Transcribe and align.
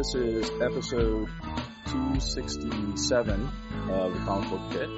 This 0.00 0.14
is 0.14 0.48
episode 0.62 1.28
267 1.88 3.50
of 3.90 4.14
the 4.14 4.18
Comic 4.20 4.48
Book 4.48 4.70
Pit. 4.70 4.88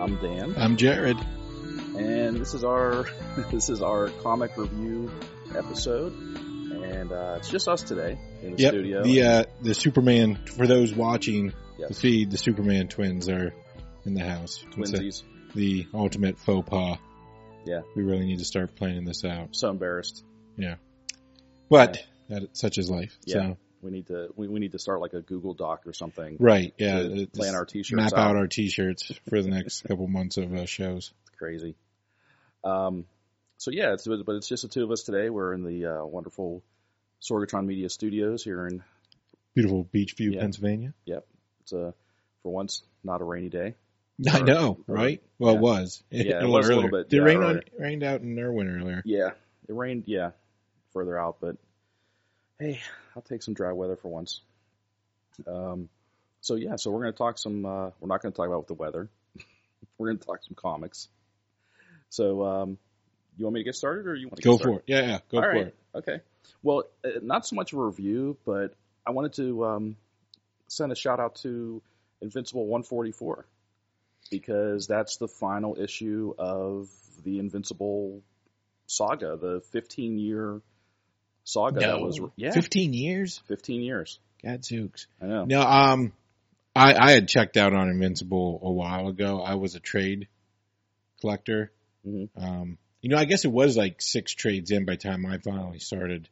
I'm 0.00 0.16
Dan, 0.20 0.54
I'm 0.56 0.76
Jared. 0.76 1.16
and 1.96 2.36
this 2.36 2.52
is 2.54 2.64
our 2.64 3.06
this 3.52 3.68
is 3.70 3.80
our 3.80 4.08
comic 4.08 4.56
review 4.56 5.08
episode, 5.56 6.12
and 6.12 7.12
uh, 7.12 7.34
it's 7.38 7.48
just 7.48 7.68
us 7.68 7.82
today 7.84 8.18
in 8.42 8.56
the 8.56 8.62
Yep. 8.62 8.72
studio. 8.72 9.04
The 9.04 9.22
uh, 9.22 9.44
the 9.62 9.72
Superman 9.72 10.34
for 10.56 10.66
those 10.66 10.92
watching 10.92 11.52
Yes. 11.78 11.90
the 11.90 11.94
feed, 11.94 12.32
the 12.32 12.38
Superman 12.38 12.88
twins 12.88 13.28
are 13.28 13.54
in 14.04 14.14
the 14.14 14.24
house. 14.24 14.64
It's 14.76 14.90
a- 14.90 14.96
Twinsies. 14.96 15.22
the 15.54 15.86
ultimate 15.94 16.38
faux 16.40 16.68
pas. 16.68 16.98
Yeah. 17.64 17.82
We 17.94 18.02
really 18.02 18.26
need 18.26 18.40
to 18.40 18.44
start 18.44 18.74
planning 18.74 19.04
this 19.04 19.24
out. 19.24 19.54
So 19.54 19.70
embarrassed. 19.70 20.24
Yeah, 20.56 20.74
but 21.68 22.04
that 22.28 22.56
such 22.56 22.78
is 22.78 22.90
life. 22.90 23.16
Yeah. 23.26 23.34
So 23.34 23.56
We 23.82 23.90
need 23.90 24.06
to 24.08 24.28
we, 24.36 24.48
we 24.48 24.60
need 24.60 24.72
to 24.72 24.78
start 24.78 25.00
like 25.00 25.14
a 25.14 25.20
Google 25.22 25.54
Doc 25.54 25.86
or 25.86 25.92
something. 25.92 26.36
right, 26.38 26.74
yeah. 26.78 27.02
plan 27.32 27.54
our 27.54 27.64
t-shirts 27.64 27.92
map 27.92 28.12
out. 28.12 28.30
out 28.30 28.36
our 28.36 28.46
t-shirts 28.46 29.12
for 29.28 29.40
the 29.42 29.48
next 29.48 29.82
couple 29.88 30.06
months 30.06 30.36
of 30.36 30.54
uh, 30.54 30.66
shows. 30.66 31.12
It's 31.22 31.36
crazy. 31.38 31.74
Um, 32.64 33.06
so 33.56 33.70
yeah, 33.70 33.92
it's, 33.94 34.06
but 34.06 34.34
it's 34.36 34.48
just 34.48 34.62
the 34.62 34.68
two 34.68 34.84
of 34.84 34.90
us 34.90 35.02
today. 35.02 35.30
We're 35.30 35.54
in 35.54 35.64
the 35.64 35.86
uh, 35.86 36.04
wonderful 36.04 36.62
Sorgatron 37.22 37.66
Media 37.66 37.88
Studios 37.88 38.42
here 38.44 38.66
in 38.66 38.82
Beautiful 39.54 39.84
Beechview, 39.92 40.34
Yeah. 40.34 40.40
Pennsylvania. 40.40 40.94
Yep. 41.06 41.26
It's 41.62 41.72
a 41.72 41.94
for 42.42 42.52
once 42.52 42.82
not 43.04 43.20
a 43.20 43.24
rainy 43.24 43.48
day. 43.48 43.74
I 44.30 44.40
Or- 44.40 44.44
know, 44.44 44.78
or- 44.88 44.94
right? 44.94 45.22
Well, 45.38 45.52
yeah. 45.54 45.58
it 45.58 45.62
was. 45.62 46.02
Yeah, 46.10 46.42
it 46.42 46.48
was 46.48 46.68
a 46.68 46.74
little 46.74 46.90
bit, 46.90 47.08
Did 47.08 47.16
it 47.16 47.20
yeah, 47.20 47.24
rain 47.26 47.42
on, 47.42 47.60
rained 47.78 48.02
out 48.02 48.20
in 48.20 48.38
Irwin 48.38 48.68
earlier? 48.68 49.02
Yeah, 49.06 49.30
it 49.68 49.74
rained. 49.74 50.04
Yeah, 50.06 50.30
further 50.92 51.18
out, 51.18 51.36
but 51.40 51.56
hey, 52.60 52.80
I'll 53.16 53.22
take 53.22 53.42
some 53.42 53.54
dry 53.54 53.72
weather 53.72 53.96
for 53.96 54.08
once. 54.08 54.42
Um, 55.46 55.88
so 56.42 56.54
yeah, 56.54 56.76
so 56.76 56.90
we're 56.90 57.00
gonna 57.00 57.12
talk 57.12 57.38
some. 57.38 57.64
Uh, 57.66 57.90
we're 57.98 58.08
not 58.08 58.22
gonna 58.22 58.34
talk 58.34 58.46
about 58.46 58.68
the 58.68 58.74
weather. 58.74 59.08
we're 59.98 60.08
gonna 60.08 60.18
talk 60.18 60.44
some 60.44 60.54
comics. 60.54 61.08
So, 62.10 62.44
um, 62.44 62.78
you 63.36 63.44
want 63.44 63.54
me 63.54 63.60
to 63.60 63.64
get 63.64 63.74
started, 63.74 64.06
or 64.06 64.14
you 64.14 64.26
want 64.28 64.36
to 64.36 64.42
Go 64.42 64.58
for 64.58 64.78
it. 64.78 64.84
Yeah, 64.86 65.00
yeah. 65.00 65.18
Go 65.30 65.38
All 65.38 65.44
for 65.44 65.48
right. 65.48 65.66
it. 65.68 65.76
Okay. 65.94 66.20
Well, 66.62 66.84
uh, 67.04 67.20
not 67.22 67.46
so 67.46 67.56
much 67.56 67.72
a 67.72 67.78
review, 67.78 68.36
but 68.44 68.74
I 69.06 69.12
wanted 69.12 69.34
to 69.34 69.64
um, 69.64 69.96
send 70.68 70.92
a 70.92 70.96
shout 70.96 71.20
out 71.20 71.36
to 71.36 71.80
Invincible 72.20 72.66
144 72.66 73.46
because 74.30 74.86
that's 74.86 75.16
the 75.16 75.28
final 75.28 75.76
issue 75.80 76.34
of 76.38 76.88
the 77.24 77.38
Invincible 77.38 78.22
saga, 78.86 79.36
the 79.36 79.62
15 79.72 80.18
year 80.18 80.60
saga 81.52 81.80
that 81.80 82.00
was 82.00 82.20
yeah 82.36 82.52
15 82.52 82.92
years? 82.92 83.42
15 83.48 83.82
years. 83.82 84.18
Gadzooks. 84.42 85.06
I 85.20 85.26
know. 85.26 85.44
No, 85.44 85.60
um, 85.60 86.12
I, 86.74 86.94
I 86.94 87.10
had 87.12 87.28
checked 87.28 87.56
out 87.56 87.74
on 87.74 87.88
Invincible 87.88 88.60
a 88.62 88.70
while 88.70 89.08
ago. 89.08 89.40
I 89.42 89.56
was 89.56 89.74
a 89.74 89.80
trade 89.80 90.28
collector. 91.20 91.72
Mhm. 92.06 92.28
Um, 92.36 92.78
you 93.02 93.10
know, 93.10 93.18
I 93.18 93.24
guess 93.24 93.44
it 93.44 93.52
was 93.52 93.76
like 93.76 94.00
six 94.00 94.32
trades 94.32 94.70
in 94.70 94.84
by 94.84 94.92
the 94.92 94.98
time 94.98 95.26
I 95.26 95.38
finally 95.38 95.78
started 95.78 96.28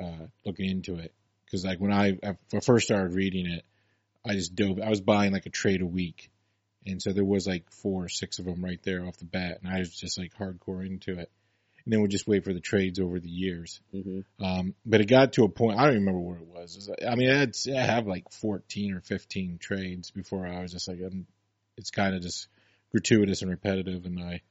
uh, 0.00 0.26
looking 0.44 0.68
into 0.70 0.96
it. 0.96 1.12
Because 1.44 1.64
like 1.64 1.78
when 1.78 1.92
I, 1.92 2.18
I 2.22 2.60
first 2.60 2.86
started 2.86 3.14
reading 3.14 3.46
it, 3.46 3.64
I 4.24 4.34
just 4.34 4.54
dove. 4.54 4.80
I 4.80 4.90
was 4.90 5.00
buying 5.00 5.32
like 5.32 5.46
a 5.46 5.50
trade 5.50 5.80
a 5.80 5.86
week, 5.86 6.30
and 6.84 7.00
so 7.00 7.12
there 7.12 7.24
was 7.24 7.46
like 7.46 7.70
four 7.70 8.04
or 8.04 8.08
six 8.08 8.40
of 8.40 8.44
them 8.46 8.64
right 8.64 8.82
there 8.82 9.06
off 9.06 9.18
the 9.18 9.24
bat, 9.24 9.60
and 9.62 9.72
I 9.72 9.78
was 9.78 9.90
just 9.90 10.18
like 10.18 10.34
hardcore 10.34 10.84
into 10.84 11.20
it. 11.20 11.30
And 11.86 11.92
then 11.92 12.02
we'd 12.02 12.10
just 12.10 12.26
wait 12.26 12.42
for 12.44 12.52
the 12.52 12.60
trades 12.60 12.98
over 12.98 13.20
the 13.20 13.28
years. 13.30 13.80
hmm 13.92 14.20
Um, 14.40 14.74
but 14.84 15.00
it 15.00 15.06
got 15.06 15.34
to 15.34 15.44
a 15.44 15.48
point, 15.48 15.78
I 15.78 15.84
don't 15.84 15.94
even 15.94 16.06
remember 16.06 16.20
what 16.20 16.40
it 16.42 16.48
was. 16.48 16.74
It 16.74 16.90
was- 16.90 17.08
I 17.08 17.14
mean, 17.14 17.30
I, 17.30 17.38
had, 17.38 17.56
I 17.68 17.80
have 17.82 18.06
like 18.08 18.30
14 18.32 18.92
or 18.94 19.00
15 19.00 19.58
trades 19.58 20.10
before 20.10 20.46
I 20.46 20.60
was 20.62 20.72
just 20.72 20.88
like, 20.88 20.98
um, 21.00 21.26
it's 21.76 21.90
kind 21.92 22.14
of 22.16 22.22
just 22.22 22.48
gratuitous 22.90 23.42
and 23.42 23.50
repetitive. 23.50 24.04
And 24.04 24.20
I, 24.20 24.42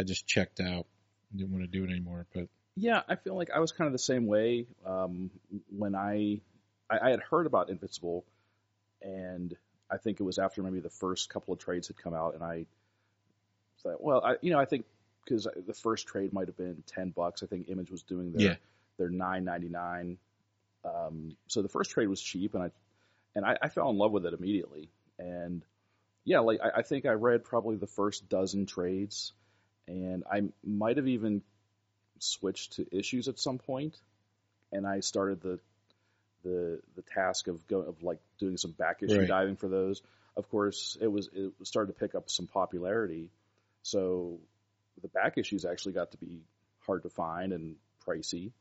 I 0.00 0.04
just 0.04 0.26
checked 0.26 0.60
out. 0.60 0.86
Didn't 1.36 1.52
want 1.52 1.62
to 1.64 1.68
do 1.68 1.84
it 1.84 1.90
anymore. 1.90 2.26
But 2.34 2.48
Yeah, 2.74 3.02
I 3.06 3.16
feel 3.16 3.36
like 3.36 3.50
I 3.54 3.60
was 3.60 3.70
kind 3.70 3.86
of 3.86 3.92
the 3.92 3.98
same 3.98 4.26
way 4.26 4.66
um, 4.86 5.30
when 5.76 5.94
I, 5.94 6.40
I 6.88 6.98
I 7.02 7.10
had 7.10 7.20
heard 7.20 7.44
about 7.44 7.68
Invincible, 7.68 8.24
and 9.02 9.54
I 9.90 9.98
think 9.98 10.20
it 10.20 10.22
was 10.22 10.38
after 10.38 10.62
maybe 10.62 10.80
the 10.80 10.88
first 10.88 11.28
couple 11.28 11.52
of 11.52 11.60
trades 11.60 11.88
had 11.88 11.98
come 11.98 12.14
out, 12.14 12.32
and 12.34 12.42
I 12.42 12.64
thought, 13.82 14.02
well, 14.02 14.22
I 14.24 14.36
you 14.40 14.50
know 14.52 14.58
I 14.58 14.64
think 14.64 14.86
because 15.28 15.46
the 15.66 15.74
first 15.74 16.06
trade 16.06 16.32
might 16.32 16.48
have 16.48 16.56
been 16.56 16.82
ten 16.86 17.10
bucks. 17.10 17.42
I 17.42 17.46
think 17.46 17.68
Image 17.68 17.90
was 17.90 18.02
doing 18.02 18.32
their 18.32 18.42
Yeah. 18.42 18.56
their 18.98 19.10
nine 19.10 19.44
ninety 19.44 19.68
nine. 19.68 20.18
Um, 20.84 21.36
so 21.48 21.62
the 21.62 21.68
first 21.68 21.90
trade 21.90 22.08
was 22.08 22.20
cheap, 22.22 22.54
and 22.54 22.62
I 22.64 22.70
and 23.34 23.44
I, 23.44 23.58
I 23.62 23.68
fell 23.68 23.90
in 23.90 23.98
love 23.98 24.12
with 24.12 24.26
it 24.26 24.34
immediately. 24.34 24.90
And 25.18 25.64
yeah, 26.24 26.40
like 26.40 26.60
I, 26.62 26.78
I 26.78 26.82
think 26.82 27.06
I 27.06 27.12
read 27.12 27.44
probably 27.44 27.76
the 27.76 27.86
first 27.86 28.28
dozen 28.28 28.66
trades, 28.66 29.32
and 29.86 30.24
I 30.30 30.42
might 30.64 30.96
have 30.96 31.08
even 31.08 31.42
switched 32.20 32.74
to 32.74 32.86
issues 32.96 33.28
at 33.28 33.38
some 33.38 33.58
point. 33.58 33.96
and 34.72 34.86
I 34.86 35.00
started 35.00 35.40
the 35.40 35.58
the 36.44 36.80
the 36.96 37.02
task 37.02 37.48
of 37.48 37.66
go 37.66 37.80
of 37.80 38.02
like 38.02 38.18
doing 38.38 38.56
some 38.56 38.72
back 38.72 39.02
issue 39.02 39.14
Right. 39.20 39.28
diving 39.28 39.56
for 39.56 39.68
those. 39.68 40.02
Of 40.36 40.48
course, 40.50 40.96
it 41.00 41.08
was 41.08 41.28
it 41.34 41.52
started 41.64 41.92
to 41.92 41.98
pick 41.98 42.14
up 42.14 42.30
some 42.30 42.46
popularity, 42.46 43.30
so 43.82 44.38
the 45.02 45.08
back 45.08 45.38
issues 45.38 45.64
actually 45.64 45.92
got 45.92 46.12
to 46.12 46.18
be 46.18 46.40
hard 46.86 47.02
to 47.02 47.10
find 47.10 47.52
and 47.52 47.76
pricey, 48.06 48.52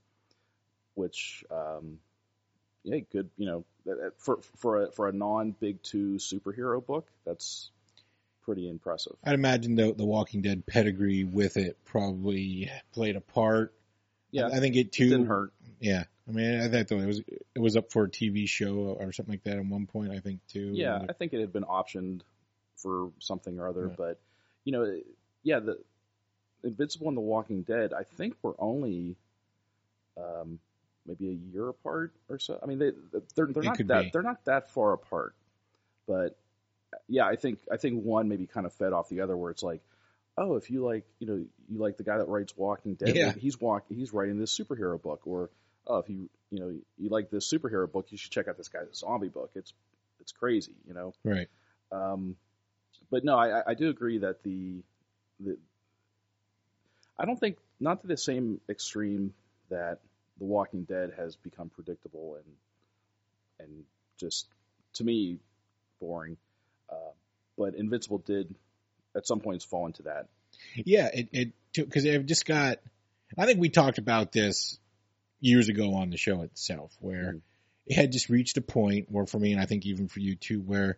which 0.95 1.43
um, 1.51 1.99
yeah, 2.83 2.99
good 3.11 3.29
you 3.37 3.45
know 3.45 3.65
for 4.17 4.39
for 4.57 4.83
a 4.83 4.91
for 4.91 5.07
a 5.07 5.13
non 5.13 5.51
big 5.51 5.81
two 5.83 6.15
superhero 6.15 6.85
book 6.85 7.07
that's 7.25 7.71
pretty 8.43 8.69
impressive. 8.69 9.13
I'd 9.25 9.33
imagine 9.33 9.75
the, 9.75 9.93
the 9.93 10.05
Walking 10.05 10.41
Dead 10.41 10.65
pedigree 10.65 11.25
with 11.25 11.57
it 11.57 11.77
probably 11.83 12.71
played 12.93 13.17
a 13.17 13.21
part. 13.21 13.73
Yeah, 14.31 14.47
I, 14.47 14.57
I 14.57 14.59
think 14.59 14.77
it 14.77 14.93
too. 14.93 15.09
didn't 15.09 15.27
hurt. 15.27 15.51
Yeah. 15.79 16.05
I 16.27 16.31
mean, 16.31 16.59
I 16.59 16.83
thought 16.83 16.91
it 16.91 17.05
was, 17.05 17.19
it 17.19 17.59
was 17.59 17.77
up 17.77 17.91
for 17.91 18.03
a 18.03 18.09
TV 18.09 18.47
show 18.47 18.97
or 18.99 19.11
something 19.13 19.33
like 19.33 19.43
that 19.43 19.57
at 19.57 19.65
one 19.65 19.85
point, 19.85 20.11
I 20.11 20.19
think 20.19 20.41
too. 20.47 20.71
Yeah, 20.73 21.05
I 21.07 21.13
think 21.13 21.33
it 21.33 21.39
had 21.39 21.53
been 21.53 21.63
optioned 21.63 22.21
for 22.75 23.11
something 23.19 23.57
or 23.59 23.67
other, 23.67 23.87
Yeah. 23.87 23.95
but 23.97 24.19
you 24.65 24.73
know, 24.73 24.99
yeah, 25.43 25.59
the 25.59 25.79
Invincible 26.63 27.07
and 27.07 27.17
The 27.17 27.21
Walking 27.21 27.61
Dead, 27.63 27.93
I 27.93 28.03
think 28.03 28.35
were 28.41 28.55
only 28.59 29.15
um, 30.17 30.59
maybe 31.05 31.29
a 31.29 31.53
year 31.53 31.69
apart 31.69 32.13
or 32.29 32.39
so. 32.39 32.59
I 32.61 32.65
mean, 32.65 32.79
they 32.79 32.91
they're 33.35 33.47
they're 33.47 33.63
not 33.63 33.77
that 33.87 34.01
be. 34.03 34.09
they're 34.11 34.23
not 34.23 34.43
that 34.45 34.71
far 34.71 34.93
apart, 34.93 35.35
but 36.07 36.37
yeah, 37.07 37.25
I 37.25 37.35
think 37.35 37.59
I 37.71 37.77
think 37.77 38.03
one 38.03 38.27
maybe 38.27 38.47
kind 38.47 38.65
of 38.65 38.73
fed 38.73 38.93
off 38.93 39.09
the 39.09 39.21
other, 39.21 39.35
where 39.37 39.51
it's 39.51 39.63
like, 39.63 39.81
oh, 40.37 40.55
if 40.55 40.69
you 40.71 40.83
like, 40.83 41.05
you 41.19 41.27
know, 41.27 41.35
you 41.69 41.77
like 41.79 41.97
the 41.97 42.03
guy 42.03 42.17
that 42.17 42.27
writes 42.27 42.55
Walking 42.57 42.95
Dead, 42.95 43.15
Yeah. 43.15 43.33
he's 43.33 43.59
walk 43.59 43.85
he's 43.89 44.13
writing 44.13 44.39
this 44.39 44.57
superhero 44.57 45.01
book, 45.01 45.21
or 45.25 45.49
oh, 45.85 45.97
if 45.99 46.09
you 46.09 46.29
you 46.49 46.59
know 46.59 46.73
you 46.97 47.09
like 47.09 47.29
this 47.29 47.51
superhero 47.51 47.91
book, 47.91 48.07
you 48.11 48.17
should 48.17 48.31
check 48.31 48.47
out 48.47 48.57
this 48.57 48.69
guy's 48.69 48.87
zombie 48.95 49.29
book. 49.29 49.51
It's 49.55 49.73
it's 50.19 50.31
crazy, 50.31 50.73
you 50.87 50.93
know. 50.93 51.13
Right. 51.23 51.47
Um, 51.91 52.35
but 53.11 53.23
no, 53.23 53.37
I, 53.37 53.59
I- 53.59 53.63
I 53.67 53.73
do 53.75 53.89
agree 53.89 54.17
that 54.19 54.43
the 54.43 54.81
the 55.39 55.57
I 57.19 57.25
don't 57.25 57.39
think 57.39 57.57
not 57.79 58.01
to 58.01 58.07
the 58.07 58.17
same 58.17 58.61
extreme 58.69 59.33
that 59.69 59.99
The 60.39 60.45
Walking 60.45 60.83
Dead 60.83 61.13
has 61.17 61.35
become 61.35 61.69
predictable 61.69 62.35
and 62.35 62.45
and 63.59 63.83
just 64.19 64.47
to 64.93 65.03
me 65.03 65.39
boring. 65.99 66.37
Uh, 66.89 67.11
but 67.57 67.75
Invincible 67.75 68.19
did 68.19 68.53
at 69.15 69.25
some 69.25 69.39
points 69.39 69.65
fall 69.65 69.87
into 69.87 70.03
that. 70.03 70.27
Yeah, 70.75 71.09
it 71.13 71.29
it 71.31 71.51
because 71.75 72.03
they've 72.03 72.25
just 72.25 72.45
got. 72.45 72.79
I 73.37 73.45
think 73.45 73.59
we 73.59 73.69
talked 73.69 73.97
about 73.97 74.31
this 74.31 74.79
years 75.39 75.69
ago 75.69 75.95
on 75.95 76.09
the 76.09 76.17
show 76.17 76.41
itself, 76.43 76.95
where 76.99 77.33
Mhm. 77.33 77.41
it 77.87 77.95
had 77.95 78.11
just 78.11 78.29
reached 78.29 78.57
a 78.57 78.61
point 78.61 79.11
where 79.11 79.25
for 79.25 79.39
me, 79.39 79.51
and 79.51 79.61
I 79.61 79.65
think 79.65 79.85
even 79.85 80.07
for 80.07 80.19
you 80.19 80.35
too, 80.35 80.61
where 80.61 80.97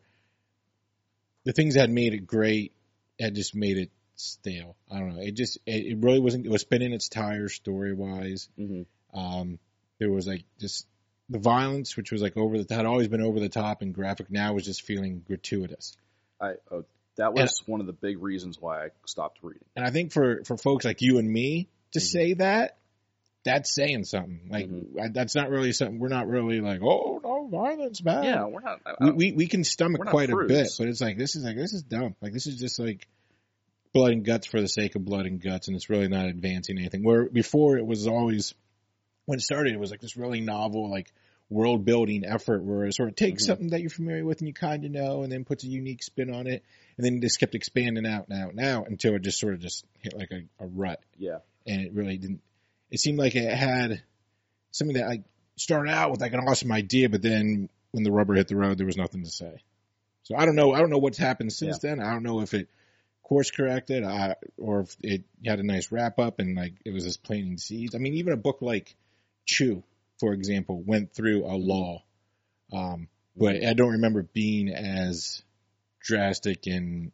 the 1.46 1.54
things 1.54 1.74
that 1.74 1.82
had 1.82 1.90
made 1.90 2.14
it 2.14 2.28
great 2.28 2.74
had 3.20 3.36
just 3.36 3.56
made 3.56 3.78
it 3.78 3.92
stale. 4.20 4.76
I 4.92 5.00
don't 5.00 5.16
know. 5.16 5.22
It 5.22 5.32
just 5.36 5.58
it, 5.66 5.86
it 5.86 5.98
really 6.00 6.20
wasn't. 6.20 6.46
It 6.46 6.52
was 6.52 6.62
spinning 6.62 6.94
its 6.94 7.10
tires 7.10 7.54
story 7.54 7.94
wise. 7.94 8.50
hmm 8.58 8.84
Um, 9.14 9.60
there 10.00 10.12
was 10.12 10.28
like 10.28 10.44
just 10.60 10.86
the 11.30 11.40
violence, 11.40 11.96
which 11.98 12.12
was 12.12 12.22
like 12.22 12.38
over 12.38 12.62
the 12.62 12.76
had 12.76 12.86
always 12.86 13.08
been 13.08 13.22
over 13.22 13.40
the 13.40 13.50
top 13.50 13.82
and 13.82 13.94
graphic. 13.94 14.30
Now 14.32 14.54
was 14.54 14.66
just 14.66 14.84
feeling 14.84 15.24
gratuitous. 15.26 15.96
I 16.42 16.54
oh, 16.72 16.86
that 17.18 17.34
was 17.34 17.62
one 17.66 17.82
of 17.82 17.88
the 17.88 17.94
big 17.94 18.22
reasons 18.22 18.58
why 18.60 18.86
I 18.86 18.90
stopped 19.06 19.40
reading. 19.42 19.66
And 19.76 19.86
I 19.86 19.92
think 19.92 20.12
for 20.12 20.44
for 20.46 20.58
folks 20.58 20.86
like 20.86 21.02
you 21.02 21.18
and 21.18 21.30
me 21.30 21.68
to 21.92 22.00
Mhm. 22.00 22.04
say 22.04 22.34
that, 22.36 22.78
that's 23.44 23.74
saying 23.74 24.06
something. 24.06 24.48
Like 24.50 24.68
Mhm. 24.70 25.00
I, 25.02 25.08
that's 25.10 25.36
not 25.36 25.50
really 25.50 25.72
something. 25.74 26.00
We're 26.00 26.08
not 26.10 26.28
really 26.28 26.62
like, 26.62 26.82
oh 26.82 27.20
no, 27.24 27.48
violence 27.48 28.00
bad. 28.00 28.24
Yeah, 28.26 28.46
we're 28.46 28.62
not. 28.62 28.82
We, 29.02 29.12
we 29.12 29.32
we 29.34 29.48
can 29.48 29.64
stomach 29.64 30.02
quite 30.08 30.30
a 30.30 30.38
bit, 30.48 30.70
but 30.78 30.88
it's 30.88 31.02
like 31.02 31.18
this 31.18 31.36
is 31.36 31.44
like 31.44 31.58
this 31.58 31.74
is 31.74 31.84
dumb. 31.84 32.16
Like 32.22 32.34
this 32.34 32.48
is 32.48 32.58
just 32.60 32.80
like 32.80 33.08
blood 33.94 34.12
and 34.12 34.24
guts 34.26 34.48
for 34.48 34.62
the 34.62 34.68
sake 34.68 34.96
of 34.96 35.04
blood 35.06 35.26
and 35.26 35.42
guts, 35.42 35.68
and 35.68 35.76
it's 35.76 35.90
really 35.90 36.08
not 36.08 36.26
advancing 36.28 36.78
anything. 36.78 37.04
Where 37.04 37.30
before 37.30 37.78
it 37.78 37.86
was 37.86 38.08
always 38.08 38.54
when 39.26 39.38
it 39.38 39.42
started, 39.42 39.74
it 39.74 39.80
was 39.80 39.92
like 39.92 40.02
this 40.02 40.18
really 40.18 40.42
novel 40.42 40.90
like 40.90 41.12
world 41.50 41.84
building 41.84 42.24
effort 42.26 42.64
where 42.64 42.86
it 42.86 42.94
sort 42.94 43.10
of 43.10 43.16
takes 43.16 43.44
Mhm. 43.44 43.48
something 43.48 43.68
that 43.70 43.82
you're 43.82 43.90
familiar 43.90 44.24
with 44.24 44.40
and 44.40 44.48
you 44.48 44.54
kind 44.54 44.86
of 44.86 44.92
know, 44.92 45.24
and 45.24 45.32
then 45.32 45.46
puts 45.46 45.64
a 45.64 45.68
unique 45.68 46.04
spin 46.04 46.32
on 46.34 46.46
it, 46.48 46.64
and 46.98 47.06
then 47.06 47.16
it 47.16 47.22
just 47.22 47.40
kept 47.40 47.56
expanding 47.56 48.06
out 48.06 48.28
and 48.30 48.40
out 48.40 48.52
and 48.52 48.60
out 48.60 48.88
until 48.90 49.16
it 49.16 49.22
just 49.24 49.40
sort 49.40 49.54
of 49.56 49.60
just 49.60 49.84
hit 50.00 50.16
like 50.16 50.30
a, 50.32 50.64
a 50.64 50.68
rut 50.68 51.02
yeah, 51.18 51.40
and 51.66 51.82
it 51.82 51.94
really 51.94 52.18
didn't. 52.18 52.42
It 52.92 53.00
seemed 53.00 53.18
like 53.18 53.36
it 53.36 53.52
had 53.52 54.04
something 54.72 54.96
that 54.98 55.08
like 55.08 55.24
started 55.58 55.92
out 55.92 56.12
with 56.12 56.22
like 56.22 56.34
an 56.34 56.40
awesome 56.40 56.72
idea, 56.72 57.10
but 57.10 57.22
then 57.24 57.70
when 57.92 58.04
the 58.04 58.12
rubber 58.12 58.36
hit 58.36 58.48
the 58.48 58.56
road, 58.56 58.78
there 58.78 58.86
was 58.86 58.98
nothing 58.98 59.24
to 59.24 59.30
say. 59.30 59.64
So 60.24 60.36
I 60.36 60.46
don't 60.46 60.56
know. 60.56 60.74
I 60.74 60.80
don't 60.80 60.92
know 60.92 61.00
what's 61.00 61.18
happened 61.18 61.52
since 61.52 61.80
then. 61.80 62.00
I 62.00 62.12
don't 62.14 62.24
know 62.24 62.42
if 62.42 62.54
it 62.54 62.70
course 63.30 63.52
corrected, 63.52 64.04
I, 64.04 64.36
or 64.58 64.82
if 64.82 64.96
it 65.02 65.24
had 65.46 65.60
a 65.60 65.64
nice 65.64 65.92
wrap 65.92 66.18
up 66.18 66.40
and 66.40 66.56
like 66.56 66.74
it 66.84 66.92
was 66.92 67.04
just 67.04 67.24
planting 67.24 67.58
seeds. 67.58 67.94
I 67.94 68.00
mean, 68.00 68.16
even 68.16 68.34
a 68.34 68.38
book 68.38 68.58
like 68.62 68.96
Chew, 69.46 69.84
for 70.20 70.34
example, 70.34 70.82
went 70.82 71.14
through 71.14 71.46
a 71.46 71.54
law, 71.56 72.04
um, 72.74 73.08
but 73.38 73.64
I 73.64 73.74
don't 73.74 73.94
remember 73.94 74.24
being 74.24 74.70
as 74.70 75.44
drastic 76.02 76.66
and 76.66 77.12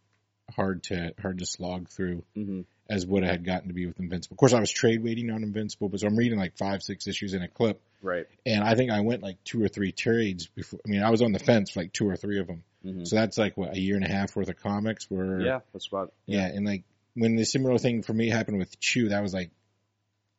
hard 0.55 0.83
to 0.83 1.13
hard 1.21 1.39
to 1.39 1.45
slog 1.45 1.89
through 1.89 2.23
hmm 2.33 2.61
as 2.87 3.05
what 3.05 3.23
I 3.23 3.27
had 3.27 3.43
gotten 3.43 3.69
to 3.69 3.73
be 3.73 3.87
with 3.87 3.99
Invincible. 3.99 4.35
Of 4.35 4.37
course, 4.37 4.53
I 4.53 4.59
was 4.59 4.71
trade 4.71 5.03
waiting 5.03 5.31
on 5.31 5.41
Invincible, 5.41 5.89
but 5.89 6.01
so 6.01 6.07
I'm 6.07 6.15
reading 6.15 6.37
like 6.37 6.55
five, 6.55 6.83
six 6.83 7.07
issues 7.07 7.33
in 7.33 7.41
a 7.41 7.47
clip, 7.47 7.81
right. 8.01 8.27
and 8.45 8.63
I 8.63 8.75
think 8.75 8.91
I 8.91 9.01
went 9.01 9.23
like 9.23 9.43
two 9.43 9.63
or 9.63 9.67
three 9.67 9.91
trades 9.91 10.45
before. 10.45 10.79
I 10.85 10.89
mean, 10.89 11.01
I 11.01 11.09
was 11.09 11.23
on 11.23 11.31
the 11.31 11.39
fence 11.39 11.71
for 11.71 11.81
like 11.81 11.93
two 11.93 12.07
or 12.07 12.15
three 12.15 12.39
of 12.39 12.45
them. 12.45 12.63
Hmm 12.85 13.03
So 13.05 13.15
that's 13.15 13.37
like 13.37 13.57
what 13.57 13.73
a 13.73 13.79
year 13.79 13.95
and 13.95 14.05
a 14.05 14.09
half 14.09 14.35
worth 14.35 14.49
of 14.49 14.57
comics. 14.57 15.09
Where 15.09 15.39
Yeah, 15.41 15.59
that's 15.73 15.87
about. 15.87 16.13
yeah, 16.25 16.45
and 16.47 16.65
like 16.65 16.83
when 17.15 17.35
the 17.35 17.45
similar 17.45 17.77
thing 17.77 18.03
for 18.03 18.13
me 18.13 18.29
happened 18.29 18.57
with 18.59 18.79
Chew, 18.79 19.09
that 19.09 19.21
was 19.23 19.33
like 19.33 19.51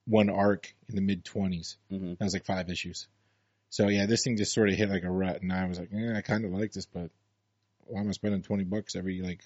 one 0.06 0.30
arc 0.30 0.72
in 0.88 0.94
the 0.94 1.00
mid 1.02 1.24
twenties. 1.24 1.76
hmm 1.90 2.10
That 2.10 2.24
was 2.24 2.34
like 2.34 2.44
five 2.44 2.70
issues. 2.70 3.08
So 3.70 3.88
yeah, 3.88 4.06
this 4.06 4.22
thing 4.22 4.36
just 4.36 4.54
sort 4.54 4.68
of 4.68 4.76
hit 4.76 4.88
like 4.88 5.02
a 5.02 5.10
rut, 5.10 5.42
and 5.42 5.52
I 5.52 5.66
was 5.66 5.78
like, 5.78 5.90
yeah, 5.92 6.16
I 6.16 6.20
kind 6.22 6.44
of 6.44 6.52
like 6.52 6.72
this, 6.72 6.86
but 6.86 7.10
why 7.86 8.00
am 8.00 8.08
I 8.08 8.12
spending 8.12 8.42
twenty 8.42 8.64
bucks 8.64 8.94
every 8.96 9.20
like 9.22 9.40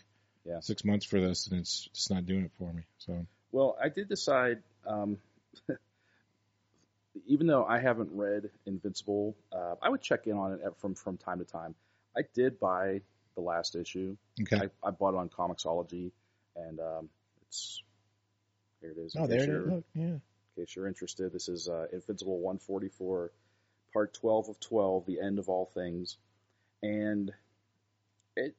Yeah. 0.44 0.60
six 0.60 0.84
months 0.84 1.06
for 1.06 1.20
this, 1.20 1.46
and 1.46 1.58
it's 1.60 1.88
just 1.94 2.10
not 2.10 2.26
doing 2.26 2.44
it 2.44 2.52
for 2.58 2.72
me. 2.72 2.82
So 2.98 3.26
Well, 3.52 3.76
I 3.82 3.88
did 3.88 4.08
decide, 4.08 4.62
um, 4.86 5.18
even 7.26 7.46
though 7.46 7.64
I 7.64 7.78
haven't 7.80 8.10
read 8.12 8.50
Invincible, 8.66 9.34
uh, 9.52 9.74
I 9.82 9.88
would 9.88 10.00
check 10.02 10.26
in 10.26 10.36
on 10.36 10.52
it 10.52 10.60
from 10.78 10.94
from 10.94 11.16
time 11.16 11.38
to 11.38 11.44
time. 11.44 11.74
I 12.16 12.22
did 12.34 12.58
buy 12.58 13.00
the 13.34 13.40
last 13.40 13.76
issue. 13.76 14.16
okay, 14.42 14.68
I, 14.82 14.88
I 14.88 14.90
bought 14.90 15.14
it 15.14 15.18
on 15.18 15.28
Comixology, 15.28 16.10
and 16.56 16.80
um, 16.80 17.08
it's 17.46 17.82
here 18.80 18.90
it 18.92 18.98
is. 18.98 19.14
in 19.14 19.22
oh 19.22 19.26
there 19.26 19.38
case 19.38 19.48
it 19.48 19.50
you're- 19.52 19.74
Look, 19.76 19.84
yeah. 19.94 20.02
in 20.04 20.20
case 20.56 20.74
you're 20.76 20.88
interested, 20.88 21.32
this 21.32 21.48
is 21.48 21.68
uh, 21.68 21.86
Invincible 21.92 22.38
144, 22.38 23.30
part 23.92 24.14
12 24.14 24.48
of 24.48 24.60
12, 24.60 25.06
the 25.06 25.20
end 25.20 25.38
of 25.38 25.48
all 25.48 25.66
things, 25.66 26.16
and 26.82 27.32
it 28.36 28.54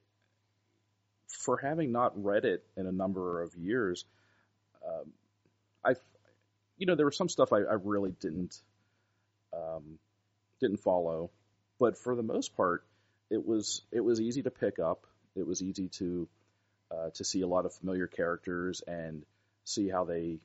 for 1.28 1.58
having 1.58 1.92
not 1.92 2.22
read 2.24 2.46
it 2.46 2.64
in 2.78 2.86
a 2.86 2.92
number 2.92 3.42
of 3.42 3.56
years, 3.56 4.06
um, 4.86 5.12
I, 5.84 5.96
you 6.78 6.86
know, 6.86 6.96
there 6.96 7.06
was 7.06 7.16
some 7.18 7.30
stuff 7.30 7.52
I, 7.54 7.58
I 7.60 7.76
really 7.84 8.12
didn't 8.12 8.58
um, 9.54 9.98
didn't 10.60 10.78
follow, 10.82 11.32
but 11.80 11.98
for 11.98 12.16
the 12.16 12.24
most 12.24 12.56
part, 12.56 12.84
it 13.32 13.44
was 13.46 13.82
it 13.92 14.02
was 14.02 14.22
easy 14.22 14.44
to 14.44 14.52
pick 14.52 14.78
up. 14.78 15.08
It 15.36 15.48
was 15.48 15.62
easy 15.64 15.88
to 16.00 16.28
uh, 16.92 17.10
to 17.16 17.24
see 17.24 17.42
a 17.42 17.48
lot 17.48 17.66
of 17.66 17.74
familiar 17.74 18.06
characters 18.08 18.82
and 18.86 19.24
see 19.64 19.90
how 19.90 20.04
they 20.04 20.38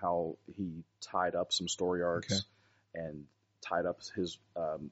how 0.00 0.36
he 0.56 0.84
tied 1.00 1.34
up 1.34 1.52
some 1.52 1.68
story 1.68 2.02
arcs 2.02 2.32
Okay. 2.94 3.06
and 3.06 3.24
tied 3.60 3.84
up 3.84 3.98
his 4.14 4.38
um, 4.56 4.90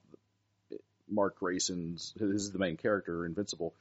Mark 1.09 1.39
Grayson's 1.39 2.13
this 2.17 2.41
is 2.41 2.51
the 2.51 2.59
main 2.59 2.75
character 2.77 3.25
Invincible 3.25 3.73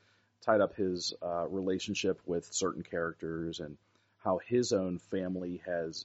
tied 0.42 0.60
up 0.60 0.76
his 0.76 1.12
uh, 1.22 1.46
relationship 1.48 2.20
with 2.26 2.46
certain 2.52 2.84
characters 2.84 3.58
and 3.58 3.76
how 4.22 4.38
his 4.46 4.72
own 4.72 4.98
family 5.10 5.60
has 5.66 6.04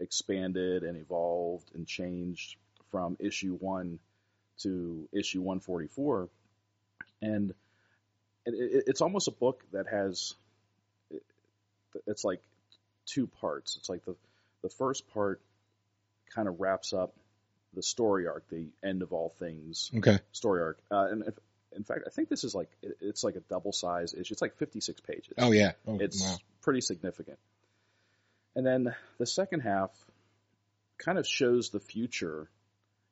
expanded 0.00 0.82
and 0.82 0.96
evolved 0.98 1.70
and 1.74 1.86
changed 1.86 2.56
from 2.90 3.16
issue 3.18 3.54
one 3.54 3.98
to 4.58 5.08
issue 5.12 5.40
144 5.40 6.28
and 7.20 7.50
it, 8.46 8.54
it, 8.54 8.84
it's 8.86 9.00
almost 9.00 9.28
a 9.28 9.32
book 9.32 9.64
that 9.72 9.86
has 9.88 10.34
it, 11.10 11.22
it's 12.06 12.24
like 12.24 12.40
two 13.06 13.26
parts 13.26 13.76
it's 13.78 13.88
like 13.88 14.04
the 14.04 14.14
the 14.62 14.68
first 14.70 15.08
part 15.14 15.40
kind 16.34 16.48
of 16.48 16.60
wraps 16.60 16.92
up 16.92 17.14
the 17.74 17.82
story 17.82 18.26
arc 18.26 18.48
the 18.50 18.68
end 18.84 19.02
of 19.02 19.12
all 19.12 19.30
things 19.38 19.90
Okay. 19.96 20.18
story 20.32 20.60
arc 20.62 20.78
uh, 20.90 21.06
and 21.10 21.22
if, 21.26 21.34
in 21.76 21.84
fact 21.84 22.00
i 22.06 22.10
think 22.10 22.28
this 22.28 22.44
is 22.44 22.54
like 22.54 22.70
it, 22.82 22.96
it's 23.00 23.24
like 23.24 23.36
a 23.36 23.40
double 23.40 23.72
size 23.72 24.14
issue 24.14 24.32
it's 24.32 24.42
like 24.42 24.56
56 24.56 25.00
pages 25.02 25.34
Oh 25.38 25.52
yeah. 25.52 25.72
Oh, 25.86 25.98
it's 26.00 26.22
wow. 26.22 26.36
pretty 26.62 26.80
significant. 26.80 27.38
And 28.56 28.66
then 28.66 28.94
the 29.18 29.26
second 29.26 29.60
half 29.60 29.90
kind 30.98 31.16
of 31.18 31.26
shows 31.26 31.70
the 31.70 31.78
future. 31.78 32.48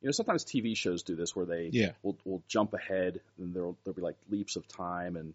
You 0.07 0.11
know, 0.11 0.13
sometimes 0.13 0.45
TV 0.45 0.77
shows 0.77 1.03
do 1.03 1.17
this 1.17 1.35
where 1.35 1.47
they 1.47 1.69
Yeah. 1.73 1.91
will 2.05 2.17
will 2.25 2.41
jump 2.47 2.75
ahead 2.75 3.21
and 3.39 3.53
there'll 3.53 3.77
there'll 3.83 3.97
be 3.97 4.03
like 4.03 4.15
leaps 4.31 4.55
of 4.55 4.69
time 4.69 5.17
and 5.17 5.35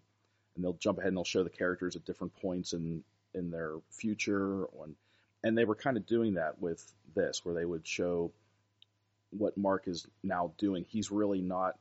and 0.54 0.64
they'll 0.64 0.72
jump 0.72 0.96
ahead 0.96 1.08
and 1.08 1.16
they'll 1.18 1.24
show 1.24 1.44
the 1.44 1.50
characters 1.50 1.94
at 1.94 2.06
different 2.06 2.34
points 2.36 2.72
in 2.72 3.04
in 3.34 3.50
their 3.50 3.74
future 3.90 4.64
and 4.82 4.96
and 5.44 5.58
they 5.58 5.66
were 5.66 5.74
kind 5.74 5.98
of 5.98 6.06
doing 6.06 6.34
that 6.34 6.58
with 6.58 6.90
this 7.14 7.44
where 7.44 7.54
they 7.54 7.66
would 7.66 7.86
show 7.86 8.32
what 9.28 9.58
Mark 9.58 9.88
is 9.88 10.06
now 10.22 10.52
doing. 10.56 10.86
He's 10.88 11.10
really 11.10 11.42
not 11.42 11.78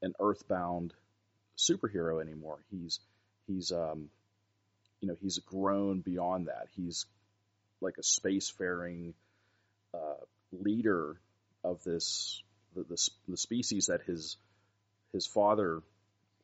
an 0.00 0.14
earthbound 0.18 0.94
superhero 1.58 2.22
anymore. 2.22 2.60
He's 2.70 2.98
he's 3.46 3.72
um 3.72 4.08
you 5.02 5.08
know 5.08 5.18
he's 5.20 5.38
grown 5.40 6.00
beyond 6.00 6.46
that. 6.46 6.68
He's 6.74 7.04
like 7.82 7.98
a 7.98 8.00
spacefaring 8.00 9.12
uh, 9.92 10.24
leader 10.50 11.20
of 11.64 11.82
this 11.84 12.42
the, 12.74 12.82
the 12.84 13.10
the 13.28 13.36
species 13.36 13.86
that 13.86 14.02
his 14.02 14.36
his 15.12 15.26
father 15.26 15.82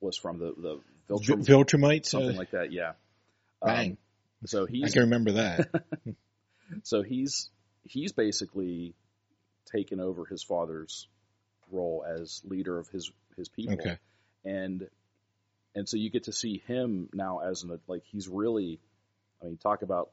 was 0.01 0.17
from 0.17 0.39
the 0.39 0.55
the 0.57 0.81
Viltrum, 1.09 1.45
Vi- 1.45 1.53
Viltrumites. 1.53 2.07
something 2.07 2.37
uh, 2.37 2.39
like 2.39 2.51
that. 2.51 2.73
Yeah. 2.73 2.93
Bang. 3.63 3.93
Um, 3.93 3.97
so 4.47 4.65
I 4.67 4.89
can 4.91 5.03
remember 5.03 5.33
that. 5.33 5.69
so 6.83 7.03
he's 7.03 7.51
he's 7.85 8.13
basically 8.13 8.95
taken 9.67 10.01
over 10.01 10.25
his 10.25 10.43
father's 10.43 11.09
role 11.71 12.05
as 12.07 12.43
leader 12.45 12.79
of 12.79 12.89
his 12.89 13.11
his 13.37 13.49
people 13.49 13.75
okay. 13.75 13.99
and 14.45 14.89
and 15.75 15.89
so 15.89 15.97
you 15.97 16.11
get 16.11 16.25
to 16.25 16.33
see 16.33 16.63
him 16.67 17.09
now 17.13 17.41
as 17.41 17.63
an 17.63 17.79
like 17.87 18.03
he's 18.11 18.29
really 18.29 18.81
I 19.43 19.47
mean 19.47 19.57
talk 19.57 19.83
about 19.83 20.11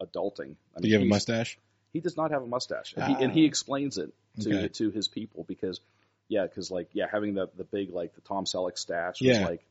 adulting. 0.00 0.56
I 0.76 0.80
Do 0.80 0.88
you 0.88 0.94
have 0.94 1.02
a 1.02 1.06
mustache? 1.06 1.58
He 1.92 2.00
does 2.00 2.16
not 2.16 2.30
have 2.30 2.42
a 2.42 2.46
mustache, 2.46 2.94
and, 2.96 3.04
he, 3.04 3.24
and 3.24 3.32
he 3.32 3.44
Ah. 3.44 3.46
explains 3.48 3.98
it 3.98 4.12
to 4.40 4.54
Okay. 4.54 4.68
to 4.68 4.90
his 4.90 5.08
people 5.08 5.44
because 5.46 5.80
yeah, 6.28 6.44
because 6.46 6.70
like 6.70 6.88
yeah, 6.92 7.06
having 7.10 7.34
the 7.34 7.48
the 7.56 7.64
big 7.64 7.90
like 7.90 8.14
the 8.14 8.20
Tom 8.20 8.44
Selleck 8.44 8.78
stash 8.78 9.20
was 9.20 9.40
like 9.40 9.64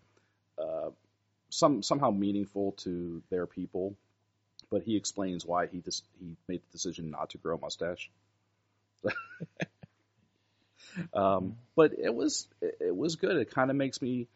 uh, 0.58 0.90
some 1.50 1.82
somehow 1.82 2.12
meaningful 2.12 2.74
to 2.84 3.22
their 3.30 3.46
people, 3.48 3.96
but 4.70 4.84
he 4.84 4.98
explains 4.98 5.46
why 5.46 5.68
he 5.68 5.80
just 5.80 6.04
he 6.20 6.36
made 6.48 6.62
the 6.62 6.72
decision 6.72 7.10
not 7.12 7.30
to 7.32 7.38
grow 7.38 7.56
a 7.56 7.60
mustache. 7.60 8.10
um, 11.14 11.56
but 11.76 11.94
it 11.98 12.14
was 12.14 12.48
it, 12.62 12.78
it 12.82 12.96
was 12.96 13.16
good. 13.16 13.38
It 13.38 13.52
kind 13.52 13.70
of 13.70 13.78
makes 13.78 14.02
me 14.02 14.28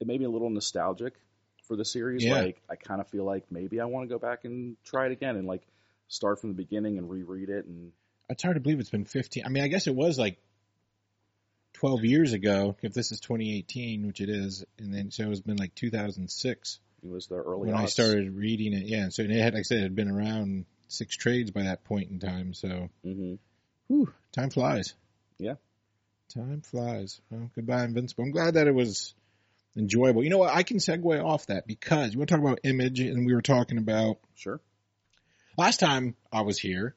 it 0.00 0.06
made 0.06 0.20
me 0.20 0.26
a 0.26 0.30
little 0.30 0.50
nostalgic 0.50 1.14
for 1.64 1.76
the 1.76 1.84
series. 1.84 2.24
Yeah. 2.24 2.34
Like 2.34 2.60
I 2.68 2.76
kind 2.76 3.00
of 3.00 3.08
feel 3.08 3.24
like 3.24 3.44
maybe 3.50 3.80
I 3.80 3.86
want 3.86 4.08
to 4.08 4.14
go 4.14 4.18
back 4.18 4.44
and 4.44 4.76
try 4.84 5.06
it 5.06 5.12
again 5.12 5.36
and 5.36 5.46
like 5.46 5.62
start 6.10 6.40
from 6.40 6.50
the 6.50 6.56
beginning 6.56 6.98
and 6.98 7.08
reread 7.08 7.48
it 7.48 7.64
and 7.64 7.92
It's 8.28 8.42
hard 8.42 8.56
to 8.56 8.60
believe 8.60 8.80
it's 8.80 8.90
been 8.90 9.04
15. 9.06 9.44
I 9.46 9.48
mean, 9.48 9.62
I 9.64 9.68
guess 9.68 9.86
it 9.86 9.94
was 9.94 10.18
like 10.18 10.38
12 11.74 12.04
years 12.04 12.32
ago, 12.32 12.76
if 12.82 12.92
this 12.92 13.12
is 13.12 13.20
2018, 13.20 14.06
which 14.06 14.20
it 14.20 14.28
is, 14.28 14.64
and 14.78 14.92
then 14.92 15.10
so 15.10 15.30
it's 15.30 15.40
been 15.40 15.56
like 15.56 15.74
2006 15.74 16.80
It 17.02 17.08
was 17.08 17.28
the 17.28 17.36
early 17.36 17.68
when 17.68 17.76
I 17.76 17.86
started 17.86 18.34
reading 18.34 18.74
it. 18.74 18.86
Yeah, 18.86 19.04
and 19.04 19.14
so 19.14 19.22
it 19.22 19.30
had, 19.30 19.54
like 19.54 19.60
I 19.60 19.62
said, 19.62 19.78
it 19.78 19.82
had 19.84 19.96
been 19.96 20.10
around 20.10 20.66
six 20.88 21.16
trades 21.16 21.52
by 21.52 21.62
that 21.62 21.84
point 21.84 22.10
in 22.10 22.18
time. 22.18 22.52
So, 22.54 22.90
hmm 23.02 23.34
whew, 23.86 24.12
time 24.32 24.50
flies. 24.50 24.94
Yeah. 25.38 25.54
time 26.34 26.60
flies. 26.60 27.20
Well, 27.30 27.50
goodbye, 27.54 27.84
Invincible. 27.84 28.24
I'm 28.24 28.32
glad 28.32 28.54
that 28.54 28.66
it 28.66 28.74
was 28.74 29.14
enjoyable. 29.76 30.22
You 30.24 30.30
know 30.30 30.38
what? 30.38 30.54
I 30.54 30.64
can 30.64 30.78
segue 30.78 31.24
off 31.24 31.46
that 31.46 31.66
because 31.66 32.12
you 32.12 32.18
want 32.18 32.28
to 32.28 32.34
talk 32.34 32.44
about 32.44 32.60
image, 32.64 33.00
and 33.00 33.24
we 33.24 33.32
were 33.34 33.42
talking 33.42 33.78
about 33.78 34.18
Sure. 34.34 34.60
Last 35.56 35.80
time 35.80 36.16
I 36.32 36.42
was 36.42 36.58
here, 36.58 36.94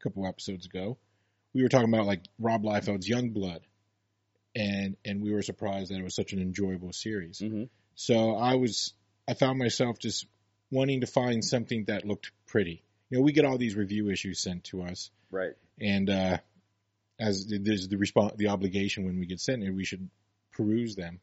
a 0.00 0.02
couple 0.02 0.26
episodes 0.26 0.66
ago, 0.66 0.98
we 1.54 1.62
were 1.62 1.68
talking 1.68 1.92
about 1.92 2.06
like 2.06 2.22
Rob 2.38 2.62
Liefeld's 2.64 3.08
Young 3.08 3.30
Blood, 3.30 3.60
and 4.54 4.96
and 5.04 5.22
we 5.22 5.32
were 5.32 5.42
surprised 5.42 5.90
that 5.90 5.98
it 5.98 6.04
was 6.04 6.14
such 6.14 6.32
an 6.32 6.40
enjoyable 6.40 6.92
series. 6.92 7.38
hmm 7.38 7.64
So 7.94 8.36
I 8.36 8.54
was, 8.54 8.94
I 9.28 9.34
found 9.34 9.58
myself 9.58 9.98
just 9.98 10.26
wanting 10.70 11.02
to 11.02 11.06
find 11.06 11.44
something 11.44 11.84
that 11.84 12.06
looked 12.06 12.32
pretty. 12.46 12.82
You 13.10 13.18
know, 13.18 13.24
we 13.24 13.32
get 13.32 13.44
all 13.44 13.58
these 13.58 13.76
review 13.76 14.10
issues 14.10 14.40
sent 14.40 14.64
to 14.64 14.82
us, 14.82 15.10
Right. 15.30 15.52
and 15.80 16.08
uh, 16.08 16.38
as 17.20 17.46
there's 17.46 17.88
the 17.88 17.98
response, 17.98 18.34
the 18.36 18.48
obligation 18.48 19.04
when 19.04 19.18
we 19.20 19.26
get 19.26 19.40
sent 19.40 19.62
it, 19.62 19.70
we 19.70 19.84
should 19.84 20.08
peruse 20.52 20.96
them. 20.96 21.20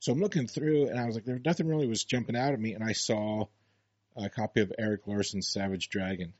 So 0.00 0.12
I'm 0.12 0.20
looking 0.20 0.46
through, 0.46 0.88
and 0.88 0.98
I 0.98 1.06
was 1.06 1.14
like, 1.16 1.24
there 1.24 1.40
nothing 1.44 1.66
really 1.66 1.88
was 1.88 2.04
jumping 2.04 2.36
out 2.36 2.52
at 2.52 2.60
me, 2.60 2.74
and 2.74 2.84
I 2.84 2.92
saw 2.92 3.46
a 4.18 4.28
copy 4.28 4.60
of 4.60 4.72
Erik 4.78 5.06
Larsen's 5.06 5.48
Savage 5.48 5.88
Dragon 5.88 6.32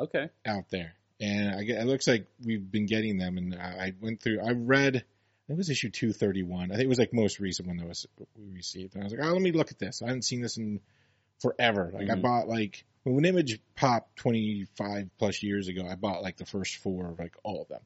Okay. 0.00 0.28
out 0.46 0.70
there, 0.70 0.94
and 1.20 1.54
I 1.54 1.62
get, 1.64 1.80
it 1.80 1.84
looks 1.86 2.06
like 2.08 2.26
we've 2.44 2.70
been 2.70 2.86
getting 2.86 3.18
them. 3.18 3.38
And 3.38 3.54
I, 3.54 3.58
I 3.86 3.94
went 4.00 4.22
through, 4.22 4.40
I 4.40 4.52
read, 4.52 4.96
it 5.48 5.56
was 5.56 5.70
issue 5.70 5.90
two 5.90 6.12
thirty 6.12 6.42
one. 6.42 6.70
I 6.72 6.76
think 6.76 6.84
it 6.86 6.88
was 6.88 6.98
like 6.98 7.12
most 7.12 7.38
recent 7.40 7.68
one 7.68 7.76
that 7.76 7.86
was 7.88 8.06
we 8.36 8.52
received. 8.54 8.94
And 8.94 9.02
I 9.02 9.06
was 9.06 9.12
like, 9.12 9.22
oh, 9.24 9.32
let 9.32 9.42
me 9.42 9.52
look 9.52 9.70
at 9.70 9.78
this. 9.78 10.00
I 10.02 10.06
hadn't 10.06 10.22
seen 10.22 10.40
this 10.40 10.56
in 10.56 10.80
forever. 11.40 11.90
Like 11.92 12.08
I 12.10 12.14
Mhm. 12.14 12.22
bought 12.22 12.48
like 12.48 12.84
when 13.04 13.24
Image 13.24 13.60
popped 13.74 14.16
twenty 14.16 14.66
five 14.76 15.10
plus 15.18 15.42
years 15.42 15.68
ago. 15.68 15.86
I 15.86 15.96
bought 15.96 16.22
like 16.22 16.36
the 16.36 16.46
first 16.46 16.76
four 16.76 17.10
of 17.10 17.18
like 17.18 17.34
all 17.42 17.62
of 17.62 17.68
them. 17.68 17.82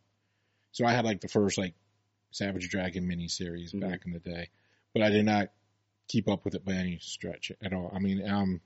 So 0.73 0.85
I 0.87 0.93
had 0.93 1.05
like 1.07 1.21
the 1.23 1.29
first 1.29 1.59
like 1.59 1.75
Savage 2.31 2.69
Dragon 2.69 3.09
miniseries 3.09 3.75
Mhm. 3.75 3.81
back 3.81 4.05
in 4.07 4.13
the 4.13 4.19
day, 4.21 4.51
but 4.93 5.03
I 5.03 5.09
did 5.11 5.25
not 5.25 5.49
keep 6.09 6.29
up 6.29 6.45
with 6.45 6.55
it 6.55 6.65
by 6.65 6.75
any 6.75 6.99
stretch 7.01 7.51
at 7.63 7.73
all. 7.73 7.91
I 7.93 7.99
mean, 7.99 8.29
um, 8.29 8.61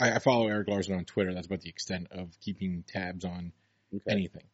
I, 0.00 0.12
I 0.12 0.18
follow 0.18 0.48
Erik 0.48 0.68
Larsen 0.68 0.94
on 0.96 1.04
Twitter. 1.04 1.34
That's 1.34 1.46
about 1.46 1.60
the 1.60 1.68
extent 1.68 2.08
of 2.10 2.28
keeping 2.40 2.84
tabs 2.86 3.24
on 3.24 3.52
Okay. 3.92 4.04
anything. 4.08 4.44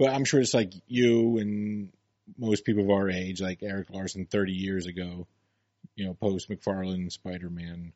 But 0.00 0.10
I'm 0.10 0.24
sure 0.24 0.40
it's 0.40 0.54
like 0.54 0.72
you 0.88 1.38
and 1.38 1.92
most 2.36 2.64
people 2.64 2.82
of 2.84 2.90
our 2.90 3.08
age, 3.08 3.40
like 3.40 3.62
Erik 3.62 3.88
Larsen 3.90 4.26
30 4.26 4.52
years 4.52 4.86
ago, 4.86 5.28
you 5.94 6.06
know, 6.06 6.14
post 6.14 6.48
McFarlane 6.48 7.10
Spider 7.12 7.48
Man 7.50 7.92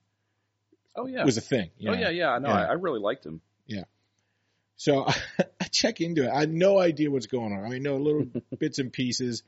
oh 0.95 1.07
yeah. 1.07 1.25
was 1.25 1.37
a 1.37 1.41
thing. 1.41 1.71
oh 1.81 1.85
know? 1.87 1.93
yeah, 1.95 2.11
yeah. 2.11 2.39
No, 2.39 2.49
Yeah. 2.49 2.55
I, 2.55 2.63
know 2.63 2.69
I 2.71 2.73
really 2.75 3.01
liked 3.01 3.27
him. 3.27 3.41
Yeah. 3.67 3.85
So 4.77 5.07
I 5.61 5.65
check 5.73 6.01
into 6.01 6.25
it. 6.25 6.31
I 6.31 6.41
have 6.41 6.51
no 6.51 6.79
idea 6.79 7.11
what's 7.11 7.27
going 7.27 7.53
on. 7.53 7.73
I 7.73 7.79
know 7.79 7.97
little 7.97 8.27
bits 8.59 8.79
and 8.79 8.93
pieces 8.93 9.43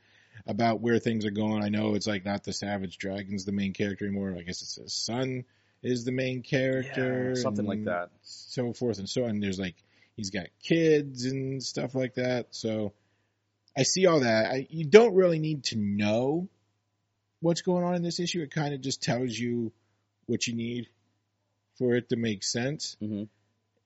about 0.45 0.81
where 0.81 0.99
things 0.99 1.25
are 1.25 1.31
going. 1.31 1.63
I 1.63 1.69
know 1.69 1.95
it's 1.95 2.07
like 2.07 2.25
not 2.25 2.43
the 2.43 2.51
Savage 2.51 2.97
Dragon's 2.97 3.45
the 3.45 3.51
main 3.53 3.71
character 3.71 4.05
anymore. 4.05 4.35
I 4.37 4.41
guess 4.41 4.61
it's 4.61 4.75
his 4.75 4.93
son 4.93 5.45
is 5.83 6.05
the 6.05 6.11
main 6.11 6.41
character. 6.43 7.33
Yeah, 7.35 7.41
something 7.41 7.65
like 7.65 7.85
that. 7.85 8.09
So 8.21 8.73
forth 8.73 8.99
and 8.99 9.09
so 9.09 9.25
on. 9.25 9.39
There's 9.39 9.59
like 9.59 9.75
he's 10.15 10.29
got 10.29 10.47
kids 10.63 11.25
and 11.25 11.61
stuff 11.63 11.95
like 11.95 12.15
that. 12.15 12.47
So 12.51 12.93
I 13.77 13.83
see 13.83 14.05
all 14.05 14.21
that. 14.21 14.51
I, 14.51 14.67
you 14.69 14.85
don't 14.85 15.15
really 15.15 15.39
need 15.39 15.65
to 15.65 15.77
know 15.77 16.49
what's 17.39 17.61
going 17.61 17.83
on 17.83 17.95
in 17.95 18.03
this 18.03 18.19
issue. 18.19 18.41
It 18.41 18.51
kind 18.51 18.73
of 18.73 18.81
just 18.81 19.01
tells 19.01 19.31
you 19.31 19.71
what 20.25 20.45
you 20.47 20.55
need 20.55 20.87
for 21.77 21.95
it 21.95 22.09
to 22.09 22.15
make 22.15 22.43
sense 22.43 22.95
hmm 22.99 23.23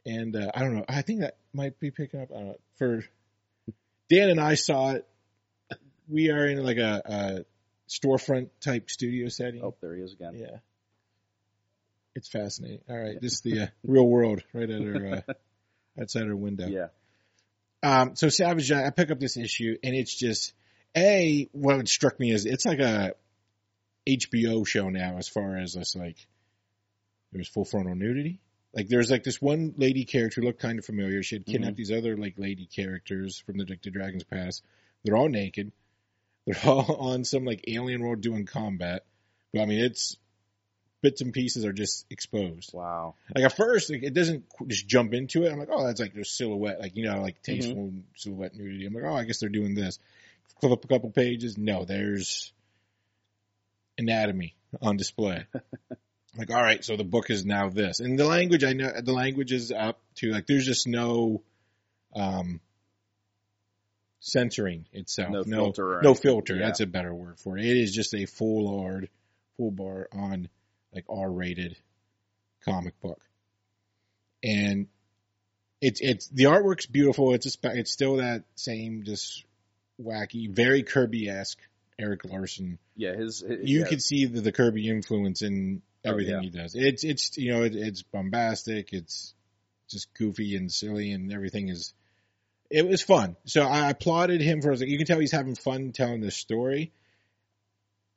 and 0.05 0.35
uh, 0.35 0.51
I 0.53 0.61
don't 0.61 0.75
know. 0.75 0.85
I 0.87 1.01
think 1.01 1.21
that 1.21 1.37
might 1.53 1.79
be 1.79 1.91
picking 1.91 2.21
up. 2.21 2.29
I 2.31 2.37
don't 2.37 2.47
know. 2.47 2.59
For 2.77 3.03
Dan 4.09 4.29
and 4.29 4.39
I 4.39 4.55
saw 4.55 4.91
it. 4.91 5.07
We 6.07 6.29
are 6.29 6.45
in 6.47 6.63
like 6.63 6.77
a, 6.77 7.01
a 7.05 7.45
storefront 7.89 8.49
type 8.61 8.89
studio 8.89 9.29
setting. 9.29 9.61
Oh, 9.63 9.73
there 9.81 9.95
he 9.95 10.03
is 10.03 10.13
again. 10.13 10.35
yeah, 10.35 10.57
it's 12.15 12.29
fascinating. 12.29 12.81
All 12.89 12.97
right, 12.97 13.19
this 13.21 13.33
is 13.33 13.41
the 13.41 13.59
uh, 13.63 13.67
real 13.83 14.07
world 14.07 14.41
right 14.53 14.69
at 14.69 14.81
our 14.81 15.07
uh, 15.07 15.33
outside 16.01 16.27
our 16.27 16.35
window. 16.35 16.67
Yeah. 16.67 16.87
Um, 17.83 18.15
so 18.15 18.29
Savage, 18.29 18.65
Giant, 18.65 18.87
I 18.87 18.89
pick 18.89 19.11
up 19.11 19.19
this 19.19 19.37
issue, 19.37 19.77
and 19.83 19.95
it's 19.95 20.17
just 20.17 20.53
a 20.95 21.49
what 21.51 21.87
struck 21.87 22.19
me 22.19 22.31
is 22.31 22.45
it's 22.45 22.65
like 22.65 22.79
a 22.79 23.13
HBO 24.07 24.65
show 24.65 24.89
now, 24.89 25.17
as 25.17 25.27
far 25.27 25.57
as 25.57 25.73
this 25.73 25.95
like 25.95 26.17
there's 27.31 27.49
full 27.49 27.65
frontal 27.65 27.95
nudity. 27.95 28.39
Like 28.73 28.87
there's 28.87 29.11
like 29.11 29.23
this 29.23 29.41
one 29.41 29.73
lady 29.77 30.05
character 30.05 30.41
who 30.41 30.47
looked 30.47 30.61
kind 30.61 30.79
of 30.79 30.85
familiar. 30.85 31.21
She 31.23 31.35
had 31.35 31.45
kidnapped 31.45 31.77
these 31.77 31.91
other 31.91 32.17
like 32.17 32.35
lady 32.37 32.65
characters 32.65 33.39
from 33.45 33.57
the 33.57 33.65
the 33.65 33.91
Dragon's 33.91 34.23
Past. 34.23 34.63
They're 35.03 35.17
all 35.17 35.29
naked. 35.29 35.71
They're 36.45 36.59
all 36.65 36.95
on 36.95 37.23
some 37.23 37.45
like 37.45 37.65
alien 37.67 38.01
world 38.01 38.21
doing 38.21 38.45
combat. 38.45 39.05
But 39.53 39.61
I 39.61 39.65
mean, 39.65 39.83
it's 39.83 40.17
bits 41.05 41.21
and 41.21 41.31
pieces 41.31 41.65
are 41.65 41.71
just 41.71 42.03
exposed. 42.09 42.71
Wow. 42.73 43.13
Like 43.35 43.45
at 43.45 43.55
first, 43.55 43.91
like, 43.91 44.01
it 44.01 44.15
doesn't 44.15 44.45
just 44.65 44.87
jump 44.87 45.13
into 45.13 45.43
it. 45.43 45.51
I'm 45.51 45.59
like, 45.59 45.69
oh, 45.71 45.85
that's 45.85 46.01
like 46.01 46.15
their 46.15 46.23
silhouette, 46.23 46.79
like 46.79 46.95
you 46.95 47.05
know, 47.05 47.21
like 47.21 47.43
tasteful 47.43 47.93
silhouette 48.15 48.55
nudity. 48.55 48.87
I'm 48.87 48.93
like, 48.95 49.03
oh, 49.03 49.13
I 49.13 49.23
guess 49.23 49.39
they're 49.39 49.49
doing 49.49 49.75
this. 49.75 49.99
Flip 50.59 50.71
up 50.71 50.83
a 50.83 50.87
couple 50.87 51.11
pages. 51.11 51.59
No, 51.59 51.85
there's 51.85 52.51
anatomy 53.99 54.55
on 54.81 54.97
display. 54.97 55.45
like, 56.37 56.49
all 56.49 56.63
right, 56.63 56.83
so 56.83 56.97
the 56.97 57.03
book 57.03 57.29
is 57.29 57.45
now 57.45 57.69
this, 57.69 57.99
and 57.99 58.17
the 58.17 58.25
language 58.25 58.63
I 58.63 58.73
know, 58.73 58.91
the 58.99 59.13
language 59.13 59.51
is 59.51 59.71
up 59.71 60.01
to 60.15 60.31
like, 60.31 60.47
there's 60.47 60.65
just 60.65 60.87
no, 60.87 61.43
um, 62.15 62.61
censoring 64.21 64.87
itself. 64.91 65.29
No 65.29 65.43
no 65.45 65.63
filter 65.65 65.99
no 66.01 66.15
filter. 66.15 66.55
Yeah. 66.55 66.65
That's 66.65 66.79
a 66.79 66.87
better 66.87 67.13
word 67.13 67.39
for 67.39 67.59
it. 67.59 67.65
It 67.65 67.77
is 67.77 67.93
just 67.93 68.15
a 68.15 68.25
full 68.25 68.81
hard, 68.81 69.09
full 69.55 69.69
bar 69.69 70.07
on 70.11 70.49
like 70.95 71.05
R-rated 71.09 71.77
comic 72.63 72.99
book, 73.01 73.21
and 74.43 74.87
it's 75.81 76.01
it's 76.01 76.27
the 76.29 76.45
artwork's 76.45 76.87
beautiful. 76.87 77.33
It's 77.33 77.45
a 77.45 77.77
it's 77.77 77.91
still 77.91 78.17
that 78.17 78.43
same 78.55 79.03
just 79.03 79.45
wacky, 80.01 80.49
very 80.49 80.81
Kirby-esque 80.81 81.59
Erik 81.99 82.25
Larsen. 82.25 82.79
Yeah. 82.95 83.15
His. 83.15 83.41
his 83.47 83.69
You 83.69 83.81
yeah. 83.81 83.87
can 83.87 83.99
see 83.99 84.25
the, 84.25 84.41
the 84.41 84.51
Kirby 84.51 84.89
influence 84.89 85.41
in 85.41 85.81
Oh, 86.05 86.11
everything 86.11 86.35
yeah. 86.35 86.41
he 86.41 86.49
does. 86.49 86.75
It's 86.75 87.03
it's 87.03 87.37
you 87.37 87.53
know 87.53 87.63
it, 87.63 87.75
it's 87.75 88.03
bombastic. 88.03 88.93
It's 88.93 89.33
just 89.89 90.13
goofy 90.13 90.55
and 90.55 90.71
silly, 90.71 91.11
and 91.11 91.31
everything 91.33 91.69
is. 91.69 91.93
It 92.69 92.87
was 92.87 93.01
fun. 93.01 93.35
So 93.45 93.63
I 93.63 93.89
applauded 93.89 94.41
him 94.41 94.61
for. 94.61 94.75
Like 94.75 94.87
you 94.87 94.97
can 94.97 95.07
tell 95.07 95.19
he's 95.19 95.31
having 95.31 95.55
fun 95.55 95.91
telling 95.93 96.21
this 96.21 96.35
story. 96.35 96.91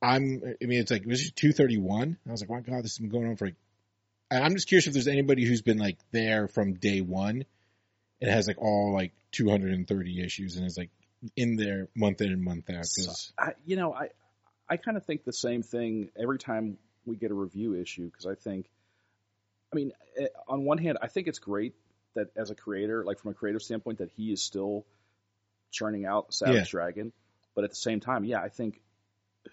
I'm. 0.00 0.42
I 0.62 0.66
mean, 0.66 0.80
it's 0.80 0.90
like 0.90 1.02
it 1.02 1.08
was 1.08 1.30
two 1.32 1.52
thirty 1.52 1.78
one. 1.78 2.18
I 2.26 2.30
was 2.30 2.40
like, 2.40 2.50
my 2.50 2.60
God, 2.60 2.84
this 2.84 2.92
has 2.96 2.98
been 2.98 3.08
going 3.10 3.28
on 3.28 3.36
for. 3.36 3.46
Like, 3.46 3.56
and 4.30 4.44
I'm 4.44 4.54
just 4.54 4.68
curious 4.68 4.86
if 4.86 4.92
there's 4.92 5.08
anybody 5.08 5.44
who's 5.44 5.62
been 5.62 5.78
like 5.78 5.98
there 6.12 6.48
from 6.48 6.74
day 6.74 7.00
one, 7.00 7.44
and 8.20 8.30
has 8.30 8.46
like 8.46 8.58
all 8.60 8.92
like 8.92 9.12
230 9.32 10.22
issues, 10.24 10.56
and 10.56 10.66
is 10.66 10.76
like 10.78 10.90
in 11.36 11.56
there 11.56 11.88
month 11.96 12.20
in 12.20 12.30
and 12.32 12.42
month 12.42 12.70
out. 12.70 12.76
'cause- 12.82 13.32
I, 13.38 13.52
you 13.66 13.76
know, 13.76 13.92
I 13.92 14.10
I 14.68 14.76
kind 14.76 14.96
of 14.96 15.04
think 15.04 15.24
the 15.24 15.32
same 15.32 15.62
thing 15.62 16.10
every 16.20 16.38
time 16.38 16.78
we 17.06 17.16
get 17.16 17.30
a 17.30 17.34
review 17.34 17.74
issue 17.74 18.04
because 18.04 18.26
I 18.26 18.34
think, 18.34 18.66
I 19.72 19.76
mean, 19.76 19.92
eh, 20.18 20.26
on 20.46 20.64
one 20.64 20.76
hand, 20.78 20.98
I 21.00 21.08
think 21.08 21.26
it's 21.26 21.38
great 21.38 21.74
that 22.14 22.28
as 22.36 22.50
a 22.50 22.54
creator, 22.54 23.02
like 23.04 23.18
from 23.18 23.30
a 23.30 23.34
creative 23.34 23.62
standpoint, 23.62 23.98
that 23.98 24.10
he 24.10 24.30
is 24.30 24.42
still 24.42 24.84
churning 25.70 26.04
out 26.04 26.32
Savage 26.34 26.54
Yeah. 26.54 26.64
Dragon, 26.70 27.12
but 27.54 27.64
at 27.64 27.70
the 27.70 27.76
same 27.76 28.00
time, 28.00 28.24
yeah, 28.24 28.40
I 28.40 28.48
think 28.50 28.80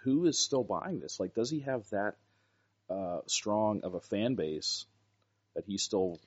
who 0.04 0.26
is 0.26 0.38
still 0.40 0.64
buying 0.64 1.00
this? 1.00 1.20
Like, 1.20 1.34
does 1.34 1.50
he 1.50 1.62
have 1.62 1.88
that 1.92 2.16
uh, 2.90 3.20
strong 3.28 3.82
of 3.84 3.94
a 3.94 4.00
fan 4.02 4.36
base 4.36 4.86
that 5.56 5.66
he's 5.66 5.84
still 5.84 6.20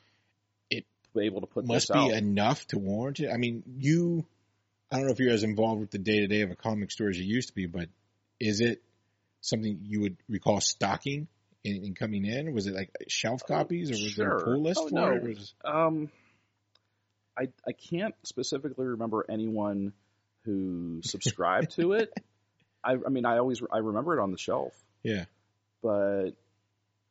It 0.71 0.85
able 1.17 1.41
to 1.43 1.47
put 1.47 1.67
must 1.67 1.93
be 1.93 1.99
out? 1.99 2.13
enough 2.13 2.67
to 2.69 2.79
warrant 2.79 3.21
it. 3.21 3.31
I 3.33 3.37
mean, 3.37 3.63
you, 3.77 4.27
I 4.91 4.97
don't 4.97 5.07
know 5.07 5.13
if 5.13 5.21
you're 5.21 5.33
as 5.33 5.43
involved 5.43 5.81
with 5.81 5.91
the 5.91 5.99
day 5.99 6.21
to 6.21 6.27
day 6.27 6.43
of 6.43 6.51
a 6.51 6.57
comic 6.57 6.91
store 6.91 7.09
as 7.09 7.19
you 7.19 7.25
used 7.25 7.49
to 7.49 7.55
be, 7.55 7.67
but 7.67 7.89
is 8.41 8.61
it 8.61 8.83
something 9.41 9.81
you 9.83 10.01
would 10.01 10.17
recall 10.29 10.61
stocking 10.61 11.29
in, 11.65 11.85
in 11.85 11.95
coming 11.95 12.25
in? 12.25 12.53
Was 12.53 12.67
it 12.67 12.75
like 12.75 12.91
shelf 13.09 13.43
copies, 13.47 13.91
or 13.91 13.95
was 13.95 14.17
there 14.17 14.29
a 14.29 14.39
sure. 14.41 14.45
pull 14.55 14.63
list 14.63 14.81
Oh, 14.83 14.89
for 14.89 14.95
no. 14.95 15.13
it? 15.13 15.23
Was- 15.23 15.55
Um, 15.65 16.11
I 17.37 17.49
I 17.67 17.73
can't 17.73 18.15
specifically 18.25 18.87
remember 18.87 19.25
anyone 19.29 19.93
who 20.45 21.01
subscribed 21.05 21.73
to 21.77 21.93
it. 21.93 22.13
I 22.89 22.97
I 23.07 23.11
mean 23.11 23.27
I 23.27 23.39
always 23.39 23.63
I 23.71 23.79
remember 23.79 24.19
it 24.19 24.23
on 24.23 24.33
the 24.33 24.39
shelf, 24.39 24.73
yeah, 25.03 25.27
but 25.83 26.31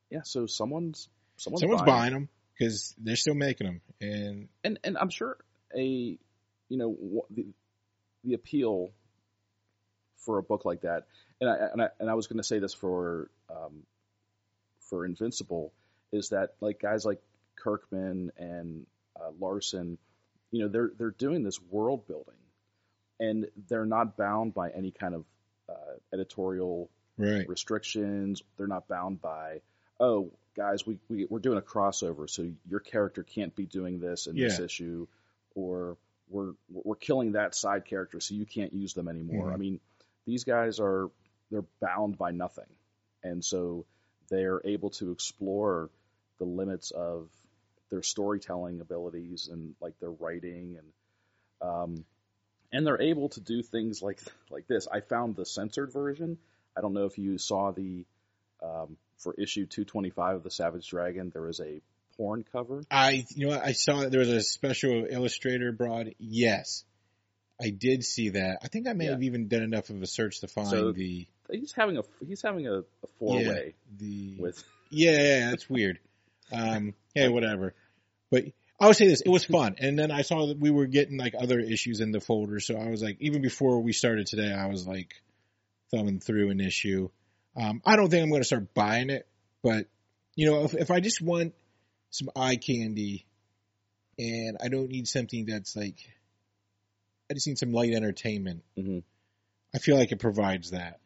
yeah. 0.09 0.21
So 0.23 0.47
someone's 0.47 1.07
someone's, 1.37 1.61
someone's 1.61 1.81
buying, 1.81 1.99
buying 1.99 2.13
them 2.13 2.29
because 2.57 2.95
they're 2.97 3.15
still 3.15 3.35
making 3.35 3.67
them, 3.67 3.81
and 4.01 4.49
and 4.63 4.79
and 4.83 4.97
I'm 4.97 5.09
sure 5.09 5.37
a 5.75 5.83
you 5.83 6.17
know 6.77 7.25
the 7.29 7.45
the 8.23 8.33
appeal 8.33 8.91
for 10.25 10.39
a 10.39 10.43
book 10.43 10.65
like 10.65 10.81
that. 10.81 11.03
And 11.39 11.49
I 11.49 11.55
and 11.71 11.81
I, 11.81 11.87
and 11.99 12.09
I 12.09 12.15
was 12.15 12.27
going 12.27 12.37
to 12.37 12.43
say 12.43 12.59
this 12.59 12.73
for 12.73 13.29
um, 13.49 13.83
for 14.89 15.05
Invincible 15.05 15.73
is 16.11 16.29
that 16.29 16.55
like 16.59 16.81
guys 16.81 17.05
like 17.05 17.19
Kirkman 17.55 18.31
and 18.37 18.85
uh, 19.15 19.29
Larsen, 19.39 19.97
you 20.51 20.63
know, 20.63 20.69
they're 20.69 20.91
they're 20.97 21.11
doing 21.11 21.43
this 21.43 21.59
world 21.69 22.07
building, 22.07 22.33
and 23.19 23.47
they're 23.69 23.85
not 23.85 24.17
bound 24.17 24.53
by 24.53 24.69
any 24.69 24.91
kind 24.91 25.13
of 25.13 25.25
uh, 25.69 25.73
editorial 26.13 26.89
Right. 27.19 27.49
restrictions. 27.49 28.43
They're 28.57 28.67
not 28.67 28.87
bound 28.87 29.19
by, 29.21 29.61
oh, 29.99 30.31
guys, 30.55 30.85
we, 30.85 30.99
we 31.09 31.25
we're 31.27 31.39
doing 31.39 31.57
a 31.57 31.61
crossover, 31.63 32.29
so 32.29 32.51
your 32.69 32.79
character 32.79 33.23
can't 33.23 33.55
be 33.55 33.65
doing 33.65 33.99
this 33.99 34.27
in 34.27 34.35
this 34.35 34.59
issue, 34.59 35.07
or 35.55 35.97
we're 36.29 36.53
we're 36.69 36.95
killing 36.95 37.31
that 37.31 37.55
side 37.55 37.85
character, 37.85 38.19
so 38.19 38.35
you 38.35 38.45
can't 38.45 38.71
use 38.73 38.93
them 38.93 39.07
anymore. 39.07 39.49
Mhm. 39.49 39.53
I 39.53 39.57
mean, 39.57 39.79
these 40.25 40.43
guys 40.43 40.79
are 40.79 41.09
they're 41.49 41.65
bound 41.81 42.17
by 42.19 42.31
nothing, 42.31 42.69
and 43.23 43.43
so 43.43 43.85
they're 44.29 44.61
able 44.65 44.91
to 44.91 45.11
explore 45.11 45.89
the 46.37 46.45
limits 46.45 46.91
of 46.91 47.29
their 47.89 48.03
storytelling 48.03 48.79
abilities 48.81 49.47
and 49.51 49.73
like 49.81 49.97
their 49.99 50.11
writing 50.11 50.77
and 50.77 50.93
um, 51.67 52.05
and 52.71 52.85
they're 52.85 53.01
able 53.01 53.29
to 53.29 53.39
do 53.39 53.61
things 53.63 54.01
like 54.01 54.19
like 54.49 54.67
this. 54.67 54.87
I 54.91 55.01
found 55.01 55.35
the 55.35 55.45
censored 55.45 55.91
version. 55.91 56.37
I 56.77 56.81
don't 56.81 56.93
know 56.93 57.05
if 57.05 57.17
you 57.17 57.37
saw 57.37 57.71
the 57.71 58.05
um, 58.63 58.97
for 59.17 59.33
issue 59.35 59.65
225 59.65 60.35
of 60.37 60.43
the 60.43 60.51
Savage 60.51 60.87
Dragon. 60.89 61.31
There 61.33 61.41
was 61.43 61.59
a 61.59 61.81
porn 62.17 62.43
cover. 62.51 62.83
I, 62.89 63.25
you 63.35 63.47
know, 63.47 63.55
what, 63.55 63.65
I 63.65 63.71
saw 63.73 64.01
that 64.01 64.11
there 64.11 64.19
was 64.19 64.29
a 64.29 64.41
special 64.41 65.05
illustrator 65.09 65.71
broad. 65.71 66.13
Yes, 66.19 66.83
I 67.61 67.69
did 67.69 68.03
see 68.03 68.29
that. 68.29 68.59
I 68.63 68.67
think 68.67 68.87
I 68.87 68.93
may 68.93 69.05
Yeah. 69.05 69.11
have 69.11 69.23
even 69.23 69.47
done 69.47 69.63
enough 69.63 69.89
of 69.89 70.01
a 70.01 70.07
search 70.07 70.41
to 70.41 70.47
find 70.47 70.67
So- 70.67 70.91
the 70.91 71.27
He's 71.49 71.71
having 71.71 71.97
a 71.97 72.01
he's 72.25 72.41
having 72.41 72.67
a, 72.67 72.79
a 72.79 72.83
four 73.19 73.37
way 73.37 73.73
the 73.97 74.35
with 74.37 74.61
Yeah, 74.89 75.11
yeah, 75.11 75.21
yeah, 75.21 75.49
that's 75.51 75.69
weird. 75.69 75.97
Um, 76.51 76.93
hey, 77.15 77.29
whatever. 77.29 77.73
But 78.29 78.45
I 78.79 78.87
would 78.87 78.95
say 78.95 79.07
this: 79.07 79.21
it 79.21 79.29
was 79.29 79.45
fun, 79.45 79.75
and 79.79 79.97
then 79.97 80.11
I 80.11 80.21
saw 80.21 80.47
that 80.47 80.59
we 80.59 80.69
were 80.69 80.85
getting 80.85 81.17
like 81.17 81.33
other 81.37 81.59
issues 81.59 81.99
in 81.99 82.11
the 82.11 82.19
folder, 82.19 82.59
so 82.59 82.75
I 82.77 82.89
was 82.89 83.01
like, 83.01 83.17
even 83.19 83.41
before 83.41 83.81
we 83.81 83.91
started 83.91 84.27
today, 84.27 84.53
I 84.53 84.67
was 84.67 84.87
like 84.87 85.15
thumbing 85.91 86.19
through 86.19 86.51
an 86.51 86.59
issue. 86.59 87.09
Um, 87.55 87.81
I 87.85 87.95
don't 87.95 88.09
think 88.09 88.21
I'm 88.21 88.29
going 88.29 88.41
to 88.41 88.45
start 88.45 88.73
buying 88.75 89.09
it, 89.09 89.27
but 89.63 89.87
you 90.35 90.49
know, 90.49 90.63
if 90.63 90.75
if 90.75 90.91
I 90.91 90.99
just 90.99 91.21
want 91.21 91.55
some 92.11 92.29
eye 92.35 92.57
candy, 92.57 93.25
and 94.19 94.57
I 94.63 94.67
don't 94.69 94.89
need 94.89 95.07
something 95.07 95.45
that's 95.45 95.75
like, 95.75 95.97
I 97.31 97.33
just 97.33 97.47
need 97.47 97.57
some 97.57 97.71
light 97.71 97.93
entertainment. 97.93 98.63
Mhm. 98.77 99.03
I 99.73 99.79
feel 99.79 99.97
like 99.97 100.11
it 100.11 100.19
provides 100.19 100.71
that. 100.71 100.99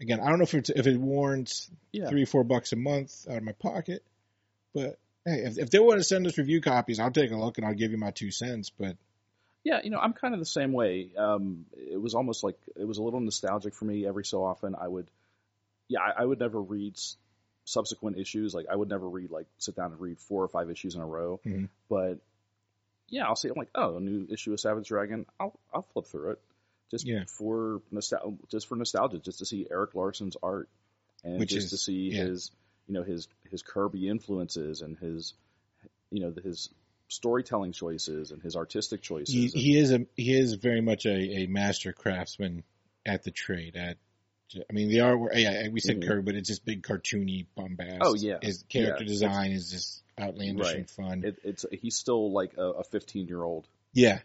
Again, 0.00 0.20
I 0.20 0.28
don't 0.28 0.38
know 0.38 0.44
if 0.44 0.54
it's 0.54 0.70
if 0.70 0.86
it 0.86 0.96
warrants 0.96 1.70
yeah 1.92 2.08
three, 2.08 2.24
four 2.24 2.44
bucks 2.44 2.72
a 2.72 2.76
month 2.76 3.26
out 3.28 3.36
of 3.36 3.42
my 3.42 3.52
pocket. 3.52 4.04
But 4.72 4.98
hey, 5.24 5.42
if, 5.44 5.58
if 5.58 5.70
they 5.70 5.78
want 5.78 5.98
to 6.00 6.04
send 6.04 6.26
us 6.26 6.38
review 6.38 6.60
copies, 6.60 6.98
I'll 7.00 7.10
take 7.10 7.30
a 7.30 7.36
look 7.36 7.58
and 7.58 7.66
I'll 7.66 7.74
give 7.74 7.90
you 7.90 7.98
my 7.98 8.10
two 8.10 8.30
cents. 8.30 8.70
But 8.70 8.96
yeah. 9.64 9.80
You 9.84 9.90
know, 9.90 9.98
I'm 9.98 10.12
kind 10.14 10.34
of 10.34 10.40
the 10.40 10.46
same 10.46 10.72
way. 10.72 11.10
Um, 11.16 11.66
it 11.76 12.00
was 12.00 12.14
almost 12.14 12.42
like 12.44 12.56
it 12.76 12.84
was 12.86 12.98
a 12.98 13.02
little 13.02 13.20
nostalgic 13.20 13.74
for 13.74 13.84
me. 13.84 14.06
Every 14.06 14.24
so 14.24 14.44
often, 14.44 14.74
I 14.74 14.88
would 14.88 15.06
yeah 15.88 16.00
I, 16.00 16.22
I 16.22 16.24
would 16.24 16.38
never 16.40 16.60
read 16.60 16.94
s- 16.94 17.16
subsequent 17.64 18.18
issues. 18.18 18.54
Like 18.54 18.66
I 18.70 18.76
would 18.76 18.88
never 18.88 19.08
read 19.08 19.30
like 19.30 19.46
sit 19.58 19.76
down 19.76 19.92
and 19.92 20.00
read 20.00 20.18
four 20.18 20.42
or 20.42 20.48
five 20.48 20.70
issues 20.70 20.94
in 20.94 21.00
a 21.00 21.06
row. 21.06 21.40
Mhm. 21.44 21.68
But 21.88 22.18
yeah, 23.08 23.26
I'll 23.26 23.36
see. 23.36 23.48
I'm 23.48 23.54
like, 23.56 23.70
oh, 23.74 23.96
a 23.96 24.00
new 24.00 24.26
issue 24.30 24.52
of 24.52 24.60
Savage 24.60 24.88
Dragon. 24.88 25.26
I'll 25.38 25.58
I'll 25.74 25.82
flip 25.92 26.06
through 26.06 26.30
it 26.32 26.40
just 26.90 27.06
Yeah. 27.06 27.24
for 27.26 27.82
nostalgia, 27.90 28.36
just 28.50 28.66
for 28.68 28.76
nostalgia, 28.76 29.18
just 29.18 29.40
to 29.40 29.46
see 29.46 29.66
Erik 29.70 29.94
Larsen's 29.94 30.36
art 30.42 30.68
and 31.22 31.38
Which 31.38 31.50
just 31.50 31.66
is- 31.66 31.70
to 31.72 31.76
see 31.76 32.10
yeah. 32.12 32.22
his 32.24 32.50
you 32.90 32.94
know 32.94 33.04
his 33.04 33.28
his 33.50 33.62
Kirby 33.62 34.08
influences 34.08 34.82
and 34.82 34.98
his 34.98 35.34
you 36.10 36.20
know 36.20 36.34
his 36.42 36.70
storytelling 37.06 37.70
choices 37.72 38.32
and 38.32 38.42
his 38.42 38.56
artistic 38.56 39.00
choices. 39.00 39.32
he, 39.32 39.46
he 39.48 39.78
is 39.78 39.92
a 39.92 40.06
he 40.16 40.36
is 40.36 40.54
very 40.54 40.80
much 40.80 41.06
a, 41.06 41.42
a 41.42 41.46
master 41.46 41.92
craftsman 41.92 42.64
at 43.06 43.22
the 43.22 43.30
trade. 43.30 43.76
At 43.76 43.96
I 44.68 44.72
mean, 44.72 44.88
the 44.88 44.98
artwork. 44.98 45.28
Yeah, 45.34 45.68
we 45.68 45.78
said 45.78 46.00
Mhm. 46.00 46.06
Kirby, 46.08 46.22
but 46.22 46.34
it's 46.34 46.48
just 46.48 46.64
big 46.64 46.82
cartoony 46.82 47.46
bombast. 47.54 47.98
Oh, 48.00 48.14
yeah. 48.14 48.38
his 48.42 48.64
character 48.68 49.04
Yeah. 49.04 49.08
design 49.08 49.52
is 49.52 49.70
just 49.70 50.02
outlandish 50.20 50.66
Right. 50.66 50.76
and 50.78 50.90
fun. 50.90 51.24
it, 51.24 51.38
it's 51.44 51.64
he's 51.70 51.94
still 51.96 52.32
like 52.32 52.54
a, 52.58 52.82
15 52.82 53.28
year 53.28 53.42
old. 53.42 53.68
Yeah, 53.92 54.18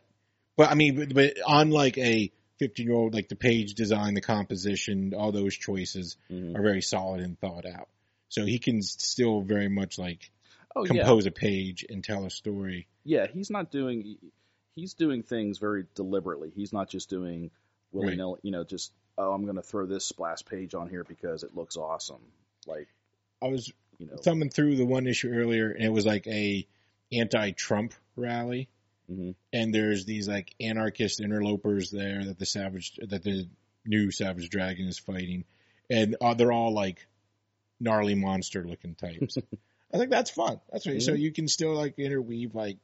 but 0.57 0.71
I 0.71 0.73
mean, 0.73 0.95
but, 0.95 1.13
but 1.13 1.33
on 1.45 1.69
like 1.69 1.99
a 1.99 2.31
fifteen 2.57 2.87
year 2.87 2.95
old, 2.95 3.13
like 3.13 3.29
the 3.29 3.35
page 3.35 3.75
design, 3.75 4.15
the 4.15 4.21
composition, 4.21 5.13
all 5.13 5.31
those 5.31 5.55
choices 5.55 6.17
Mhm. 6.31 6.55
are 6.57 6.63
very 6.63 6.81
solid 6.81 7.21
and 7.21 7.39
thought 7.39 7.65
out. 7.67 7.89
So 8.29 8.45
he 8.45 8.59
can 8.59 8.81
still 8.81 9.41
very 9.41 9.69
much 9.69 9.97
like 9.97 10.31
Oh 10.75 10.83
yeah, 10.83 11.03
compose 11.03 11.25
a 11.25 11.31
page 11.31 11.85
and 11.89 12.03
tell 12.03 12.25
a 12.25 12.29
story. 12.29 12.87
yeah. 13.03 13.27
He's 13.27 13.49
not 13.49 13.71
doing 13.71 14.17
he's 14.75 14.93
doing 14.93 15.23
things 15.23 15.57
very 15.57 15.85
deliberately. 15.95 16.51
He's 16.53 16.73
not 16.73 16.89
just 16.89 17.09
doing 17.09 17.51
willy 17.91 18.09
Right. 18.09 18.17
nilly. 18.17 18.39
You 18.43 18.51
know, 18.51 18.63
just 18.63 18.91
oh, 19.17 19.31
I'm 19.31 19.43
going 19.43 19.55
to 19.55 19.61
throw 19.61 19.85
this 19.85 20.05
splash 20.05 20.43
page 20.45 20.75
on 20.75 20.89
here 20.89 21.03
because 21.03 21.43
it 21.43 21.55
looks 21.55 21.77
awesome. 21.77 22.21
Like 22.67 22.87
I 23.41 23.47
was 23.47 23.71
you 23.97 24.07
know, 24.07 24.17
thumbing 24.17 24.49
through 24.49 24.75
the 24.75 24.85
one 24.85 25.07
issue 25.07 25.31
earlier, 25.31 25.71
and 25.71 25.83
it 25.85 25.93
was 25.93 26.05
like 26.05 26.27
a 26.27 26.67
anti-Trump 27.11 27.93
rally, 28.15 28.67
hmm 29.07 29.31
and 29.53 29.73
there's 29.73 30.05
these 30.05 30.27
like 30.27 30.53
anarchist 30.59 31.21
interlopers 31.21 31.91
there 31.91 32.25
that 32.25 32.37
the 32.39 32.45
savage 32.45 32.99
that 33.07 33.23
the 33.23 33.47
new 33.85 34.11
Savage 34.11 34.49
Dragon 34.49 34.87
is 34.87 34.97
fighting, 34.99 35.45
and 35.89 36.17
uh, 36.19 36.33
they're 36.33 36.51
all 36.51 36.73
like 36.73 37.05
gnarly 37.79 38.15
monster 38.15 38.63
looking 38.63 38.95
types. 38.95 39.37
I 39.93 39.97
think 39.97 40.09
that's 40.09 40.29
fun. 40.31 40.59
That's 40.71 40.87
right. 40.87 41.01
So 41.01 41.13
Mhm. 41.13 41.19
you 41.19 41.31
can 41.31 41.47
still 41.47 41.73
like 41.73 41.97
interweave 41.99 42.55
like 42.55 42.77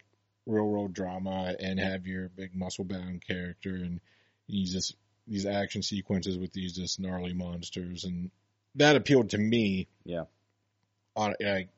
real 0.45 0.65
world 0.67 0.93
drama 0.93 1.56
and 1.60 1.80
have 1.80 2.08
your 2.08 2.30
big 2.30 2.56
muscle 2.56 2.84
bound 2.86 3.25
character 3.25 3.75
and 3.75 3.99
use 4.47 4.73
this 4.73 4.93
these 5.27 5.45
action 5.45 5.82
sequences 5.84 6.38
with 6.38 6.51
these 6.51 6.73
just 6.73 6.99
gnarly 6.99 7.34
monsters 7.34 8.04
and 8.06 8.32
that 8.75 8.95
appealed 8.95 9.30
to 9.32 9.38
me. 9.38 9.88
Yeah. 10.04 10.23
On 11.15 11.36
like, 11.39 11.69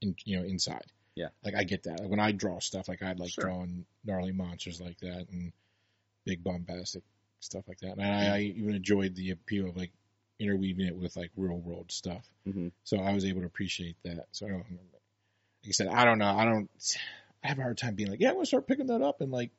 in, 0.00 0.14
you 0.24 0.38
know, 0.38 0.44
inside. 0.44 0.86
Yeah. 1.14 1.28
Like 1.44 1.54
I 1.56 1.64
get 1.64 1.82
that. 1.84 2.00
Like, 2.00 2.08
when 2.08 2.20
I 2.20 2.32
draw 2.32 2.60
stuff, 2.60 2.88
like 2.88 3.02
I 3.02 3.12
like 3.12 3.30
Sure. 3.30 3.44
drawing 3.44 3.84
gnarly 4.04 4.32
monsters 4.32 4.80
like 4.80 4.98
that 5.00 5.26
and 5.30 5.52
big 6.24 6.42
bombastic 6.44 7.02
stuff 7.40 7.64
like 7.68 7.80
that. 7.80 7.98
And 7.98 8.02
I, 8.02 8.36
I 8.36 8.40
even 8.40 8.74
enjoyed 8.74 9.14
the 9.14 9.30
appeal 9.30 9.68
of 9.68 9.76
like 9.76 9.90
interweaving 10.38 10.86
it 10.86 10.96
with 10.96 11.16
like 11.16 11.30
real 11.36 11.56
world 11.58 11.90
stuff. 11.90 12.26
hmm 12.44 12.68
So 12.84 12.98
I 12.98 13.12
was 13.12 13.24
able 13.24 13.40
to 13.40 13.46
appreciate 13.46 13.96
that. 14.04 14.26
So 14.32 14.46
I 14.46 14.50
don't, 14.50 14.58
like 14.70 15.68
I 15.68 15.70
said, 15.72 15.88
I 15.88 16.04
don't 16.04 16.18
know. 16.18 16.30
I 16.36 16.44
don't, 16.44 16.70
I 17.42 17.48
have 17.48 17.58
a 17.58 17.62
hard 17.62 17.78
time 17.78 17.94
being 17.94 18.10
like, 18.10 18.20
yeah, 18.20 18.28
I'm 18.28 18.34
going 18.34 18.44
to 18.44 18.48
start 18.48 18.66
picking 18.66 18.86
that 18.86 19.02
up 19.02 19.20
and 19.20 19.30
like 19.32 19.50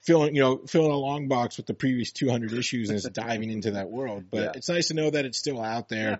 filling, 0.00 0.34
you 0.34 0.42
know, 0.42 0.58
filling 0.66 0.90
a 0.92 0.96
long 0.96 1.28
box 1.28 1.56
with 1.56 1.66
the 1.66 1.74
previous 1.74 2.12
200 2.12 2.52
issues 2.52 2.90
and 2.90 3.00
just 3.00 3.12
diving 3.14 3.50
into 3.50 3.72
that 3.72 3.90
world. 3.90 4.24
But 4.30 4.40
Yeah. 4.42 4.52
it's 4.54 4.68
nice 4.68 4.88
to 4.88 4.94
know 4.94 5.10
that 5.10 5.24
it's 5.24 5.38
still 5.38 5.60
out 5.60 5.88
there. 5.88 6.10
Yeah. 6.10 6.16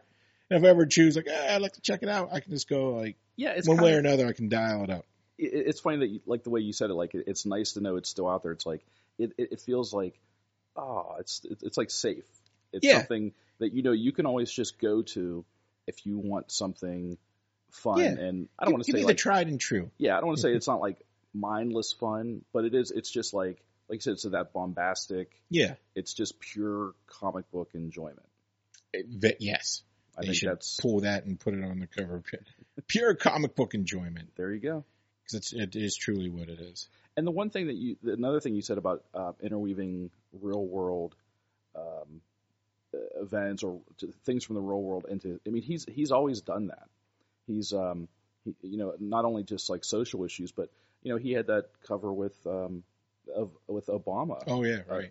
And 0.50 0.58
if 0.58 0.64
I 0.64 0.70
ever 0.70 0.86
choose 0.86 1.16
like, 1.16 1.26
eh, 1.28 1.54
I'd 1.54 1.62
like 1.62 1.72
to 1.72 1.80
check 1.80 2.02
it 2.02 2.08
out, 2.08 2.28
I 2.32 2.40
can 2.40 2.50
just 2.52 2.68
go 2.68 2.90
like 2.94 3.16
yeah. 3.36 3.50
It's 3.56 3.66
one 3.66 3.78
way 3.78 3.94
or 3.94 3.98
another, 3.98 4.26
I 4.26 4.32
can 4.32 4.48
dial 4.48 4.84
it 4.84 4.90
up. 4.90 5.06
it's 5.38 5.80
funny 5.80 5.98
that 5.98 6.08
you, 6.08 6.20
like 6.26 6.44
the 6.44 6.50
way 6.50 6.60
you 6.60 6.72
said 6.74 6.90
it. 6.90 6.94
Like 6.94 7.14
it, 7.14 7.24
it's 7.26 7.46
nice 7.46 7.72
to 7.72 7.80
know 7.80 7.96
it's 7.96 8.10
still 8.10 8.28
out 8.28 8.42
there. 8.42 8.52
It's 8.52 8.66
like 8.66 8.84
it, 9.18 9.32
it, 9.38 9.60
feels 9.60 9.92
like 9.94 10.20
oh, 10.76 11.16
it's 11.20 11.40
it's 11.50 11.62
it's 11.62 11.76
like 11.78 11.90
safe. 11.90 12.24
It's 12.72 12.84
Yeah. 12.86 12.98
something 12.98 13.32
that 13.62 13.72
you 13.72 13.82
know 13.82 13.92
you 13.92 14.12
can 14.12 14.26
always 14.26 14.50
just 14.50 14.78
go 14.78 15.02
to 15.02 15.44
if 15.86 16.06
you 16.06 16.18
want 16.18 16.50
something 16.52 17.18
fun. 17.70 17.98
Yeah. 17.98 18.06
And 18.10 18.48
I 18.58 18.64
don't 18.64 18.74
want 18.74 18.84
to 18.84 18.92
say 18.92 18.98
like 18.98 19.16
the 19.16 19.20
tried 19.20 19.48
and 19.48 19.58
true. 19.60 19.90
yeah, 19.98 20.16
I 20.16 20.20
don't 20.20 20.26
want 20.26 20.38
to 20.38 20.42
say 20.42 20.52
it's 20.54 20.68
not 20.68 20.80
like 20.80 20.98
mindless 21.34 21.92
fun, 21.92 22.44
but 22.52 22.64
it 22.64 22.74
is. 22.74 22.90
It's 22.90 23.10
just 23.10 23.34
like 23.34 23.62
like 23.88 23.96
you 23.96 24.00
said, 24.00 24.12
it's 24.12 24.22
that 24.24 24.52
bombastic. 24.52 25.30
Yeah. 25.50 25.74
It's 25.94 26.14
just 26.14 26.38
pure 26.40 26.94
comic 27.06 27.50
book 27.50 27.70
enjoyment. 27.74 28.28
It- 28.92 29.06
ve- 29.08 29.36
yes. 29.40 29.82
I 30.16 30.20
they 30.20 30.26
think 30.28 30.36
should 30.38 30.48
that's 30.50 30.78
pull 30.78 31.00
that 31.00 31.24
and 31.24 31.40
put 31.40 31.54
it 31.54 31.64
on 31.64 31.78
the 31.80 31.86
cover. 31.86 32.20
Pure- 32.20 32.42
Pure 32.86 33.14
comic 33.16 33.54
book 33.54 33.74
enjoyment. 33.74 34.30
there. 34.36 34.52
You 34.52 34.60
go. 34.60 34.84
Because 35.24 35.52
it 35.52 35.74
is 35.76 35.96
truly 35.96 36.28
what 36.28 36.48
it 36.48 36.58
is. 36.60 36.88
And 37.16 37.26
the 37.26 37.30
one 37.30 37.50
thing 37.50 37.66
that 37.66 37.76
you, 37.76 37.96
another 38.04 38.40
thing 38.40 38.54
you 38.54 38.62
said 38.62 38.78
about 38.78 39.04
uh, 39.14 39.32
interweaving 39.42 40.10
real 40.40 40.64
world 40.64 41.14
um, 41.76 42.20
events 43.16 43.62
or 43.62 43.80
to- 43.98 44.12
things 44.24 44.44
from 44.44 44.56
the 44.56 44.62
real 44.62 44.82
world 44.82 45.06
into, 45.08 45.40
I 45.46 45.50
mean, 45.50 45.62
he's 45.62 45.84
he's 45.88 46.10
always 46.10 46.40
done 46.42 46.68
that. 46.68 46.88
He's, 47.46 47.72
um, 47.72 48.08
he, 48.44 48.54
you 48.62 48.76
know, 48.78 48.94
not 49.00 49.24
only 49.24 49.42
just 49.42 49.68
like 49.70 49.84
social 49.84 50.24
issues, 50.24 50.52
but 50.52 50.70
you 51.02 51.12
know, 51.12 51.18
he 51.18 51.32
had 51.32 51.48
that 51.48 51.66
cover 51.86 52.12
with 52.12 52.34
um, 52.46 52.82
of 53.34 53.50
with 53.66 53.86
Obama. 53.86 54.42
Oh, 54.46 54.62
yeah, 54.64 54.80
Uh, 54.90 54.94
right. 54.96 55.10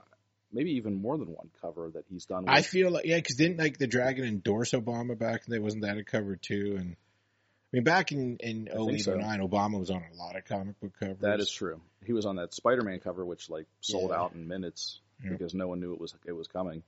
maybe 0.53 0.71
even 0.71 0.95
more 1.01 1.17
than 1.17 1.27
one 1.33 1.49
cover 1.61 1.89
that 1.93 2.05
he's 2.09 2.25
done. 2.25 2.43
With, 2.43 2.53
I 2.53 2.61
feel 2.61 2.91
like 2.91 3.05
yeah, 3.05 3.17
because 3.17 3.35
didn't 3.35 3.57
like 3.57 3.77
the 3.77 3.87
Dragon 3.87 4.25
endorse 4.25 4.71
Obama 4.71 5.17
back 5.17 5.43
in 5.47 5.53
the? 5.53 5.59
Wasn't 5.61 5.83
that 5.83 5.97
a 5.97 6.03
cover 6.03 6.35
too? 6.35 6.75
And 6.79 6.91
I 6.93 7.77
mean, 7.77 7.83
back 7.83 8.11
in 8.11 8.37
in 8.39 8.69
I 8.71 8.75
think 8.77 8.91
08, 8.99 8.99
so. 9.01 9.15
09, 9.17 9.39
Obama 9.39 9.79
was 9.79 9.89
on 9.89 10.03
a 10.13 10.15
lot 10.17 10.35
of 10.35 10.45
comic 10.45 10.79
book 10.79 10.93
covers. 10.99 11.17
that 11.21 11.39
is 11.39 11.49
true. 11.49 11.81
He 12.05 12.13
was 12.13 12.25
on 12.25 12.37
that 12.37 12.53
Spider-Man 12.53 12.99
cover, 12.99 13.25
which 13.25 13.49
like 13.49 13.67
sold 13.81 14.11
Yeah. 14.11 14.19
out 14.19 14.33
in 14.33 14.47
minutes 14.47 14.99
Yeah. 15.23 15.31
because 15.31 15.53
no 15.53 15.67
one 15.67 15.79
knew 15.79 15.93
it 15.93 15.99
was 16.01 16.13
it 16.25 16.31
was 16.33 16.47
coming. 16.47 16.83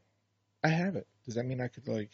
I 0.64 0.70
have 0.70 0.96
it. 0.96 1.08
Does 1.26 1.36
that 1.36 1.46
mean 1.46 1.62
I 1.62 1.68
could 1.68 1.88
like 1.88 2.12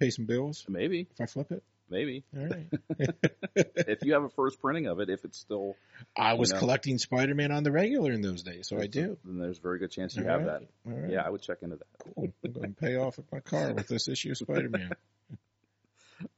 pay 0.00 0.10
some 0.10 0.26
bills 0.26 0.64
Maybe, 0.68 1.06
if 1.10 1.20
I 1.20 1.26
flip 1.26 1.52
it? 1.52 1.62
maybe. 1.88 2.24
All 2.36 2.46
right. 2.46 2.66
if 3.56 4.04
you 4.04 4.14
have 4.14 4.24
a 4.24 4.28
first 4.30 4.60
printing 4.60 4.86
of 4.86 5.00
it, 5.00 5.10
if 5.10 5.24
it's 5.24 5.38
still, 5.38 5.76
I 6.16 6.34
was 6.34 6.52
know. 6.52 6.58
collecting 6.58 6.98
Spider-Man 6.98 7.52
on 7.52 7.62
the 7.62 7.72
regular 7.72 8.12
in 8.12 8.22
those 8.22 8.42
days, 8.42 8.68
so 8.68 8.78
I 8.78 8.86
do. 8.86 9.18
Then 9.24 9.38
there's 9.38 9.58
a 9.58 9.62
very 9.62 9.78
good 9.78 9.90
chance 9.90 10.16
you 10.16 10.24
All 10.24 10.30
have 10.30 10.44
right. 10.44 10.60
that. 10.60 10.92
Right. 10.92 11.10
Yeah, 11.10 11.22
I 11.22 11.30
would 11.30 11.42
check 11.42 11.58
into 11.62 11.76
that. 11.76 11.86
Cool. 11.98 12.32
I'm 12.44 12.52
going 12.52 12.74
to 12.74 12.80
pay 12.80 12.96
off 12.96 13.18
my 13.32 13.40
car 13.40 13.72
with 13.72 13.88
this 13.88 14.08
issue 14.08 14.30
of 14.32 14.38
Spider-Man. 14.38 14.96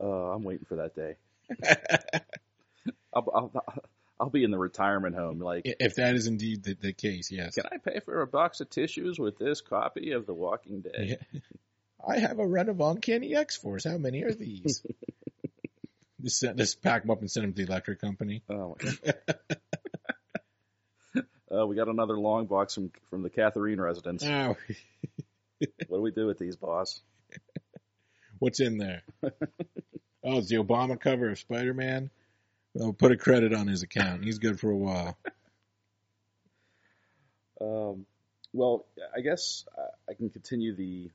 Uh, 0.00 0.32
I'm 0.32 0.42
waiting 0.42 0.64
for 0.64 0.76
that 0.76 0.96
day. 0.96 1.16
I'll, 3.14 3.28
I'll, 3.34 3.52
I'll 3.54 3.82
be 4.32 4.44
in 4.44 4.50
the 4.50 4.58
retirement 4.58 5.14
home. 5.14 5.38
Like, 5.38 5.62
if 5.64 5.96
that 5.96 6.14
is 6.14 6.26
indeed 6.26 6.64
the, 6.64 6.74
the 6.74 6.92
case, 6.92 7.30
yes. 7.30 7.54
can 7.54 7.66
I 7.70 7.76
pay 7.78 8.00
for 8.00 8.22
a 8.22 8.26
box 8.26 8.60
of 8.60 8.70
tissues 8.70 9.18
with 9.18 9.38
this 9.38 9.60
copy 9.60 10.12
of 10.12 10.26
The 10.26 10.34
Walking 10.34 10.80
Dead? 10.80 11.18
Yeah. 11.32 11.40
I 12.08 12.18
have 12.18 12.38
a 12.38 12.46
run 12.46 12.68
of 12.68 12.80
Uncanny 12.80 13.34
X-Force. 13.34 13.84
How 13.84 13.98
many 13.98 14.22
are 14.22 14.32
these? 14.32 14.82
just, 16.22 16.38
send- 16.38 16.58
just 16.58 16.82
pack 16.82 17.02
them 17.02 17.10
up 17.10 17.20
and 17.20 17.30
send 17.30 17.44
them 17.44 17.52
to 17.54 17.64
the 17.64 17.70
electric 17.70 18.00
company. 18.00 18.42
Oh 18.48 18.76
my 18.80 18.90
God. 18.90 19.26
uh, 21.60 21.66
we 21.66 21.74
got 21.74 21.88
another 21.88 22.18
long 22.18 22.46
box 22.46 22.74
from 22.74 22.92
from 23.10 23.22
the 23.22 23.30
Catherine 23.30 23.80
residence. 23.80 24.22
Oh, 24.24 24.56
What 25.88 25.98
do 25.98 26.02
we 26.02 26.10
do 26.10 26.26
with 26.26 26.38
these, 26.38 26.56
boss? 26.56 27.00
what's 28.38 28.60
in 28.60 28.76
there? 28.78 29.02
Oh, 30.22 30.38
it's 30.38 30.48
the 30.48 30.56
Obama 30.56 31.00
cover 31.00 31.30
of 31.30 31.38
Spider-Man. 31.38 32.10
Well, 32.78 32.92
put 32.92 33.10
a 33.10 33.16
credit 33.16 33.54
on 33.54 33.66
his 33.68 33.82
account. 33.82 34.22
He's 34.22 34.38
good 34.38 34.60
for 34.60 34.70
a 34.70 34.76
while. 34.76 35.16
Um, 37.58 38.04
well, 38.52 38.84
I 39.16 39.22
guess 39.22 39.64
I- 39.78 40.10
I 40.10 40.14
can 40.14 40.28
continue 40.28 40.74
the. 40.74 41.10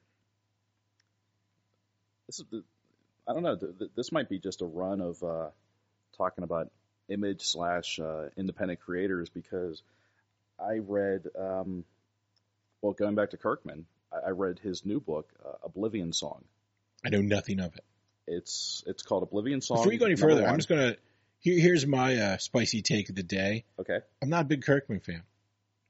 This 2.25 2.39
is 2.39 2.45
the. 2.49 2.63
I 3.27 3.33
don't 3.33 3.43
know. 3.43 3.55
th- 3.55 3.77
th- 3.77 3.91
This 3.95 4.11
might 4.11 4.27
be 4.27 4.39
just 4.39 4.63
a 4.63 4.65
run 4.65 5.01
of 5.01 5.21
uh, 5.21 5.49
talking 6.17 6.43
about 6.43 6.71
image 7.09 7.43
slash 7.43 7.99
uh, 7.99 8.29
independent 8.37 8.79
creators 8.79 9.29
because 9.29 9.83
I 10.59 10.79
read. 10.79 11.27
Um, 11.37 11.83
well, 12.81 12.93
going 12.93 13.13
back 13.13 13.29
to 13.29 13.37
Kirkman, 13.37 13.85
I, 14.11 14.29
I 14.29 14.29
read 14.31 14.57
his 14.57 14.83
new 14.83 14.99
book, 14.99 15.29
uh, 15.45 15.57
Oblivion 15.63 16.11
Song. 16.11 16.43
I 17.05 17.09
know 17.09 17.21
nothing 17.21 17.59
of 17.59 17.75
it. 17.75 17.83
It's 18.25 18.83
it's 18.87 19.03
called 19.03 19.21
Oblivion 19.21 19.61
Song. 19.61 19.77
Before 19.77 19.93
you 19.93 19.99
go 19.99 20.07
any 20.07 20.15
further, 20.15 20.41
one. 20.41 20.49
I'm 20.53 20.57
just 20.57 20.69
gonna. 20.69 20.95
Here, 21.41 21.59
here's 21.59 21.85
my 21.85 22.15
uh, 22.15 22.37
spicy 22.37 22.81
take 22.81 23.09
of 23.09 23.15
the 23.15 23.23
day. 23.23 23.65
okay. 23.79 23.99
I'm 24.21 24.29
not 24.29 24.41
a 24.43 24.47
big 24.47 24.63
Kirkman 24.63 24.99
fan. 25.01 25.23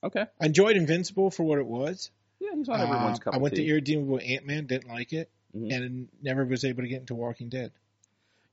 Okay. 0.04 0.26
I 0.42 0.46
enjoyed 0.46 0.76
Invincible 0.78 1.30
for 1.30 1.44
what 1.44 1.60
it 1.60 1.66
was. 1.68 2.10
Yeah, 2.40 2.50
he's 2.56 2.68
not 2.68 2.80
everyone's 2.80 3.20
Uh, 3.20 3.24
cup 3.24 3.34
I 3.36 3.38
went 3.38 3.56
tea. 3.56 3.64
to 3.66 3.70
Irredeemable 3.70 4.20
Ant 4.26 4.46
Man, 4.48 4.66
didn't 4.66 4.90
like 4.90 5.14
it, 5.14 5.30
Mhm. 5.56 5.72
and 5.76 6.08
never 6.22 6.44
was 6.46 6.66
able 6.66 6.82
to 6.84 6.88
get 6.90 7.02
into 7.02 7.14
Walking 7.16 7.50
Dead. 7.50 7.72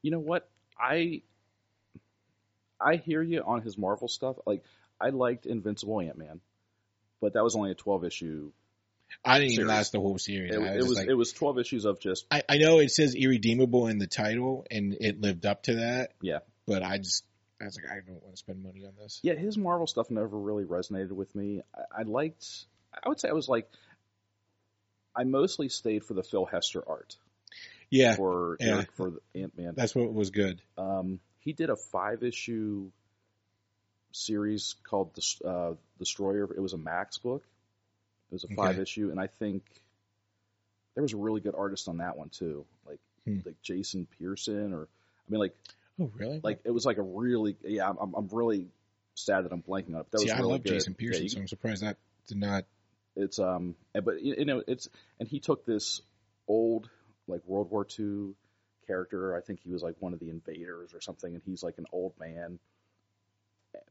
you 0.02 0.10
know 0.12 0.20
what 0.20 0.48
i 0.78 1.22
i 2.80 2.94
hear 2.96 3.20
you 3.22 3.42
on 3.44 3.62
his 3.62 3.76
marvel 3.76 4.06
stuff 4.06 4.36
like 4.46 4.62
i 5.00 5.08
liked 5.10 5.44
invincible 5.46 6.00
ant-man 6.00 6.40
but 7.20 7.32
that 7.32 7.42
was 7.42 7.56
only 7.56 7.72
a 7.72 7.74
12 7.74 8.04
issue 8.04 8.52
I 9.24 9.38
didn't 9.38 9.54
even 9.54 9.66
last 9.68 9.92
the 9.92 10.00
whole 10.00 10.18
series. 10.18 10.54
it, 10.54 10.60
I 10.60 10.74
it 10.74 10.76
was, 10.76 10.88
was 10.88 10.98
like, 10.98 11.08
it 11.08 11.14
was 11.14 11.32
12 11.32 11.58
issues 11.58 11.84
of 11.86 11.98
just 11.98 12.26
I, 12.30 12.42
I 12.48 12.58
know 12.58 12.78
it 12.78 12.90
says 12.90 13.14
irredeemable 13.14 13.86
in 13.88 13.98
the 13.98 14.06
title, 14.06 14.66
and 14.70 14.94
it 15.00 15.18
lived 15.20 15.46
up 15.46 15.62
to 15.64 15.76
that. 15.76 16.12
Yeah. 16.20 16.40
But 16.68 16.82
I 16.82 16.98
just, 16.98 17.24
I 17.60 17.64
was 17.64 17.76
like, 17.76 17.90
I 17.90 17.96
don't 18.06 18.22
want 18.22 18.34
to 18.34 18.36
spend 18.36 18.62
money 18.62 18.84
on 18.84 18.92
this. 19.02 19.18
yeah 19.22 19.34
his 19.34 19.56
marvel 19.58 19.86
stuff 19.86 20.10
never 20.10 20.38
really 20.38 20.64
resonated 20.64 21.12
with 21.12 21.34
me 21.34 21.62
i, 21.74 22.00
I 22.00 22.02
liked 22.02 22.46
i 22.94 23.08
would 23.08 23.18
say 23.18 23.28
i 23.28 23.32
was 23.32 23.48
like 23.48 23.68
i 25.16 25.24
mostly 25.24 25.68
stayed 25.68 26.04
for 26.04 26.14
the 26.14 26.22
phil 26.22 26.44
hester 26.44 26.82
art 26.88 27.16
Yeah, 27.90 28.14
for 28.16 28.56
yeah. 28.60 28.66
Eric, 28.66 28.92
for 28.92 29.12
ant-man 29.34 29.72
that's 29.76 29.94
what 29.94 30.12
was 30.12 30.30
good. 30.30 30.60
um, 30.76 31.18
he 31.40 31.52
did 31.52 31.70
a 31.70 31.76
five 31.76 32.22
issue 32.22 32.90
series 34.12 34.74
called 34.84 35.18
uh, 35.44 35.72
Destroyer. 35.98 36.44
It 36.56 36.60
was 36.60 36.72
a 36.72 36.78
Max 36.78 37.18
book. 37.18 37.42
It 38.30 38.34
was 38.34 38.44
a 38.44 38.48
five 38.48 38.70
Okay. 38.70 38.82
issue, 38.82 39.10
and 39.10 39.20
I 39.20 39.26
think 39.26 39.62
there 40.94 41.02
was 41.02 41.12
a 41.12 41.16
really 41.16 41.40
good 41.40 41.54
artist 41.56 41.88
on 41.88 41.98
that 41.98 42.16
one 42.18 42.28
too, 42.28 42.66
like 42.86 42.98
Hmm. 43.24 43.38
like 43.44 43.60
Jason 43.62 44.06
Pearson, 44.18 44.72
or 44.74 44.82
I 44.82 45.30
mean, 45.30 45.40
like 45.40 45.54
Oh, 46.00 46.10
really? 46.16 46.40
like 46.42 46.60
it 46.64 46.70
was 46.70 46.86
like 46.86 46.98
a 46.98 47.02
really 47.02 47.56
yeah. 47.64 47.88
I'm 47.88 48.14
I'm 48.14 48.28
really 48.28 48.68
sad 49.14 49.44
that 49.44 49.52
I'm 49.52 49.62
blanking 49.62 49.94
on 49.94 50.00
it. 50.02 50.10
That 50.12 50.20
See, 50.20 50.24
was 50.30 50.32
I 50.32 50.40
love 50.40 50.62
good. 50.62 50.74
Jason 50.74 50.94
Yeah, 50.98 51.06
Pearson, 51.08 51.22
you- 51.24 51.28
so 51.28 51.40
I'm 51.40 51.48
surprised 51.48 51.82
that 51.82 51.96
did 52.28 52.38
not. 52.38 52.64
it's 53.16 53.38
um, 53.38 53.74
but 53.92 54.22
you 54.22 54.34
you 54.38 54.44
know, 54.44 54.62
it's 54.66 54.88
and 55.18 55.28
he 55.28 55.40
took 55.40 55.64
this 55.66 56.00
old 56.46 56.88
like 57.26 57.42
World 57.46 57.70
War 57.70 57.86
II 57.98 58.34
character. 58.86 59.36
I 59.36 59.40
think 59.40 59.60
he 59.60 59.70
was 59.70 59.82
like 59.82 59.96
one 59.98 60.12
of 60.12 60.20
the 60.20 60.30
invaders 60.30 60.94
or 60.94 61.00
something, 61.00 61.34
and 61.34 61.42
he's 61.44 61.62
like 61.62 61.78
an 61.78 61.86
old 61.92 62.12
man, 62.20 62.58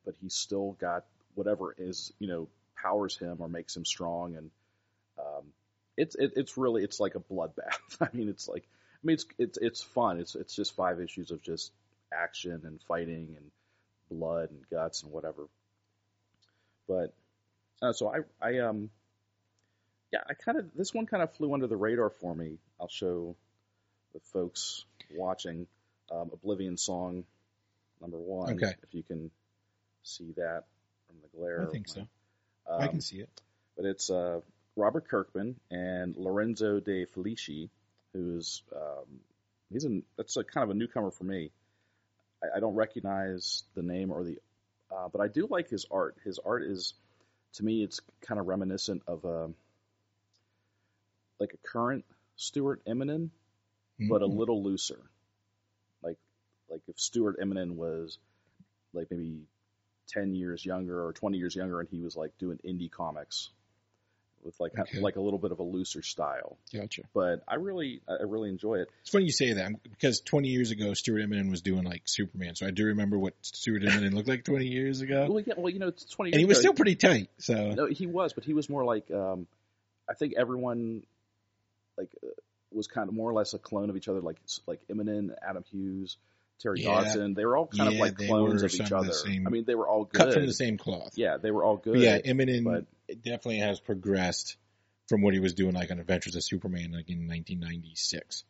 but 0.05 0.15
he's 0.21 0.33
still 0.33 0.73
got 0.79 1.05
whatever 1.35 1.75
is 1.77 2.13
you 2.19 2.27
know 2.27 2.47
powers 2.81 3.17
him 3.17 3.37
or 3.39 3.47
makes 3.49 3.75
him 3.75 3.85
strong, 3.85 4.35
and 4.35 4.51
um, 5.19 5.43
it's 5.97 6.15
it, 6.15 6.33
it's 6.35 6.57
really 6.57 6.83
it's 6.83 6.99
like 6.99 7.15
a 7.15 7.19
bloodbath. 7.19 7.79
I 8.01 8.07
mean, 8.13 8.29
it's 8.29 8.47
like 8.47 8.63
I 8.63 8.99
mean 9.05 9.15
it's 9.15 9.25
it's 9.37 9.57
it's 9.57 9.81
fun. 9.81 10.19
It's 10.19 10.35
it's 10.35 10.55
just 10.55 10.75
five 10.75 10.99
issues 11.01 11.31
of 11.31 11.41
just 11.41 11.71
action 12.13 12.61
and 12.63 12.81
fighting 12.87 13.35
and 13.37 13.51
blood 14.09 14.49
and 14.51 14.61
guts 14.69 15.03
and 15.03 15.11
whatever. 15.11 15.47
But 16.87 17.13
uh, 17.81 17.93
so 17.93 18.11
I 18.13 18.19
I 18.41 18.59
um 18.59 18.89
yeah 20.11 20.21
I 20.29 20.33
kind 20.33 20.57
of 20.57 20.73
this 20.75 20.93
one 20.93 21.05
kind 21.05 21.21
of 21.23 21.33
flew 21.33 21.53
under 21.53 21.67
the 21.67 21.75
radar 21.75 22.09
for 22.09 22.33
me. 22.33 22.57
I'll 22.79 22.87
show 22.87 23.35
the 24.13 24.19
folks 24.31 24.85
watching 25.15 25.67
um, 26.11 26.31
Oblivion 26.33 26.77
Song 26.77 27.23
number 28.01 28.17
one. 28.17 28.55
Okay. 28.55 28.73
if 28.83 28.93
you 28.93 29.03
can 29.03 29.31
see 30.03 30.31
that 30.37 30.63
from 31.07 31.17
the 31.21 31.37
glare. 31.37 31.67
I 31.67 31.71
think 31.71 31.87
my- 31.89 31.93
so. 31.93 32.07
Um, 32.69 32.81
I 32.81 32.87
can 32.87 32.99
see 32.99 33.17
it. 33.19 33.29
but 33.77 33.85
it's 33.85 34.09
uh, 34.09 34.41
Robert 34.75 35.07
Kirkman 35.07 35.55
and 35.71 36.17
Lorenzo 36.17 36.81
De 36.81 37.05
Felici, 37.05 37.69
who's 38.11 38.61
um, 38.75 39.21
he's 39.71 39.85
an 39.85 40.03
that's 40.17 40.35
a 40.35 40.43
kind 40.43 40.65
of 40.65 40.71
a 40.71 40.73
newcomer 40.73 41.11
for 41.11 41.23
me. 41.23 41.51
I, 42.43 42.57
I 42.57 42.59
don't 42.59 42.75
recognize 42.75 43.63
the 43.75 43.83
name 43.83 44.11
or 44.11 44.23
the, 44.23 44.39
uh, 44.91 45.09
but 45.11 45.21
I 45.21 45.27
do 45.27 45.47
like 45.49 45.69
his 45.69 45.85
art. 45.91 46.17
His 46.23 46.39
art 46.39 46.63
is, 46.63 46.93
to 47.53 47.65
me, 47.65 47.83
it's 47.83 48.01
kind 48.21 48.39
of 48.39 48.47
reminiscent 48.47 49.03
of 49.07 49.25
a 49.25 49.49
like 51.39 51.53
a 51.53 51.67
current 51.67 52.05
Stuart 52.35 52.81
Immonen, 52.85 53.29
but 53.99 54.21
a 54.21 54.27
Mhm. 54.27 54.37
little 54.37 54.63
looser. 54.63 54.99
Like 56.01 56.17
like 56.69 56.81
if 56.87 56.99
Stuart 56.99 57.39
Immonen 57.39 57.75
was 57.75 58.17
like 58.93 59.09
maybe 59.11 59.47
ten 60.07 60.33
years 60.33 60.65
younger 60.65 61.05
or 61.05 61.13
twenty 61.13 61.37
years 61.37 61.55
younger, 61.55 61.79
and 61.79 61.89
he 61.89 62.01
was 62.01 62.15
like 62.15 62.37
doing 62.37 62.59
indie 62.65 62.91
comics 62.91 63.49
with 64.43 64.59
like 64.59 64.77
Okay. 64.77 64.99
like 64.99 65.15
a 65.17 65.21
little 65.21 65.39
bit 65.39 65.51
of 65.51 65.59
a 65.59 65.63
looser 65.63 66.01
style. 66.01 66.57
Gotcha. 66.73 67.03
But 67.13 67.43
I 67.47 67.55
really 67.55 68.01
I 68.07 68.23
really 68.23 68.49
enjoy 68.49 68.75
it. 68.75 68.89
It's 69.01 69.09
funny 69.09 69.25
you 69.25 69.31
say 69.31 69.53
that 69.53 69.71
because 69.83 70.21
20 70.21 70.47
years 70.47 70.71
ago, 70.71 70.93
Stuart 70.93 71.19
Immonen 71.21 71.49
was 71.49 71.61
doing 71.61 71.83
like 71.83 72.03
Superman, 72.05 72.55
so 72.55 72.65
I 72.65 72.71
do 72.71 72.85
remember 72.85 73.17
what 73.19 73.33
Stuart 73.41 73.81
Immonen 73.83 74.13
looked 74.13 74.29
like 74.29 74.43
20 74.43 74.65
years 74.67 75.01
ago, 75.01 75.27
Well, 75.29 75.43
yeah, 75.45 75.53
well, 75.57 75.69
you 75.71 75.79
know, 75.79 75.87
it's 75.89 76.05
twenty. 76.05 76.31
and 76.31 76.39
he 76.39 76.45
was 76.45 76.57
ago. 76.57 76.61
still 76.61 76.73
pretty 76.73 76.95
tight. 76.95 77.29
So 77.39 77.71
No, 77.71 77.85
he 77.87 78.07
was, 78.07 78.33
but 78.33 78.43
he 78.43 78.53
was 78.53 78.69
more 78.69 78.83
like 78.85 79.09
um, 79.11 79.47
I 80.09 80.13
think 80.13 80.33
everyone 80.37 81.03
like 81.97 82.09
uh, 82.23 82.27
was 82.71 82.87
kind 82.87 83.07
of 83.09 83.15
more 83.15 83.29
or 83.29 83.33
less 83.33 83.53
a 83.53 83.59
clone 83.59 83.89
of 83.89 83.97
each 83.97 84.07
other, 84.07 84.21
like 84.21 84.37
like 84.67 84.79
Immonen, 84.89 85.33
Adam 85.47 85.63
Hughes, 85.71 86.17
Terry 86.59 86.81
Yeah. 86.81 87.01
Dodson. 87.03 87.33
They 87.33 87.45
were 87.45 87.57
all 87.57 87.67
kind 87.67 87.93
of 87.93 87.99
like 87.99 88.17
clones 88.17 88.63
of 88.63 88.71
each 88.73 88.77
some 88.77 88.85
of 88.85 88.89
the 89.05 89.11
other. 89.11 89.13
same- 89.13 89.47
I 89.47 89.49
mean, 89.49 89.63
they 89.65 89.75
were 89.75 89.87
all 89.87 90.05
good. 90.05 90.17
cut 90.17 90.33
from 90.33 90.45
the 90.45 90.53
same 90.53 90.77
cloth. 90.77 91.13
Yeah, 91.15 91.37
they 91.37 91.51
were 91.51 91.63
all 91.63 91.77
good. 91.77 91.93
But 91.93 92.01
yeah, 92.01 92.19
Immonen 92.19 92.63
but- 92.63 92.85
definitely 93.15 93.59
has 93.59 93.79
progressed 93.79 94.57
from 95.07 95.21
what 95.21 95.33
he 95.33 95.39
was 95.39 95.53
doing 95.53 95.73
like 95.73 95.91
on 95.91 95.99
Adventures 95.99 96.35
of 96.35 96.43
Superman 96.43 96.91
like 96.91 97.09
in 97.09 97.27
1996. 97.27 98.43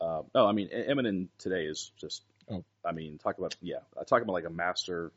Uh, 0.00 0.22
oh, 0.34 0.46
I 0.46 0.52
mean, 0.52 0.68
Immonen 0.70 1.28
today 1.38 1.64
is 1.64 1.90
just. 2.00 2.22
Oh. 2.50 2.64
I 2.84 2.92
mean, 2.92 3.18
talk 3.18 3.38
about 3.38 3.56
yeah, 3.62 3.78
I 3.98 4.04
talk 4.04 4.22
about 4.22 4.32
like 4.34 4.44
a 4.44 4.50
master 4.50 5.12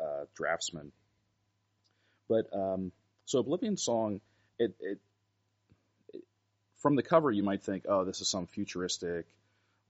uh, 0.00 0.24
draftsman. 0.34 0.92
But 2.28 2.48
um, 2.52 2.90
so 3.26 3.38
Oblivion 3.40 3.76
Song, 3.76 4.20
it, 4.58 4.74
it, 4.80 4.98
it 6.12 6.24
from 6.78 6.96
the 6.96 7.02
cover 7.02 7.30
you 7.30 7.42
might 7.42 7.62
think, 7.62 7.84
oh, 7.88 8.04
this 8.04 8.20
is 8.20 8.28
some 8.28 8.46
futuristic 8.46 9.26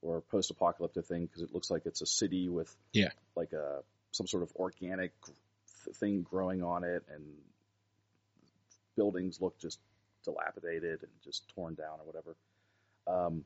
or 0.03 0.21
post-apocalyptic 0.21 1.07
thing 1.07 1.25
because 1.27 1.43
it 1.43 1.55
looks 1.55 1.71
like 1.71 1.87
it's 1.87 2.03
a 2.03 2.07
city 2.07 2.49
with 2.49 2.75
Yeah. 2.93 3.11
like 3.35 3.53
a 3.53 3.83
some 4.11 4.27
sort 4.27 4.43
of 4.43 4.53
organic 4.57 5.13
th- 5.85 5.97
thing 5.97 6.23
growing 6.23 6.63
on 6.63 6.85
it, 6.85 7.03
and 7.11 7.25
buildings 8.97 9.41
look 9.41 9.59
just 9.59 9.79
dilapidated 10.25 11.03
and 11.03 11.11
just 11.23 11.49
torn 11.55 11.75
down 11.75 11.99
or 12.01 12.07
whatever. 12.07 12.37
Um, 13.07 13.45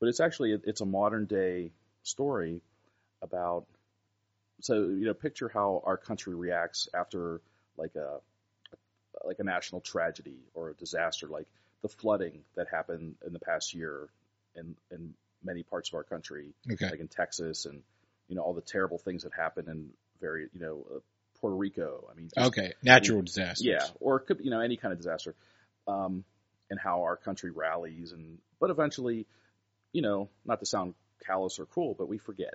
but 0.00 0.08
it's 0.08 0.20
actually 0.20 0.52
it's 0.64 0.80
a 0.80 0.86
modern 0.86 1.24
day 1.26 1.72
story 2.02 2.60
about 3.20 3.66
so 4.60 4.74
you 4.74 5.06
know 5.06 5.14
picture 5.14 5.48
how 5.48 5.82
our 5.84 5.96
country 5.96 6.34
reacts 6.34 6.88
after 6.94 7.40
like 7.76 7.94
a 7.96 8.18
like 9.24 9.38
a 9.40 9.44
national 9.44 9.80
tragedy 9.80 10.38
or 10.54 10.70
a 10.70 10.74
disaster 10.74 11.26
like 11.26 11.46
the 11.82 11.88
flooding 11.88 12.40
that 12.56 12.68
happened 12.68 13.16
in 13.26 13.32
the 13.32 13.38
past 13.40 13.74
year 13.74 14.08
in 14.56 14.76
in 14.90 15.14
many 15.44 15.62
parts 15.62 15.88
of 15.90 15.94
our 15.94 16.02
country, 16.02 16.52
Okay. 16.72 16.90
like 16.90 17.00
in 17.00 17.08
Texas, 17.08 17.66
and 17.66 17.82
you 18.28 18.36
know 18.36 18.42
all 18.42 18.54
the 18.54 18.60
terrible 18.60 18.98
things 18.98 19.22
that 19.22 19.32
happened 19.32 19.68
in 19.68 19.90
very 20.20 20.48
you 20.52 20.60
know 20.60 20.86
uh, 20.96 20.98
Puerto 21.40 21.56
Rico. 21.56 22.08
I 22.10 22.14
mean, 22.14 22.28
just- 22.34 22.46
Okay. 22.48 22.72
Natural 22.82 23.22
disaster. 23.22 23.64
yeah, 23.64 23.86
or 24.00 24.16
it 24.20 24.26
could 24.26 24.40
you 24.44 24.50
know 24.50 24.60
any 24.60 24.76
kind 24.76 24.92
of 24.92 24.98
disaster, 24.98 25.34
um, 25.86 26.24
and 26.70 26.78
how 26.78 27.02
our 27.02 27.16
country 27.16 27.50
rallies, 27.50 28.12
and 28.12 28.38
but 28.60 28.70
eventually, 28.70 29.26
you 29.92 30.02
know, 30.02 30.28
not 30.44 30.60
to 30.60 30.66
sound 30.66 30.94
callous 31.24 31.58
or 31.58 31.66
cruel, 31.66 31.94
but 31.96 32.08
we 32.08 32.18
forget. 32.18 32.54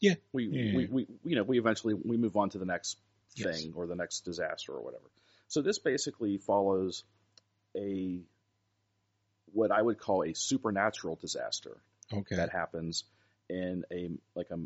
Yeah. 0.00 0.14
we 0.32 0.44
Yeah, 0.46 0.76
we, 0.76 0.86
we 0.86 1.06
you 1.24 1.36
know 1.36 1.42
we 1.42 1.58
eventually 1.58 1.94
we 1.94 2.16
move 2.16 2.36
on 2.36 2.50
to 2.50 2.58
the 2.58 2.64
next 2.66 2.98
Yes. 3.34 3.60
thing 3.62 3.72
or 3.76 3.86
the 3.86 3.94
next 3.94 4.20
disaster 4.24 4.72
or 4.72 4.82
whatever. 4.82 5.04
So 5.48 5.60
this 5.62 5.78
basically 5.78 6.38
follows 6.38 7.04
a 7.76 8.20
what 9.52 9.70
I 9.70 9.80
would 9.80 9.98
call 9.98 10.22
a 10.24 10.34
supernatural 10.34 11.16
disaster 11.16 11.76
Okay. 12.12 12.36
that 12.36 12.50
happens 12.50 13.04
in 13.48 13.84
a 13.92 14.10
like 14.34 14.50
a 14.50 14.58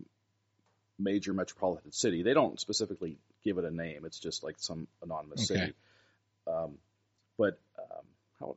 major 0.98 1.32
metropolitan 1.32 1.92
city. 1.92 2.22
They 2.22 2.34
don't 2.34 2.58
specifically 2.60 3.18
give 3.44 3.58
it 3.58 3.64
a 3.64 3.70
name. 3.70 4.04
It's 4.04 4.18
just 4.18 4.42
like 4.42 4.56
some 4.58 4.86
anonymous 5.02 5.50
Okay. 5.50 5.60
city. 5.60 5.74
Um, 6.46 6.78
but 7.38 7.58
um, 7.78 8.04
how, 8.40 8.56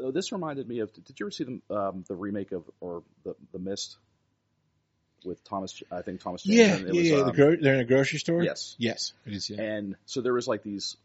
oh, 0.00 0.10
this 0.10 0.32
reminded 0.32 0.68
me 0.68 0.80
of. 0.80 0.92
Did 0.92 1.18
you 1.18 1.26
ever 1.26 1.30
see 1.30 1.44
the 1.44 1.74
um, 1.74 2.04
the 2.08 2.14
remake 2.14 2.52
of 2.52 2.64
or 2.80 3.02
the 3.24 3.34
the 3.52 3.58
Mist 3.58 3.96
with 5.24 5.42
Thomas? 5.44 5.82
I 5.90 6.02
think 6.02 6.20
Thomas. 6.20 6.42
Jane, 6.42 6.56
yeah. 6.56 6.74
it 6.76 6.80
Yeah. 6.94 7.00
was, 7.00 7.08
yeah. 7.10 7.16
um, 7.18 7.26
the 7.26 7.32
gro- 7.32 7.56
they're 7.60 7.74
in 7.74 7.80
a 7.80 7.84
grocery 7.84 8.18
store. 8.18 8.42
yes. 8.42 8.74
Yes. 8.78 9.12
It 9.26 9.34
is. 9.34 9.50
Yeah. 9.50 9.62
And 9.62 9.96
so 10.06 10.20
there 10.20 10.34
was 10.34 10.46
like 10.48 10.62
these. 10.62 10.96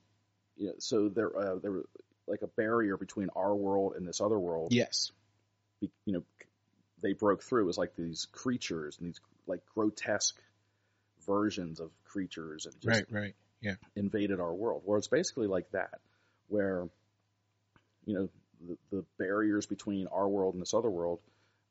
You 0.57 0.67
know, 0.67 0.73
so 0.79 1.09
there 1.09 1.35
uh, 1.37 1.55
there 1.61 1.71
were 1.71 1.85
like 2.27 2.41
a 2.43 2.47
barrier 2.47 2.97
between 2.97 3.29
our 3.35 3.55
world 3.55 3.93
and 3.97 4.07
this 4.07 4.21
other 4.21 4.37
world 4.37 4.71
yes. 4.71 5.11
be- 5.81 5.91
you 6.05 6.13
know, 6.13 6.23
they 7.01 7.13
broke 7.13 7.43
through. 7.43 7.63
It 7.63 7.65
was 7.65 7.77
like 7.77 7.95
these 7.95 8.27
creatures 8.31 8.97
and 8.99 9.07
these 9.07 9.19
like 9.47 9.61
grotesque 9.73 10.39
versions 11.25 11.79
of 11.79 11.91
creatures 12.05 12.65
and 12.65 12.75
just 12.75 12.87
Right. 12.87 13.05
Right. 13.11 13.35
invaded 13.95 14.39
our 14.39 14.53
world. 14.53 14.81
Where 14.85 14.97
it's 14.97 15.07
basically 15.07 15.47
like 15.47 15.69
that, 15.71 15.99
where 16.47 16.87
you 18.05 18.15
know 18.15 18.29
the, 18.67 18.77
the 18.97 19.05
barriers 19.17 19.65
between 19.65 20.07
our 20.07 20.27
world 20.27 20.53
and 20.53 20.61
this 20.61 20.73
other 20.73 20.89
world 20.89 21.19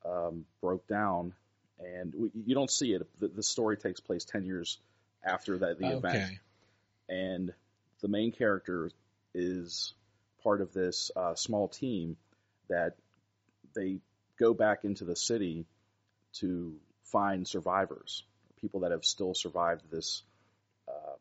um, 0.04 0.44
broke 0.60 0.86
down, 0.86 1.34
and 1.78 2.14
we, 2.14 2.30
you 2.46 2.54
don't 2.54 2.70
see 2.70 2.92
it. 2.92 3.06
The, 3.20 3.28
the 3.28 3.42
story 3.42 3.76
takes 3.76 4.00
place 4.00 4.24
ten 4.24 4.44
years 4.44 4.78
after 5.24 5.58
that 5.58 5.78
the 5.78 5.88
event, 5.98 6.38
and 7.08 7.52
the 8.00 8.08
main 8.08 8.32
character 8.32 8.90
is 9.34 9.94
part 10.42 10.60
of 10.60 10.72
this 10.72 11.10
uh, 11.14 11.34
small 11.34 11.68
team 11.68 12.16
that 12.68 12.94
they 13.74 13.98
go 14.38 14.54
back 14.54 14.84
into 14.84 15.04
the 15.04 15.16
city 15.16 15.66
to 16.32 16.74
find 17.04 17.46
survivors, 17.46 18.24
people 18.60 18.80
that 18.80 18.90
have 18.90 19.04
still 19.04 19.34
survived 19.34 19.82
this 19.90 20.22
um, 20.88 21.18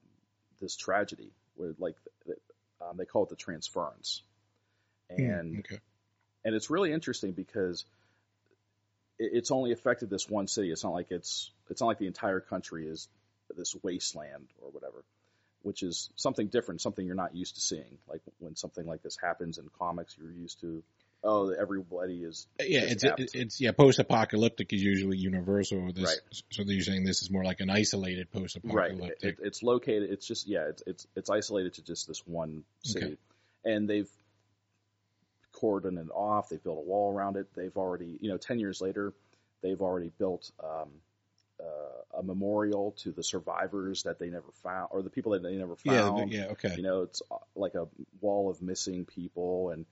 this 0.62 0.76
tragedy. 0.76 1.32
Where 1.56 1.74
like 1.78 1.96
um, 2.82 2.98
they 2.98 3.06
call 3.06 3.24
it 3.24 3.30
the 3.30 3.36
transference, 3.36 4.22
Hmm, 5.16 5.22
and 5.22 5.60
okay. 5.60 5.80
and 6.46 6.56
it's 6.56 6.70
really 6.70 6.92
interesting 6.92 7.32
because 7.32 7.86
it, 9.18 9.32
it's 9.34 9.52
only 9.52 9.72
affected 9.72 10.10
this 10.10 10.30
one 10.30 10.48
city. 10.48 10.72
It's 10.72 10.84
not 10.84 10.94
like 10.94 11.12
it's 11.12 11.52
it's 11.70 11.82
not 11.82 11.88
like 11.88 12.00
the 12.00 12.08
entire 12.08 12.40
country 12.40 12.88
is 12.88 13.08
this 13.56 13.76
wasteland 13.82 14.48
or 14.62 14.70
whatever, 14.70 15.04
which 15.64 15.84
is 15.84 16.10
something 16.16 16.48
different, 16.48 16.82
something 16.82 17.06
you're 17.06 17.16
not 17.16 17.36
used 17.36 17.56
to 17.56 17.62
seeing. 17.62 17.98
Like 18.08 18.22
when 18.40 18.56
something 18.56 18.86
like 18.86 19.02
this 19.02 19.18
happens 19.22 19.58
in 19.58 19.70
comics, 19.80 20.16
you're 20.20 20.32
used 20.32 20.62
to 20.62 20.84
oh 21.24 21.50
everybody 21.50 22.24
is 22.24 22.48
Yeah, 22.60 22.82
it's 22.84 23.04
it's 23.34 23.62
yeah. 23.62 23.72
Post-apocalyptic 23.72 24.72
is 24.74 24.82
usually 24.82 25.18
universal. 25.18 25.92
This, 25.92 26.06
Right. 26.06 26.44
So 26.52 26.64
you're 26.64 26.82
saying 26.82 27.04
this 27.04 27.22
is 27.22 27.30
more 27.30 27.44
like 27.44 27.60
an 27.60 27.70
isolated 27.70 28.32
post-apocalyptic. 28.32 29.40
It, 29.40 29.46
it's 29.46 29.64
located. 29.64 30.10
It's 30.12 30.28
just 30.28 30.48
yeah. 30.48 30.68
It's 30.70 30.84
it's 30.86 31.08
it's 31.16 31.30
isolated 31.30 31.76
to 31.76 31.84
just 31.84 32.08
this 32.08 32.26
one 32.26 32.64
city, 32.84 33.06
Okay. 33.06 33.18
and 33.66 33.90
they've 33.90 34.10
cordoned 35.54 36.00
it 36.00 36.12
off. 36.14 36.50
They 36.50 36.58
built 36.58 36.78
a 36.78 36.82
wall 36.82 37.14
around 37.14 37.36
it. 37.38 37.48
They've 37.56 37.76
already 37.76 38.18
you 38.22 38.30
know 38.30 38.38
ten 38.38 38.60
years 38.60 38.82
later, 38.82 39.14
they've 39.62 39.82
already 39.82 40.12
built 40.18 40.52
um, 40.64 40.90
uh, 41.60 42.20
a 42.20 42.24
memorial 42.24 42.96
to 43.00 43.12
the 43.12 43.24
survivors 43.24 44.04
that 44.04 44.20
they 44.20 44.30
never 44.30 44.52
found 44.64 44.90
or 44.92 45.02
the 45.02 45.10
people 45.10 45.34
that 45.34 45.44
they 45.44 45.56
never 45.56 45.76
found. 45.76 46.32
Yeah. 46.32 46.48
Okay. 46.52 46.76
You 46.76 46.84
know, 46.84 47.02
it's 47.04 47.22
uh, 47.30 47.36
like 47.56 47.76
a 47.76 47.88
wall 48.22 48.50
of 48.50 48.62
missing 48.62 49.06
people, 49.06 49.72
and 49.72 49.86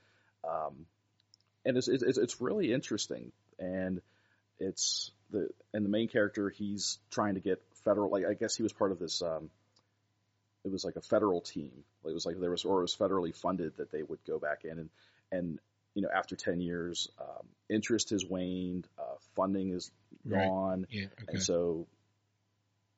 um, 0.44 0.86
and 1.67 1.77
it's, 1.77 1.88
it's 1.88 2.17
it's 2.17 2.41
really 2.41 2.73
interesting, 2.73 3.32
and 3.60 4.01
it's 4.58 5.12
the 5.32 5.49
and 5.73 5.84
the 5.84 5.89
main 5.89 6.08
character 6.08 6.49
he's 6.49 6.97
trying 7.12 7.36
to 7.36 7.41
get 7.41 7.62
federal. 7.84 8.10
Like 8.10 8.25
I 8.25 8.34
guess 8.34 8.56
he 8.56 8.63
was 8.63 8.73
part 8.73 8.91
of 8.91 8.99
this. 8.99 9.21
Um, 9.21 9.49
it 10.63 10.71
was 10.71 10.84
like 10.86 10.95
a 10.95 11.01
federal 11.01 11.41
team. 11.41 11.71
It 12.06 12.13
was 12.13 12.25
like 12.25 12.39
there 12.39 12.51
was 12.51 12.63
or 12.65 12.80
it 12.80 12.82
was 12.84 12.95
federally 12.95 13.36
funded 13.36 13.77
that 13.77 13.91
they 13.91 14.01
would 14.01 14.19
go 14.25 14.39
back 14.39 14.63
in 14.63 14.80
and 14.80 14.89
and 15.32 15.60
you 15.93 16.01
know 16.01 16.10
after 16.13 16.36
ten 16.36 16.62
years, 16.62 17.10
um, 17.19 17.47
interest 17.69 18.12
has 18.12 18.25
waned, 18.25 18.88
uh, 18.97 19.15
funding 19.36 19.73
is 19.73 19.91
Right. 20.25 20.47
gone, 20.47 20.88
Yeah. 20.89 21.06
Okay. 21.06 21.25
and 21.30 21.43
so 21.43 21.88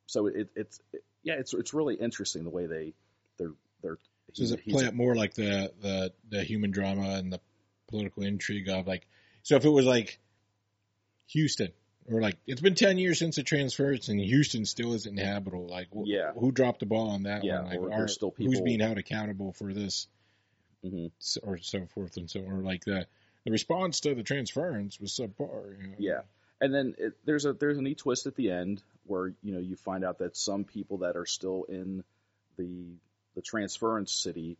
so 0.07 0.27
it, 0.27 0.49
it's 0.55 0.79
it, 0.93 1.03
yeah 1.23 1.35
it's 1.35 1.53
it's 1.53 1.73
really 1.73 1.95
interesting 1.95 2.43
the 2.43 2.49
way 2.49 2.65
they 2.65 2.93
they're 3.37 3.53
they're 3.81 3.97
does 4.35 4.51
it 4.51 4.67
play 4.67 4.85
up 4.85 4.93
more 4.93 5.15
like 5.15 5.33
the, 5.33 5.71
the 5.81 6.13
the 6.29 6.43
human 6.43 6.71
drama 6.71 7.15
and 7.15 7.33
the 7.33 7.39
political 7.89 8.23
intrigue 8.23 8.69
of 8.69 8.87
like 8.87 9.05
so 9.43 9.55
if 9.55 9.65
it 9.65 9.69
was 9.69 9.85
like 9.85 10.19
Houston 11.27 11.69
or 12.09 12.21
like 12.21 12.37
it's 12.47 12.61
been 12.61 12.75
ten 12.75 12.97
years 12.97 13.19
since 13.19 13.35
the 13.35 13.43
transfers 13.43 14.09
and 14.09 14.19
Houston 14.19 14.65
still 14.65 14.93
isn't 14.93 15.17
habitable 15.19 15.67
like 15.67 15.87
wh- 15.93 16.05
Yeah. 16.07 16.31
who 16.33 16.51
dropped 16.51 16.79
the 16.79 16.85
ball 16.85 17.09
on 17.09 17.23
that 17.23 17.43
Yeah, 17.43 17.61
one 17.61 17.69
like 17.69 17.79
or 17.79 17.93
are- 17.93 18.07
still 18.07 18.33
who's 18.37 18.61
being 18.61 18.79
held 18.79 18.97
accountable 18.97 19.51
for 19.53 19.73
this 19.73 20.07
Mhm. 20.83 21.11
s- 21.19 21.37
or 21.43 21.57
so 21.57 21.85
forth 21.87 22.17
and 22.17 22.29
so 22.29 22.41
or 22.41 22.61
like 22.63 22.85
the 22.85 23.05
the 23.45 23.51
response 23.51 24.01
to 24.01 24.15
the 24.15 24.23
transference 24.23 24.99
was 24.99 25.11
subpar 25.11 25.79
you 25.81 25.87
know? 25.87 25.95
Yeah, 25.99 26.21
and 26.61 26.73
then 26.73 26.95
it, 26.97 27.13
there's 27.25 27.45
a 27.45 27.53
there's 27.53 27.77
a 27.77 27.81
neat 27.81 27.97
twist 27.99 28.25
at 28.27 28.35
the 28.35 28.51
end 28.51 28.81
where 29.05 29.33
you 29.43 29.53
know 29.53 29.59
you 29.59 29.75
find 29.75 30.03
out 30.03 30.19
that 30.19 30.35
some 30.37 30.63
people 30.63 30.99
that 30.99 31.15
are 31.15 31.25
still 31.25 31.63
in 31.65 32.03
the 32.57 32.95
the 33.35 33.41
transference 33.41 34.11
city 34.11 34.57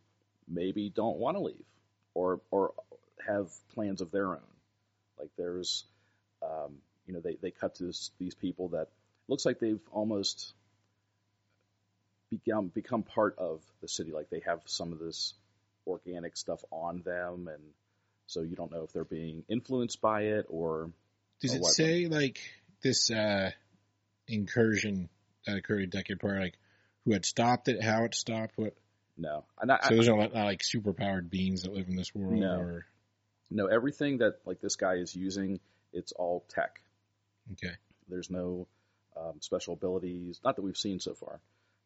maybe 0.48 0.90
don't 0.90 1.18
want 1.18 1.38
to 1.38 1.42
leave 1.44 1.66
or 2.14 2.42
or 2.52 2.74
have 3.28 3.50
plans 3.74 4.02
of 4.02 4.12
their 4.12 4.28
own. 4.28 4.42
Like 5.20 5.30
there's, 5.38 5.86
um, 6.42 6.76
you 7.06 7.14
know, 7.14 7.20
they 7.20 7.38
they 7.42 7.52
cut 7.52 7.76
to 7.76 7.84
this, 7.86 8.12
these 8.20 8.36
people 8.36 8.70
that 8.70 8.90
looks 9.28 9.46
like 9.46 9.60
they've 9.60 9.80
almost 9.92 10.54
become 12.30 12.68
become 12.68 13.04
part 13.04 13.36
of 13.38 13.62
the 13.82 13.88
city. 13.88 14.12
Like 14.12 14.30
they 14.30 14.42
have 14.46 14.62
some 14.66 14.92
of 14.94 15.00
this 15.00 15.34
organic 15.88 16.38
stuff 16.38 16.64
on 16.72 17.02
them, 17.04 17.48
and 17.48 17.64
so 18.28 18.42
you 18.42 18.56
don't 18.56 18.72
know 18.72 18.84
if 18.84 18.94
they're 18.94 19.04
being 19.04 19.44
influenced 19.50 20.02
by 20.02 20.22
it 20.24 20.46
or 20.50 20.92
Does 21.42 21.54
or 21.54 21.58
it 21.58 21.62
what- 21.62 21.74
say 21.74 22.08
like 22.08 22.40
this 22.82 23.10
uh 23.12 23.52
incursion 24.28 25.10
that 25.46 25.58
occurred 25.58 25.82
a 25.84 25.88
decade 25.88 26.20
prior, 26.20 26.40
like 26.40 26.58
who 27.06 27.14
had 27.14 27.26
stopped 27.26 27.68
it, 27.68 27.82
how 27.84 28.04
it 28.06 28.14
stopped, 28.14 28.54
what? 28.58 28.76
no. 29.18 29.44
I, 29.58 29.66
So 29.88 29.96
there's 29.96 30.08
not, 30.08 30.34
not 30.34 30.46
like 30.46 30.62
superpowered 30.62 31.30
beings 31.30 31.64
that 31.64 31.74
live 31.74 31.88
in 31.88 31.96
this 31.96 32.14
world, 32.14 32.40
No. 32.40 32.60
or 32.60 32.86
No, 33.52 33.68
everything 33.68 34.20
that 34.20 34.40
like 34.46 34.62
this 34.62 34.76
guy 34.76 34.96
is 34.96 35.16
using, 35.16 35.60
it's 35.92 36.12
all 36.12 36.46
tech. 36.50 36.82
okay, 37.54 37.74
There's 38.08 38.30
no 38.30 38.68
um, 39.18 39.36
special 39.40 39.74
abilities, 39.74 40.40
not 40.44 40.56
that 40.56 40.62
we've 40.62 40.78
seen 40.78 41.00
so 41.00 41.14
far. 41.14 41.40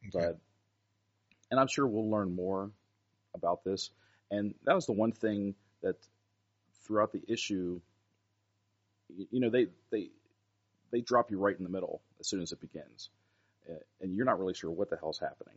okay. 0.08 0.28
But 0.28 0.40
and 1.52 1.60
I'm 1.60 1.68
sure 1.68 1.88
we'll 1.88 2.10
learn 2.10 2.36
more 2.36 2.72
about 3.34 3.64
this. 3.64 3.92
And 4.32 4.56
that 4.66 4.74
was 4.76 4.86
the 4.88 4.94
one 4.94 5.12
thing 5.12 5.56
that 5.82 5.96
throughout 6.86 7.12
the 7.12 7.22
issue, 7.28 7.80
you 9.10 9.40
know, 9.40 9.50
they 9.50 9.68
they 9.92 10.10
they 10.92 11.02
drop 11.02 11.32
you 11.32 11.38
right 11.38 11.58
in 11.58 11.64
the 11.64 11.70
middle 11.70 12.02
as 12.20 12.28
soon 12.28 12.42
as 12.42 12.52
it 12.52 12.60
begins, 12.62 13.10
and 14.02 14.14
you're 14.14 14.26
not 14.26 14.40
really 14.40 14.54
sure 14.54 14.72
what 14.72 14.90
the 14.90 14.98
hell's 14.98 15.20
happening. 15.20 15.56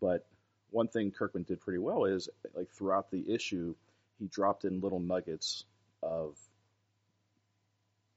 But 0.00 0.26
one 0.70 0.88
thing 0.88 1.12
Kirkman 1.12 1.44
did 1.44 1.60
pretty 1.60 1.78
well 1.78 2.04
is 2.04 2.28
like 2.54 2.68
throughout 2.70 3.10
the 3.10 3.32
issue, 3.32 3.74
he 4.18 4.26
dropped 4.26 4.64
in 4.64 4.80
little 4.80 5.00
nuggets 5.00 5.64
of 6.02 6.36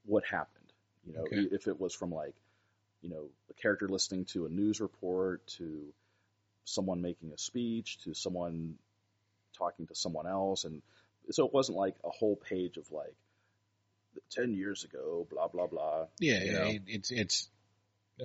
what 0.06 0.24
happened. 0.26 0.72
You 1.06 1.14
know, 1.14 1.22
Okay. 1.22 1.48
if 1.52 1.68
it 1.68 1.80
was 1.80 1.94
from 1.94 2.12
like, 2.12 2.36
you 3.02 3.10
know, 3.10 3.30
a 3.50 3.54
character 3.54 3.88
listening 3.88 4.26
to 4.26 4.46
a 4.46 4.50
news 4.50 4.82
report 4.82 5.46
to 5.58 5.94
someone 6.66 7.02
making 7.02 7.32
a 7.32 7.38
speech 7.38 8.00
to 8.04 8.14
someone 8.14 8.76
talking 9.58 9.88
to 9.88 9.96
someone 9.96 10.28
else, 10.28 10.66
and 10.66 10.82
so 11.32 11.46
it 11.46 11.54
wasn't 11.54 11.78
like 11.78 11.96
a 12.04 12.10
whole 12.10 12.36
page 12.36 12.78
of 12.78 12.92
like 12.92 13.16
ten 14.30 14.54
years 14.54 14.84
ago, 14.84 15.28
blah 15.30 15.48
blah 15.48 15.68
blah. 15.68 16.06
yeah, 16.20 16.44
yeah, 16.44 16.64
it, 16.66 16.82
it's 16.88 17.12
it's 17.12 17.50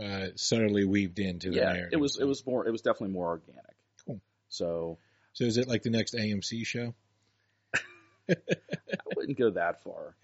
uh, 0.00 0.28
subtly 0.34 0.84
weaved 0.84 1.18
into 1.18 1.50
the 1.50 1.56
yeah, 1.56 1.72
narrative. 1.72 1.88
it 1.92 1.96
was 2.00 2.18
it 2.18 2.24
was 2.24 2.44
more 2.46 2.66
it 2.66 2.70
was 2.72 2.82
definitely 2.82 3.14
more 3.14 3.28
organic. 3.28 3.76
Cool. 4.06 4.20
So 4.48 4.98
So 5.32 5.44
is 5.44 5.56
it 5.56 5.68
like 5.68 5.82
the 5.82 5.90
next 5.90 6.14
AMC 6.14 6.66
show? 6.66 6.94
I 8.30 8.34
wouldn't 9.16 9.38
go 9.38 9.50
that 9.50 9.82
far. 9.82 10.14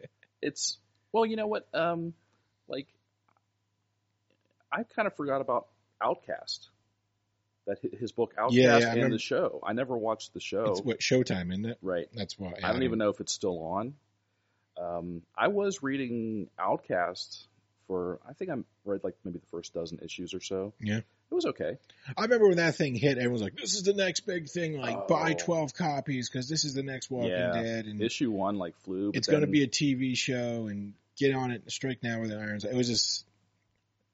It's 0.43 0.79
well, 1.13 1.27
you 1.27 1.37
know 1.37 1.47
what? 1.47 1.67
Um, 1.75 2.15
like 2.69 2.87
I 4.73 4.85
kind 4.85 5.07
of 5.07 5.15
forgot 5.17 5.41
about 5.41 5.67
Outcast. 6.03 6.69
That 7.67 7.79
his 7.99 8.13
book 8.13 8.35
Outcast 8.39 8.55
Yeah, 8.55 8.79
yeah, 8.79 8.95
and 8.95 9.13
the 9.13 9.19
show. 9.19 9.61
I 9.63 9.73
never 9.75 9.97
watched 9.97 10.33
the 10.33 10.41
show. 10.41 10.65
It's 10.71 10.81
what 10.81 11.01
Showtime, 11.01 11.51
isn't 11.53 11.67
it? 11.67 11.79
right. 11.83 12.09
That's 12.15 12.39
why. 12.39 12.55
I 12.63 12.73
don't 12.73 12.85
even 12.85 12.99
know 12.99 13.11
if 13.11 13.21
it's 13.21 13.33
still 13.33 13.63
on. 13.63 13.95
Um, 14.81 15.23
I 15.37 15.49
was 15.49 15.83
reading 15.83 16.49
Outcast 16.59 17.47
for 17.91 18.21
I 18.29 18.35
think 18.35 18.53
I'm 18.53 18.65
read 18.85 19.03
like 19.03 19.17
maybe 19.25 19.41
the 19.41 19.47
first 19.47 19.75
dozen 19.75 19.99
issues 20.01 20.33
or 20.33 20.41
so. 20.41 20.73
Yeah. 20.81 20.99
it 20.99 21.35
was 21.35 21.45
okay. 21.47 21.77
I 22.17 22.23
remember 22.23 22.47
when 22.47 22.59
that 22.59 22.77
thing 22.77 22.95
hit, 22.95 23.19
everyone 23.19 23.33
was 23.33 23.43
like, 23.43 23.57
"This 23.57 23.75
is 23.75 23.83
the 23.83 23.95
next 23.95 24.21
big 24.21 24.49
thing. 24.49 24.79
Like, 24.79 25.09
buy 25.09 25.33
Oh. 25.33 25.35
twelve 25.45 25.75
copies 25.75 26.29
because 26.31 26.49
this 26.49 26.65
is 26.65 26.73
the 26.75 26.85
next 26.85 27.11
Walking 27.11 27.31
Yeah. 27.33 27.53
Dead, 27.53 27.87
and 27.87 28.01
Issue 28.01 28.31
one 28.31 28.59
like 28.59 28.77
flew. 28.85 29.11
but 29.11 29.17
it's 29.19 29.27
going 29.27 29.41
to 29.41 29.49
be 29.49 29.65
a 29.65 29.67
TV 29.67 30.17
show, 30.17 30.69
and 30.69 30.95
get 31.19 31.35
on 31.35 31.51
it 31.51 31.63
and 31.63 31.73
strike 31.73 32.01
now 32.05 32.21
with 32.21 32.31
the 32.31 32.37
irons." 32.39 32.65
It 32.65 32.75
was 32.75 32.87
just, 32.89 33.25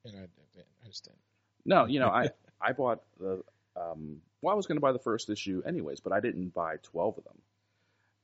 and 0.06 0.16
I, 0.16 0.22
I 0.22 0.88
just 0.88 1.04
didn't. 1.04 1.18
No, 1.66 1.84
you 1.84 2.00
know, 2.00 2.08
I 2.08 2.30
I 2.58 2.72
bought 2.72 3.02
the 3.20 3.42
um 3.76 4.22
well, 4.40 4.54
I 4.54 4.56
was 4.56 4.64
going 4.66 4.76
to 4.78 4.82
buy 4.82 4.92
the 4.92 4.98
first 5.00 5.28
issue 5.28 5.62
anyways, 5.66 6.00
but 6.00 6.14
I 6.14 6.20
didn't 6.20 6.54
buy 6.54 6.76
12 6.82 7.18
of 7.18 7.24
them. 7.24 7.38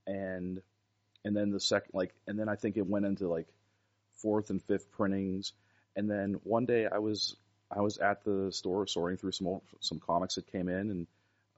And 0.07 0.63
and 1.27 1.37
then 1.37 1.51
the 1.51 1.61
second 1.61 1.91
like 1.93 2.15
and 2.27 2.39
then 2.39 2.49
I 2.49 2.57
think 2.57 2.79
it 2.79 2.87
went 2.87 3.05
into 3.05 3.29
like 3.29 3.49
fourth 4.23 4.51
and 4.51 4.63
fifth 4.63 4.91
printings 4.93 5.53
and 5.97 6.11
then 6.11 6.41
one 6.45 6.65
day 6.65 6.87
I 6.87 6.99
was 6.99 7.37
I 7.71 7.81
was 7.81 7.99
at 7.99 8.23
the 8.25 8.53
store 8.53 8.87
sorting 8.87 9.17
through 9.17 9.33
some 9.33 9.47
old, 9.47 9.63
some 9.81 9.99
comics 9.99 10.35
that 10.37 10.51
came 10.51 10.69
in 10.69 10.91
and 10.91 11.07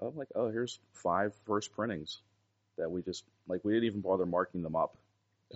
I'm 0.01 0.17
like, 0.17 0.29
"Oh, 0.35 0.51
here's 0.51 0.79
five 0.93 1.35
first 1.45 1.73
printings 1.73 2.21
that 2.77 2.91
we 2.91 3.03
just 3.03 3.25
like 3.49 3.65
we 3.65 3.73
didn't 3.73 3.87
even 3.87 4.01
bother 4.01 4.27
marking 4.27 4.63
them 4.63 4.77
up. 4.77 4.97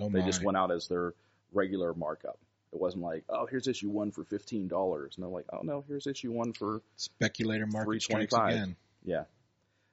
Oh 0.01 0.09
They 0.09 0.23
just 0.23 0.42
went 0.42 0.57
out 0.57 0.71
as 0.71 0.88
their 0.88 1.14
regular 1.53 1.94
markup. 1.94 2.38
It 2.73 2.81
wasn't 2.81 3.03
like, 3.03 3.25
"Oh, 3.29 3.47
here's 3.47 3.66
issue 3.66 3.88
1 3.88 4.11
for 4.11 4.25
$15." 4.25 5.16
And 5.16 5.25
they're 5.25 5.31
like, 5.31 5.47
"Oh 5.53 5.61
no, 5.62 5.85
here's 5.88 6.07
issue 6.07 6.33
1 6.33 6.53
for 6.53 6.83
Speculator 6.97 7.66
market 7.66 8.03
strikes 8.03 8.35
325. 8.35 8.55
again. 8.55 8.77
yeah. 9.05 9.25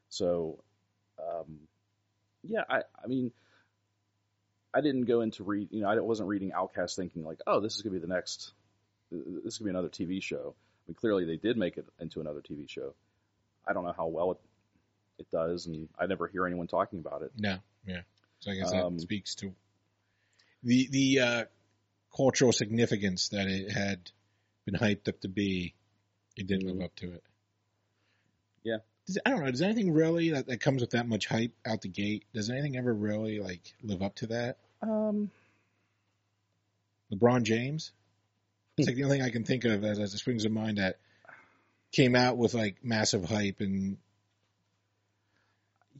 So, 0.09 0.59
um, 1.19 1.59
yeah, 2.43 2.63
I, 2.69 2.83
I 3.03 3.07
mean, 3.07 3.31
I 4.75 4.81
didn't 4.81 5.05
go 5.05 5.21
into 5.21 5.43
read, 5.43 5.69
you 5.71 5.81
know, 5.81 5.87
I 5.89 5.97
wasn't 5.99 6.27
reading 6.27 6.51
Outcast 6.51 6.97
thinking 6.97 7.23
like, 7.23 7.39
oh, 7.47 7.61
this 7.61 7.75
is 7.75 7.81
gonna 7.81 7.93
be 7.93 7.99
the 7.99 8.07
next, 8.13 8.51
this 9.09 9.53
is 9.53 9.57
gonna 9.57 9.67
be 9.67 9.77
another 9.77 9.89
TV 9.89 10.21
show. 10.21 10.53
I 10.53 10.83
mean, 10.89 10.95
clearly 10.95 11.23
they 11.25 11.37
did 11.37 11.57
make 11.57 11.77
it 11.77 11.85
into 11.99 12.19
another 12.19 12.41
TV 12.41 12.69
show. 12.69 12.93
I 13.65 13.71
don't 13.73 13.85
know 13.85 13.93
how 13.95 14.07
well 14.07 14.31
it 14.31 14.37
it 15.17 15.31
does, 15.31 15.65
and 15.65 15.87
I 15.97 16.07
never 16.07 16.27
hear 16.27 16.45
anyone 16.45 16.67
talking 16.67 16.99
about 16.99 17.21
it. 17.21 17.31
No, 17.37 17.57
yeah. 17.87 18.01
So 18.41 18.51
I 18.51 18.55
guess 18.55 18.73
Um, 18.73 18.97
that 18.97 19.01
speaks 19.01 19.33
to 19.35 19.55
the 20.61 20.87
the 20.91 21.19
uh, 21.21 21.45
cultural 22.13 22.51
significance 22.51 23.29
that 23.29 23.47
it 23.47 23.71
had 23.71 24.11
been 24.65 24.75
hyped 24.75 25.07
up 25.07 25.21
to 25.21 25.29
be. 25.29 25.73
It 26.35 26.47
didn't 26.47 26.67
Mhm. 26.67 26.73
live 26.73 26.81
up 26.81 26.95
to 26.97 27.13
it. 27.13 27.23
Yeah. 28.63 28.79
Does, 29.07 29.17
I 29.25 29.29
don't 29.29 29.43
know. 29.43 29.51
Does 29.51 29.61
anything 29.61 29.93
really 29.93 30.31
that, 30.31 30.47
that 30.47 30.61
comes 30.61 30.81
with 30.81 30.91
that 30.91 31.07
much 31.07 31.27
hype 31.27 31.53
out 31.65 31.81
the 31.81 31.87
gate? 31.87 32.25
Does 32.33 32.49
anything 32.49 32.77
ever 32.77 32.93
really 32.93 33.39
like 33.39 33.73
live 33.83 34.01
up 34.01 34.15
to 34.15 34.27
that? 34.27 34.57
Um, 34.81 35.31
LeBron 37.13 37.43
James. 37.43 37.91
It's 38.77 38.87
like 38.87 38.95
the 38.95 39.03
only 39.03 39.17
thing 39.17 39.25
I 39.25 39.29
can 39.29 39.43
think 39.45 39.63
of 39.65 39.83
as, 39.83 39.99
as 39.99 40.13
it 40.13 40.17
springs 40.17 40.43
to 40.43 40.49
mind 40.49 40.79
that 40.79 40.97
came 41.91 42.15
out 42.15 42.37
with 42.37 42.53
like 42.53 42.83
massive 42.83 43.23
hype 43.23 43.61
and 43.61 43.97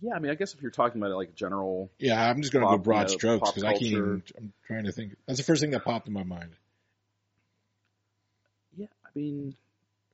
yeah, 0.02 0.14
I 0.14 0.20
mean, 0.20 0.32
I 0.32 0.36
guess 0.36 0.54
if 0.54 0.62
you're 0.62 0.72
talking 0.72 1.02
about 1.02 1.12
it 1.12 1.16
like 1.16 1.36
general, 1.36 1.90
yeah, 1.98 2.30
I'm 2.30 2.42
just 2.42 2.52
going 2.52 2.66
to 2.66 2.72
go 2.72 2.78
broad 2.78 3.08
you 3.10 3.14
know, 3.14 3.18
strokes 3.18 3.52
because 3.52 3.64
I 3.64 3.72
can't 3.72 3.84
even. 3.84 4.24
I'm 4.38 4.54
trying 4.68 4.84
to 4.86 4.92
think. 4.92 5.16
That's 5.26 5.40
the 5.40 5.46
first 5.46 5.62
thing 5.62 5.72
that 5.72 5.86
popped 5.86 6.08
in 6.08 6.14
my 6.14 6.24
mind. 6.24 6.52
yeah, 8.76 8.88
I 9.06 9.10
mean, 9.16 9.56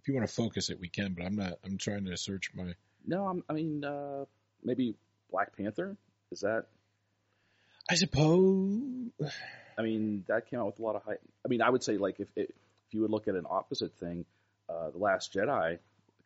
If 0.01 0.07
you 0.07 0.15
want 0.15 0.27
to 0.27 0.33
focus 0.33 0.69
it, 0.69 0.79
we 0.79 0.89
can, 0.89 1.13
but 1.13 1.25
I'm 1.25 1.35
not. 1.35 1.53
I'm 1.63 1.77
trying 1.77 2.05
to 2.05 2.17
search 2.17 2.51
my. 2.55 2.73
no, 3.05 3.27
I'm, 3.27 3.43
I 3.49 3.53
mean, 3.53 3.83
uh, 3.83 4.25
maybe 4.63 4.95
Black 5.31 5.55
Panther. 5.55 5.97
Is 6.31 6.41
that 6.41 6.65
I 7.89 7.95
suppose. 7.95 9.11
I 9.77 9.81
mean, 9.81 10.23
that 10.27 10.49
came 10.49 10.59
out 10.59 10.67
with 10.67 10.79
a 10.79 10.81
lot 10.81 10.95
of 10.95 11.03
hype. 11.03 11.21
I 11.45 11.49
mean, 11.49 11.61
I 11.61 11.69
would 11.69 11.83
say 11.83 11.97
like 11.97 12.19
if 12.19 12.27
if 12.35 12.49
you 12.91 13.01
would 13.01 13.11
look 13.11 13.27
at 13.27 13.35
an 13.35 13.45
opposite 13.49 13.93
thing, 13.99 14.25
uh, 14.69 14.91
the 14.91 14.97
Last 14.97 15.33
Jedi 15.33 15.77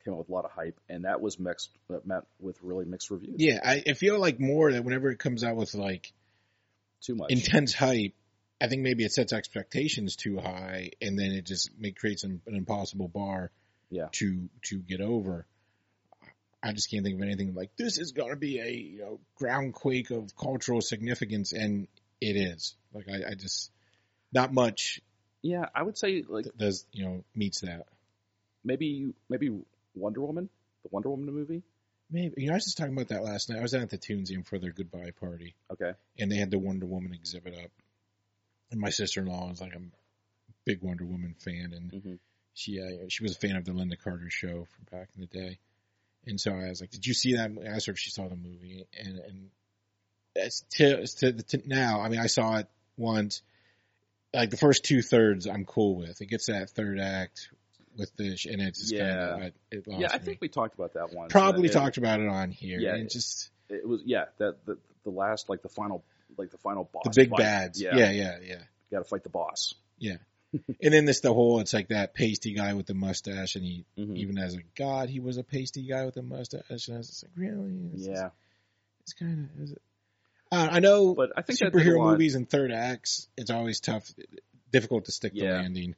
came 0.04 0.14
out 0.14 0.20
with 0.20 0.30
a 0.30 0.32
lot 0.32 0.46
of 0.46 0.52
hype, 0.52 0.80
and 0.90 1.06
that 1.06 1.22
was 1.22 1.40
mixed 1.40 1.70
uh, 1.92 1.98
met 2.06 2.24
with 2.40 2.58
really 2.62 2.86
mixed 2.86 3.10
reviews. 3.10 3.36
Yeah, 3.38 3.60
I, 3.64 3.84
I 3.88 3.94
feel 3.94 4.20
like 4.20 4.40
more 4.40 4.72
that 4.72 4.84
whenever 4.84 5.10
it 5.10 5.20
comes 5.20 5.44
out 5.44 5.56
with 5.56 5.74
like 5.74 6.14
too 7.02 7.16
much. 7.16 7.32
intense 7.32 7.74
hype, 7.74 8.14
I 8.62 8.68
think 8.68 8.82
maybe 8.82 9.04
it 9.04 9.12
sets 9.12 9.34
expectations 9.34 10.16
too 10.16 10.38
high, 10.38 10.92
and 11.02 11.18
then 11.18 11.32
it 11.32 11.46
just 11.46 11.72
creates 11.98 12.24
an, 12.24 12.42
an 12.46 12.56
impossible 12.56 13.08
bar. 13.08 13.52
Yeah. 13.90 14.08
To 14.14 14.50
to 14.64 14.78
get 14.80 15.02
over. 15.02 15.46
I 16.64 16.72
just 16.74 16.90
can't 16.90 17.04
think 17.06 17.16
of 17.18 17.22
anything 17.22 17.54
like 17.54 17.70
this 17.78 18.00
is 18.00 18.12
going 18.12 18.32
to 18.32 18.36
be 18.36 18.60
a 18.60 18.70
you 18.70 19.00
know 19.00 19.20
ground 19.36 19.74
quake 19.74 20.10
of 20.10 20.36
cultural 20.36 20.82
significance, 20.82 21.54
and 21.54 21.88
it 22.20 22.36
is. 22.36 22.76
Like 22.94 23.08
I, 23.10 23.32
I 23.32 23.34
just 23.36 23.72
not 24.34 24.52
much 24.54 25.00
yeah, 25.42 25.70
I 25.76 25.84
would 25.84 25.98
say 25.98 26.24
like 26.28 26.46
that 26.46 26.58
does 26.58 26.86
you 26.92 27.06
know 27.06 27.24
meets 27.36 27.62
that. 27.62 27.86
maybe 28.64 29.14
maybe 29.30 29.62
Wonder 29.94 30.22
Woman, 30.22 30.50
the 30.84 30.90
Wonder 30.92 31.10
Woman 31.10 31.34
movie. 31.34 31.62
Maybe 32.10 32.34
you 32.38 32.48
know 32.48 32.54
I 32.54 32.56
was 32.56 32.66
just 32.66 32.78
talking 32.78 32.94
about 32.94 33.10
that 33.10 33.24
last 33.24 33.50
night. 33.50 33.60
I 33.60 33.62
was 33.62 33.72
down 33.72 33.84
at 33.84 33.90
the 33.92 33.98
ToonSeum 33.98 34.46
for 34.48 34.58
their 34.58 34.72
goodbye 34.72 35.12
party, 35.20 35.56
Okay, 35.72 35.94
and 36.18 36.32
they 36.32 36.38
had 36.38 36.52
the 36.52 36.60
Wonder 36.60 36.86
Woman 36.88 37.14
exhibit 37.14 37.54
up. 37.54 37.72
And 38.72 38.80
my 38.82 38.90
sister 38.90 39.22
in 39.22 39.28
law 39.28 39.52
is 39.52 39.62
like 39.62 39.76
a 39.76 39.82
big 40.66 40.82
Wonder 40.82 41.06
Woman 41.06 41.36
fan, 41.40 41.74
and 41.74 41.92
hmm 41.92 42.16
she 42.56 42.82
uh, 42.82 43.06
she 43.10 43.22
was 43.24 43.34
a 43.36 43.40
fan 43.40 43.56
of 43.58 43.66
the 43.66 43.72
Lynda 43.72 44.00
Carter 44.02 44.30
show 44.30 44.66
from 44.66 45.00
back 45.00 45.10
in 45.16 45.22
the 45.22 45.28
day. 45.28 45.60
And 46.26 46.42
so 46.42 46.52
I 46.52 46.70
was 46.70 46.82
like, 46.82 46.90
"Did 46.90 47.06
you 47.06 47.14
see 47.14 47.36
that?" 47.36 47.52
I 47.64 47.68
asked 47.68 47.86
her 47.86 47.94
if 47.94 48.00
she 48.00 48.10
saw 48.10 48.28
the 48.28 48.36
movie, 48.36 48.88
and 49.00 49.20
and 49.20 49.50
it's 50.36 50.62
to, 50.78 51.02
it's 51.02 51.14
to, 51.16 51.34
to 51.34 51.62
now. 51.68 52.02
I 52.02 52.10
mean, 52.10 52.20
I 52.20 52.28
saw 52.28 52.58
it 52.58 52.68
once. 52.98 53.44
Like 54.34 54.50
the 54.50 54.58
first 54.58 54.84
two 54.84 55.02
thirds, 55.02 55.48
I'm 55.48 55.66
cool 55.66 55.96
with. 55.96 56.20
It 56.22 56.26
gets 56.26 56.48
that 56.48 56.72
third 56.72 57.00
act 57.00 57.50
with 57.98 58.12
the 58.18 58.38
and 58.52 58.62
it's 58.62 58.80
just 58.80 58.94
Yeah. 58.94 59.30
kind 59.30 59.44
of 59.44 59.52
it 59.72 59.88
lost 59.88 60.02
yeah, 60.02 60.10
I 60.12 60.18
me. 60.18 60.24
think 60.26 60.40
we 60.42 60.50
talked 60.50 60.76
about 60.76 60.94
that 60.96 61.14
one. 61.14 61.30
probably 61.30 61.70
it, 61.70 61.74
talked 61.74 61.98
about 61.98 62.20
it 62.20 62.28
on 62.28 62.52
here. 62.52 62.80
Yeah, 62.80 62.96
and 62.96 63.04
it 63.04 63.12
just 63.12 63.50
It 63.70 63.88
was 63.88 64.02
yeah 64.06 64.26
that 64.40 64.66
the 64.66 64.78
the 65.04 65.12
last 65.12 65.48
like 65.50 65.62
the 65.62 65.70
final 65.70 66.04
like 66.38 66.52
the 66.52 66.58
final 66.58 66.90
boss. 66.92 67.04
the 67.06 67.12
big 67.16 67.30
fight. 67.30 67.40
bads. 67.40 67.82
Yeah, 67.82 67.96
Yeah, 67.96 68.12
yeah, 68.12 68.38
yeah. 68.44 68.62
got 68.92 69.00
to 69.00 69.04
fight 69.06 69.24
the 69.24 69.30
boss. 69.30 69.74
And 70.82 70.94
then 70.94 71.06
this 71.06 71.22
the 71.22 71.34
whole 71.34 71.60
it's 71.62 71.74
like 71.74 71.88
that 71.90 72.14
pasty 72.14 72.54
guy 72.54 72.74
with 72.74 72.86
the 72.86 72.94
mustache, 72.94 73.56
and 73.56 73.64
he 73.64 73.86
Mhm. 73.98 74.18
even 74.18 74.38
as 74.38 74.56
a 74.56 74.62
god, 74.76 75.10
he 75.10 75.20
was 75.20 75.38
a 75.38 75.44
pasty 75.44 75.84
guy 75.88 76.06
with 76.06 76.18
a 76.18 76.22
mustache. 76.22 76.88
And 76.88 76.96
I 76.96 76.98
was 77.00 77.08
just 77.10 77.24
like, 77.24 77.32
really? 77.36 77.90
It's 77.94 78.08
Yeah, 78.08 78.30
it's 79.02 79.14
kind 79.14 79.50
of. 79.56 79.64
Is 79.64 79.72
it? 79.72 79.82
Uh, 80.52 80.68
I 80.72 80.80
know 80.80 81.16
but 81.16 81.32
I 81.36 81.42
think 81.42 81.60
that 81.60 81.72
did 81.72 81.82
a 81.82 81.86
superhero 81.86 82.02
movies 82.12 82.36
and 82.36 82.50
third 82.50 82.72
acts. 82.72 83.28
It's 83.38 83.50
always 83.50 83.80
tough, 83.80 84.12
difficult 84.72 85.06
to 85.06 85.12
stick 85.12 85.34
the 85.34 85.44
Yeah. 85.46 85.58
landing. 85.58 85.96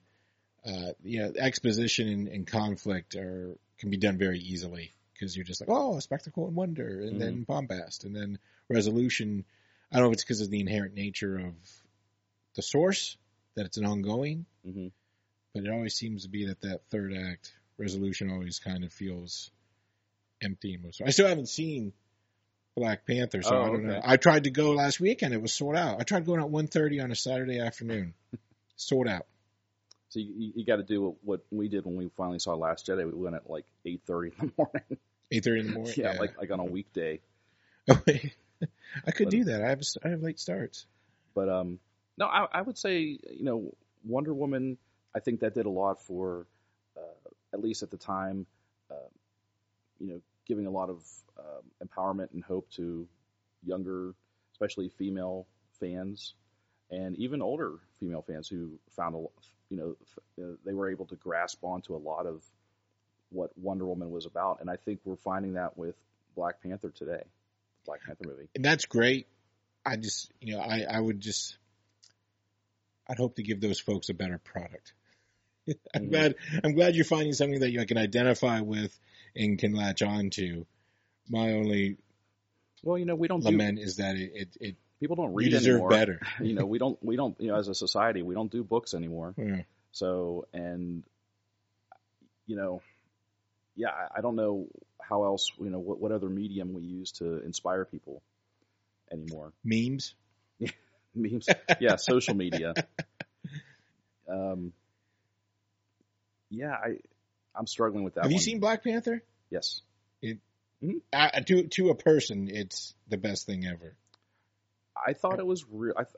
Uh, 0.66 0.94
yeah, 1.04 1.30
exposition 1.38 2.08
and, 2.10 2.28
and 2.28 2.48
conflict 2.48 3.16
are 3.16 3.56
can 3.78 3.90
be 3.90 3.98
done 3.98 4.18
very 4.18 4.40
easily 4.40 4.94
because 5.14 5.36
you're 5.36 5.46
just 5.46 5.62
like, 5.62 5.70
oh, 5.72 6.00
spectacle 6.00 6.48
and 6.48 6.56
wonder, 6.56 7.02
and 7.02 7.20
then 7.20 7.34
Mm-hmm. 7.34 7.44
bombast, 7.44 8.04
and 8.04 8.16
then 8.16 8.40
resolution. 8.70 9.46
I 9.92 9.96
don't 9.98 10.06
know 10.06 10.10
if 10.10 10.14
it's 10.16 10.24
because 10.24 10.42
of 10.42 10.50
the 10.50 10.60
inherent 10.60 10.94
nature 10.94 11.38
of 11.38 11.54
the 12.56 12.62
source 12.62 13.18
that 13.58 13.66
it's 13.66 13.78
an 13.78 13.86
ongoing, 13.86 14.46
Mhm. 14.66 14.92
but 15.54 15.64
it 15.66 15.70
always 15.70 15.96
seems 15.96 16.24
to 16.24 16.30
be 16.30 16.46
that 16.46 16.62
that 16.62 16.86
third 16.90 17.14
act 17.14 17.54
resolution 17.78 18.30
always 18.32 18.60
kind 18.60 18.84
of 18.84 18.94
feels 18.94 19.52
empty. 20.42 20.76
and 20.76 20.84
most- 20.84 21.02
I 21.02 21.10
still 21.10 21.28
haven't 21.28 21.50
seen 21.50 21.92
Black 22.76 23.06
Panther, 23.08 23.42
so 23.42 23.56
Oh, 23.56 23.62
I 23.64 23.66
don't 23.68 23.86
know. 23.88 24.00
I 24.04 24.18
tried 24.18 24.44
to 24.44 24.52
go 24.52 24.72
last 24.74 25.00
weekend; 25.00 25.34
it 25.34 25.42
was 25.42 25.52
sold 25.52 25.76
out. 25.76 26.00
I 26.00 26.04
tried 26.04 26.26
going 26.26 26.40
at 26.40 26.50
1.30 26.50 27.00
on 27.04 27.12
a 27.12 27.16
Saturday 27.16 27.60
afternoon, 27.60 28.14
sold 28.76 29.08
out. 29.08 29.26
So 30.10 30.20
you, 30.20 30.54
you, 30.56 30.64
got 30.66 30.76
to 30.78 30.84
do 30.84 31.18
what 31.24 31.42
we 31.52 31.68
did 31.68 31.84
when 31.86 31.96
we 31.98 32.10
finally 32.16 32.40
saw 32.40 32.54
Last 32.54 32.86
Jedi. 32.88 33.06
We 33.12 33.20
went 33.20 33.36
at 33.36 33.50
like 33.50 33.66
eight 33.86 34.02
thirty 34.06 34.32
in 34.40 34.48
the 34.48 34.54
morning. 34.58 34.98
8.30 35.34 35.60
in 35.60 35.66
the 35.68 35.74
morning. 35.74 35.94
yeah, 35.98 36.12
like 36.20 36.38
like 36.38 36.52
on 36.52 36.60
a 36.60 36.64
weekday. 36.78 37.20
I 37.90 39.12
could 39.12 39.26
But- 39.26 39.30
do 39.32 39.44
that. 39.46 39.64
I 39.64 39.70
have 39.70 39.82
I 40.04 40.10
have 40.10 40.22
late 40.22 40.40
starts. 40.40 40.86
But 41.34 41.50
um, 41.50 41.80
no, 42.18 42.26
I, 42.26 42.48
I 42.52 42.62
would 42.62 42.78
say 42.78 43.00
you 43.00 43.44
know 43.44 43.74
Wonder 44.04 44.34
Woman. 44.34 44.78
I 45.16 45.20
think 45.20 45.40
that 45.40 45.56
did 45.56 45.66
a 45.66 45.70
lot 45.70 46.02
for, 46.04 46.46
uh, 46.96 47.30
at 47.54 47.62
least 47.62 47.82
at 47.82 47.90
the 47.90 47.98
time, 47.98 48.46
uh, 48.92 49.10
you 50.00 50.08
know, 50.08 50.22
giving 50.46 50.68
a 50.68 50.70
lot 50.70 50.90
of 50.90 51.04
um, 51.40 51.88
empowerment 51.88 52.32
and 52.34 52.44
hope 52.44 52.70
to 52.72 53.08
younger, 53.66 54.14
especially 54.54 54.90
female 54.90 55.48
fans, 55.80 56.36
and 56.92 57.16
even 57.18 57.42
older 57.42 57.80
female 58.00 58.22
fans 58.22 58.48
who 58.48 58.78
found 58.96 59.16
a, 59.16 59.20
you 59.70 59.78
know, 59.78 59.96
uh, 60.42 60.56
they 60.66 60.74
were 60.74 60.90
able 60.90 61.06
to 61.06 61.16
grasp 61.16 61.64
onto 61.64 61.96
a 61.96 61.98
lot 61.98 62.26
of 62.26 62.44
what 63.30 63.52
Wonder 63.58 63.86
Woman 63.86 64.12
was 64.12 64.26
about, 64.26 64.62
and 64.62 64.70
I 64.70 64.78
think 64.78 65.00
we're 65.04 65.16
finding 65.18 65.54
that 65.54 65.78
with 65.78 65.96
Black 66.36 66.62
Panther 66.62 66.92
today, 66.92 67.24
Black 67.86 68.04
Panther 68.06 68.26
movie. 68.26 68.48
and 68.56 68.64
that's 68.64 68.86
great. 68.86 69.28
I 69.86 69.96
just, 69.96 70.32
you 70.42 70.56
know, 70.56 70.62
I, 70.62 70.86
I 70.90 71.00
would 71.00 71.20
just, 71.20 71.58
I'd 73.10 73.18
hope 73.18 73.36
to 73.36 73.44
give 73.44 73.62
those 73.62 73.80
folks 73.80 74.10
a 74.10 74.14
better 74.14 74.38
product. 74.38 74.94
I'm 75.96 76.06
Mhm. 76.06 76.10
glad, 76.10 76.36
I'm 76.64 76.74
glad 76.74 76.96
you're 76.96 77.06
finding 77.06 77.34
something 77.34 77.60
that 77.62 77.72
you 77.72 77.86
can 77.86 77.98
identify 77.98 78.62
with 78.62 78.98
and 79.36 79.58
can 79.60 79.74
latch 79.74 80.02
on 80.02 80.30
to. 80.32 80.66
My 81.30 81.54
only 81.54 81.98
Well, 82.84 82.98
you 82.98 83.06
know, 83.06 83.16
we 83.16 83.28
don't 83.28 83.42
do, 83.42 83.48
lament 83.48 83.80
is 83.80 83.98
that 83.98 84.16
it, 84.16 84.32
it, 84.34 84.58
it 84.62 84.76
people 85.00 85.16
don't 85.16 85.34
read 85.34 85.46
you 85.46 85.52
deserve 85.52 85.74
anymore. 85.76 85.90
better. 85.90 86.22
you 86.42 86.54
know, 86.54 86.66
we 86.66 86.78
don't, 86.80 86.98
we 87.04 87.16
don't, 87.16 87.40
you 87.40 87.48
know, 87.50 87.58
as 87.58 87.68
a 87.68 87.76
society, 87.76 88.22
we 88.22 88.34
don't 88.34 88.52
do 88.52 88.64
books 88.64 88.94
anymore. 88.94 89.34
Yeah. 89.38 89.62
So, 89.92 90.48
and, 90.54 91.04
you 92.46 92.56
know, 92.56 92.82
yeah, 93.76 93.90
I, 93.90 94.20
I 94.20 94.22
don't 94.22 94.36
know 94.36 94.68
how 95.02 95.24
else, 95.26 95.52
you 95.60 95.70
know, 95.70 95.80
what, 95.80 96.00
what 96.00 96.12
other 96.12 96.30
medium 96.30 96.74
we 96.74 96.84
use 96.84 97.12
to 97.14 97.40
inspire 97.44 97.84
people 97.86 98.22
anymore. 99.12 99.54
Memes. 99.64 100.16
Memes. 101.18 101.48
Yeah, 101.80 101.96
social 101.98 102.36
media. 102.36 102.74
Um, 104.30 104.74
yeah, 106.50 106.72
I, 106.72 106.98
I'm 107.56 107.68
struggling 107.68 108.04
with 108.04 108.16
that 108.16 108.24
Have 108.24 108.32
you 108.32 108.40
seen 108.40 108.60
Black 108.60 108.84
Panther? 108.84 109.24
Yes. 109.50 109.82
Uh, 111.12 111.30
to 111.42 111.64
to 111.70 111.90
a 111.90 111.96
person, 111.96 112.50
it's 112.52 112.94
the 113.08 113.18
best 113.18 113.46
thing 113.46 113.66
ever. 113.66 113.96
I 114.96 115.14
thought 115.14 115.40
it 115.40 115.46
was 115.46 115.66
real. 115.72 115.94
I, 115.98 116.04
th- 116.04 116.16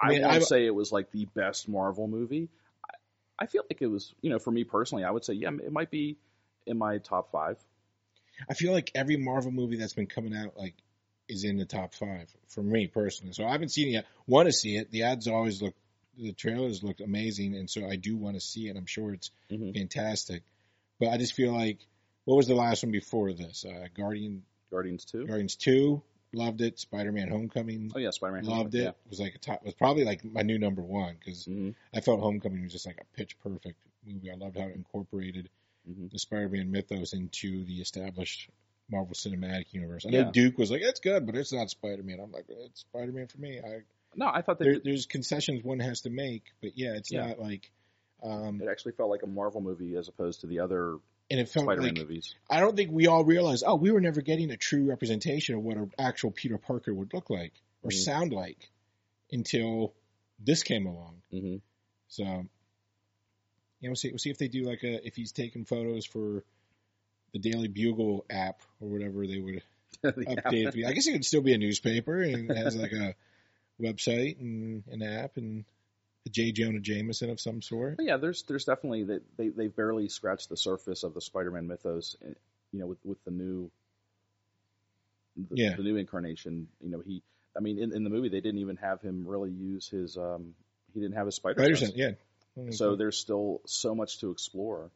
I 0.00 0.06
I, 0.06 0.10
mean, 0.10 0.24
I've- 0.24 0.44
say 0.44 0.66
it 0.66 0.74
was 0.74 0.92
like 0.92 1.10
the 1.12 1.26
best 1.26 1.68
Marvel 1.68 2.08
movie. 2.08 2.48
I, 2.84 3.44
I 3.44 3.46
feel 3.46 3.62
like 3.70 3.80
it 3.80 3.86
was, 3.86 4.12
you 4.20 4.30
know, 4.30 4.38
for 4.38 4.50
me 4.50 4.64
personally, 4.64 5.04
I 5.04 5.10
would 5.10 5.24
say, 5.24 5.34
yeah, 5.34 5.48
it 5.48 5.72
might 5.72 5.90
be 5.90 6.16
in 6.66 6.76
my 6.76 6.98
top 6.98 7.30
five. 7.32 7.58
I 8.50 8.54
feel 8.54 8.72
like 8.72 8.90
every 8.94 9.16
Marvel 9.16 9.52
movie 9.52 9.76
that's 9.76 9.92
been 9.94 10.06
coming 10.06 10.34
out 10.34 10.56
like 10.56 10.74
is 11.32 11.44
in 11.44 11.56
the 11.56 11.64
top 11.64 11.94
five 11.94 12.30
for 12.48 12.62
me 12.62 12.86
personally. 12.86 13.32
So 13.32 13.44
I 13.44 13.52
haven't 13.52 13.70
seen 13.70 13.88
it 13.88 13.92
yet. 13.92 14.06
Want 14.26 14.46
to 14.46 14.52
see 14.52 14.76
it? 14.76 14.90
The 14.90 15.04
ads 15.04 15.26
always 15.28 15.60
look, 15.62 15.74
the 16.16 16.32
trailers 16.32 16.82
look 16.82 17.00
amazing, 17.00 17.56
and 17.56 17.68
so 17.68 17.86
I 17.88 17.96
do 17.96 18.16
want 18.16 18.36
to 18.36 18.40
see 18.40 18.68
it. 18.68 18.76
I'm 18.76 18.86
sure 18.86 19.14
it's 19.14 19.30
Mhm. 19.50 19.74
fantastic, 19.74 20.42
but 21.00 21.08
I 21.08 21.16
just 21.18 21.34
feel 21.34 21.52
like 21.52 21.78
what 22.24 22.36
was 22.36 22.46
the 22.46 22.54
last 22.54 22.82
one 22.84 22.92
before 22.92 23.32
this? 23.32 23.64
Uh, 23.64 23.88
Guardian 23.94 24.44
Guardians 24.70 25.04
two. 25.04 25.26
Guardians 25.26 25.56
two, 25.56 26.02
loved 26.32 26.60
it. 26.60 26.78
Spider 26.78 27.12
Man 27.12 27.28
Homecoming, 27.28 27.92
Oh 27.94 27.98
yeah, 27.98 28.10
Spider-Man. 28.10 28.44
loved 28.44 28.74
it. 28.74 28.94
Was 29.08 29.20
like 29.20 29.34
a 29.34 29.38
top. 29.38 29.64
Was 29.64 29.74
probably 29.74 30.04
like 30.04 30.24
my 30.24 30.42
new 30.42 30.58
number 30.58 30.82
one 30.82 31.16
because 31.18 31.44
hmm 31.46 31.70
I 31.94 32.00
felt 32.00 32.20
Homecoming 32.20 32.62
was 32.62 32.72
just 32.72 32.86
like 32.86 32.98
a 33.00 33.16
pitch 33.16 33.38
perfect 33.40 33.76
movie. 34.06 34.30
I 34.30 34.34
loved 34.34 34.56
how 34.58 34.66
it 34.66 34.76
incorporated 34.76 35.48
hmm 35.86 36.06
the 36.12 36.18
Spider-Man 36.18 36.70
mythos 36.70 37.12
into 37.12 37.64
the 37.64 37.80
established 37.80 38.48
Marvel 38.90 39.14
Cinematic 39.14 39.72
Universe. 39.72 40.04
I 40.06 40.10
know 40.10 40.18
Yeah. 40.18 40.30
Duke 40.32 40.58
was 40.58 40.70
like, 40.70 40.82
"It's 40.82 41.00
good, 41.00 41.24
but 41.26 41.34
it's 41.36 41.52
not 41.52 41.70
Spider-Man." 41.70 42.20
I'm 42.20 42.32
like, 42.32 42.46
"It's 42.48 42.80
Spider-Man 42.80 43.28
for 43.28 43.38
me." 43.38 43.60
I 43.60 43.82
No, 44.14 44.26
I 44.26 44.42
thought 44.42 44.58
that 44.58 44.64
there, 44.64 44.78
there's 44.82 45.06
concessions 45.06 45.64
one 45.64 45.80
has 45.80 46.02
to 46.02 46.10
make, 46.10 46.52
but 46.60 46.76
yeah, 46.76 46.94
it's 46.94 47.10
Yeah. 47.10 47.26
not 47.26 47.38
like. 47.38 47.70
Um, 48.22 48.60
it 48.60 48.68
actually 48.68 48.92
felt 48.92 49.10
like 49.10 49.22
a 49.22 49.26
Marvel 49.26 49.60
movie 49.60 49.96
as 49.96 50.08
opposed 50.08 50.42
to 50.42 50.46
the 50.46 50.60
other 50.60 50.98
and 51.30 51.40
it 51.40 51.48
felt 51.48 51.64
Spider-Man 51.64 51.94
like 51.94 51.98
movies. 51.98 52.34
I 52.50 52.60
don't 52.60 52.76
think 52.76 52.90
we 52.92 53.06
all 53.06 53.24
realized. 53.24 53.64
Oh, 53.66 53.74
we 53.76 53.90
were 53.90 54.00
never 54.00 54.20
getting 54.20 54.50
a 54.50 54.56
true 54.56 54.84
representation 54.84 55.54
of 55.56 55.62
what 55.62 55.76
an 55.76 55.90
actual 55.98 56.30
Peter 56.30 56.58
Parker 56.58 56.92
would 56.92 57.14
look 57.14 57.30
like 57.30 57.52
or 57.82 57.90
Mhm. 57.90 58.04
sound 58.04 58.32
like 58.32 58.70
until 59.30 59.94
this 60.38 60.62
came 60.62 60.86
along. 60.86 61.22
hmm 61.30 61.56
So, 62.08 62.24
yeah, 63.80 63.88
we'll 63.88 63.96
see. 63.96 64.10
We'll 64.10 64.18
see 64.18 64.30
if 64.30 64.38
they 64.38 64.48
do 64.48 64.62
like 64.64 64.82
a 64.84 65.04
if 65.06 65.16
he's 65.16 65.32
taking 65.32 65.64
photos 65.64 66.04
for 66.04 66.44
the 67.32 67.38
Daily 67.38 67.68
Bugle 67.68 68.24
app 68.30 68.60
or 68.80 68.88
whatever 68.88 69.26
they 69.26 69.38
would 69.38 69.62
update. 70.04 70.84
I 70.86 70.92
guess 70.92 71.06
it 71.06 71.12
could 71.12 71.24
still 71.24 71.40
be 71.40 71.54
a 71.54 71.58
newspaper 71.58 72.20
and 72.20 72.50
it 72.50 72.56
has 72.56 72.76
like 72.76 72.92
a 72.92 73.14
website 73.80 74.38
and 74.40 74.82
an 74.90 75.02
app 75.02 75.36
and 75.36 75.64
a 76.26 76.28
J. 76.30 76.52
Jonah 76.52 76.80
Jameson 76.80 77.30
of 77.30 77.40
some 77.40 77.62
sort. 77.62 77.96
But 77.96 78.06
yeah, 78.06 78.16
there's 78.16 78.42
there's 78.44 78.64
definitely 78.64 79.04
that 79.04 79.22
they 79.36 79.48
they 79.48 79.66
barely 79.68 80.08
scratched 80.08 80.48
the 80.48 80.56
surface 80.56 81.02
of 81.02 81.14
the 81.14 81.20
Spider-Man 81.20 81.66
mythos. 81.66 82.16
eh, 82.24 82.34
You 82.72 82.80
know, 82.80 82.86
with 82.86 82.98
with 83.04 83.24
the 83.24 83.30
new, 83.30 83.70
the, 85.36 85.56
Yeah. 85.56 85.76
the 85.76 85.82
new 85.82 85.96
incarnation. 85.96 86.68
You 86.80 86.90
know, 86.90 87.00
he. 87.00 87.22
I 87.56 87.60
mean, 87.60 87.78
in, 87.78 87.92
in 87.94 88.02
the 88.04 88.08
movie, 88.10 88.28
they 88.30 88.40
didn't 88.40 88.60
even 88.60 88.76
have 88.76 89.02
him 89.02 89.26
really 89.26 89.50
use 89.50 89.88
his. 89.88 90.16
um 90.16 90.54
He 90.94 91.00
didn't 91.00 91.16
have 91.16 91.26
his 91.26 91.34
spider. 91.34 91.58
Spider 91.60 91.76
sense. 91.76 91.94
Sense, 91.94 92.16
yeah. 92.56 92.70
So 92.70 92.96
there's 92.96 93.16
still 93.16 93.60
so 93.66 93.94
much 93.94 94.18
to 94.20 94.30
explore. 94.30 94.90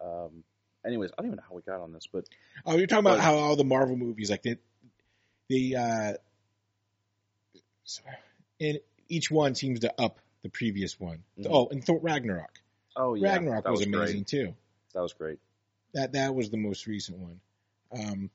Um. 0.00 0.44
Anyways, 0.86 1.10
I 1.12 1.22
don't 1.22 1.26
even 1.26 1.36
know 1.36 1.42
how 1.48 1.54
we 1.54 1.62
got 1.62 1.80
on 1.80 1.92
this, 1.92 2.06
but 2.12 2.24
Oh, 2.64 2.76
you're 2.76 2.86
talking 2.86 3.00
about 3.04 3.16
But- 3.18 3.24
how 3.24 3.34
all 3.36 3.56
the 3.56 3.64
Marvel 3.64 3.96
movies, 3.96 4.30
like 4.30 4.42
they, 4.42 4.56
they, 5.50 5.74
uh, 5.74 6.14
and 8.60 8.78
each 9.08 9.30
one 9.30 9.54
seems 9.54 9.80
to 9.80 10.00
up 10.00 10.18
the 10.42 10.48
previous 10.48 10.98
one. 11.00 11.22
Mhm. 11.38 11.46
Oh, 11.50 11.68
and 11.68 11.84
Thor 11.84 11.98
Ragnarok. 11.98 12.60
oh 12.96 13.14
yeah, 13.14 13.32
Ragnarok 13.34 13.64
that 13.64 13.70
was, 13.70 13.80
was, 13.80 13.86
amazing 13.86 14.16
Great. 14.18 14.26
too. 14.26 14.54
That 14.94 15.00
was 15.02 15.12
great. 15.12 15.38
That 15.94 16.12
that 16.12 16.34
was 16.34 16.50
the 16.50 16.56
most 16.56 16.86
recent 16.86 17.18
one. 17.18 17.40
Um, 17.92 18.30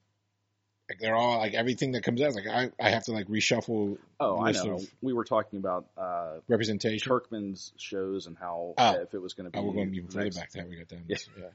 like 0.89 0.99
they're 0.99 1.15
all 1.15 1.37
like 1.37 1.53
everything 1.53 1.91
that 1.93 2.03
comes 2.03 2.21
out. 2.21 2.33
Like 2.33 2.47
I, 2.47 2.71
I 2.79 2.89
have 2.89 3.03
to 3.05 3.11
like 3.11 3.27
reshuffle 3.27 3.97
Oh, 4.19 4.39
I 4.41 4.51
know. 4.51 4.79
We 5.01 5.13
were 5.13 5.23
talking 5.23 5.59
about 5.59 5.87
uh, 5.97 6.39
representation. 6.47 7.07
Kirkman's 7.09 7.73
shows 7.77 8.27
and 8.27 8.37
how 8.37 8.73
Oh. 8.77 8.93
if 9.01 9.13
it 9.13 9.21
was 9.21 9.33
going 9.33 9.45
to 9.45 9.51
be. 9.51 9.59
Oh, 9.59 9.63
we're 9.63 9.73
going 9.73 9.93
even 9.93 10.07
further 10.09 10.25
next- 10.25 10.37
back 10.37 10.51
than 10.51 10.69
we 10.69 10.77
got 10.77 10.87
down. 10.87 11.03
Yeah. 11.07 11.17
Yeah. 11.37 11.45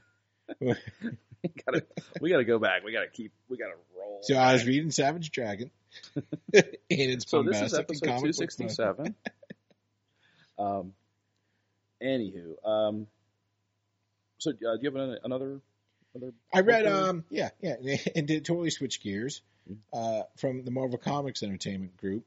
We 0.59 0.73
gotta, 1.65 1.85
we 2.21 2.29
gotta 2.29 2.43
go 2.45 2.59
back. 2.59 2.83
We 2.83 2.91
gotta 2.93 3.09
keep. 3.09 3.31
We 3.49 3.57
gotta 3.57 3.75
roll. 3.97 4.19
So 4.23 4.35
I 4.35 4.53
was 4.53 4.65
reading 4.65 4.91
Savage 4.91 5.31
Dragon, 5.31 5.71
and 6.53 6.63
it's 6.89 7.29
So 7.29 7.43
this 7.43 7.61
is 7.61 7.73
episode 7.73 8.19
two 8.21 8.33
sixty 8.33 8.69
seven. 8.69 9.15
um. 10.59 10.93
Anywho, 12.03 12.55
um. 12.65 13.07
So 14.37 14.51
uh, 14.51 14.53
do 14.53 14.79
you 14.81 14.91
have 14.91 14.95
an- 14.95 15.17
another? 15.23 15.59
Another. 16.15 16.33
I 16.53 16.61
read, 16.61 16.87
um, 16.87 17.23
yeah, 17.29 17.49
yeah, 17.61 17.75
and 18.15 18.27
to 18.29 18.39
totally 18.41 18.69
switch 18.71 19.01
gears 19.01 19.41
Mhm. 19.69 19.77
uh, 19.93 20.23
from 20.37 20.63
the 20.63 20.71
Marvel 20.71 20.97
Comics 20.97 21.43
Entertainment 21.43 21.97
Group. 21.97 22.25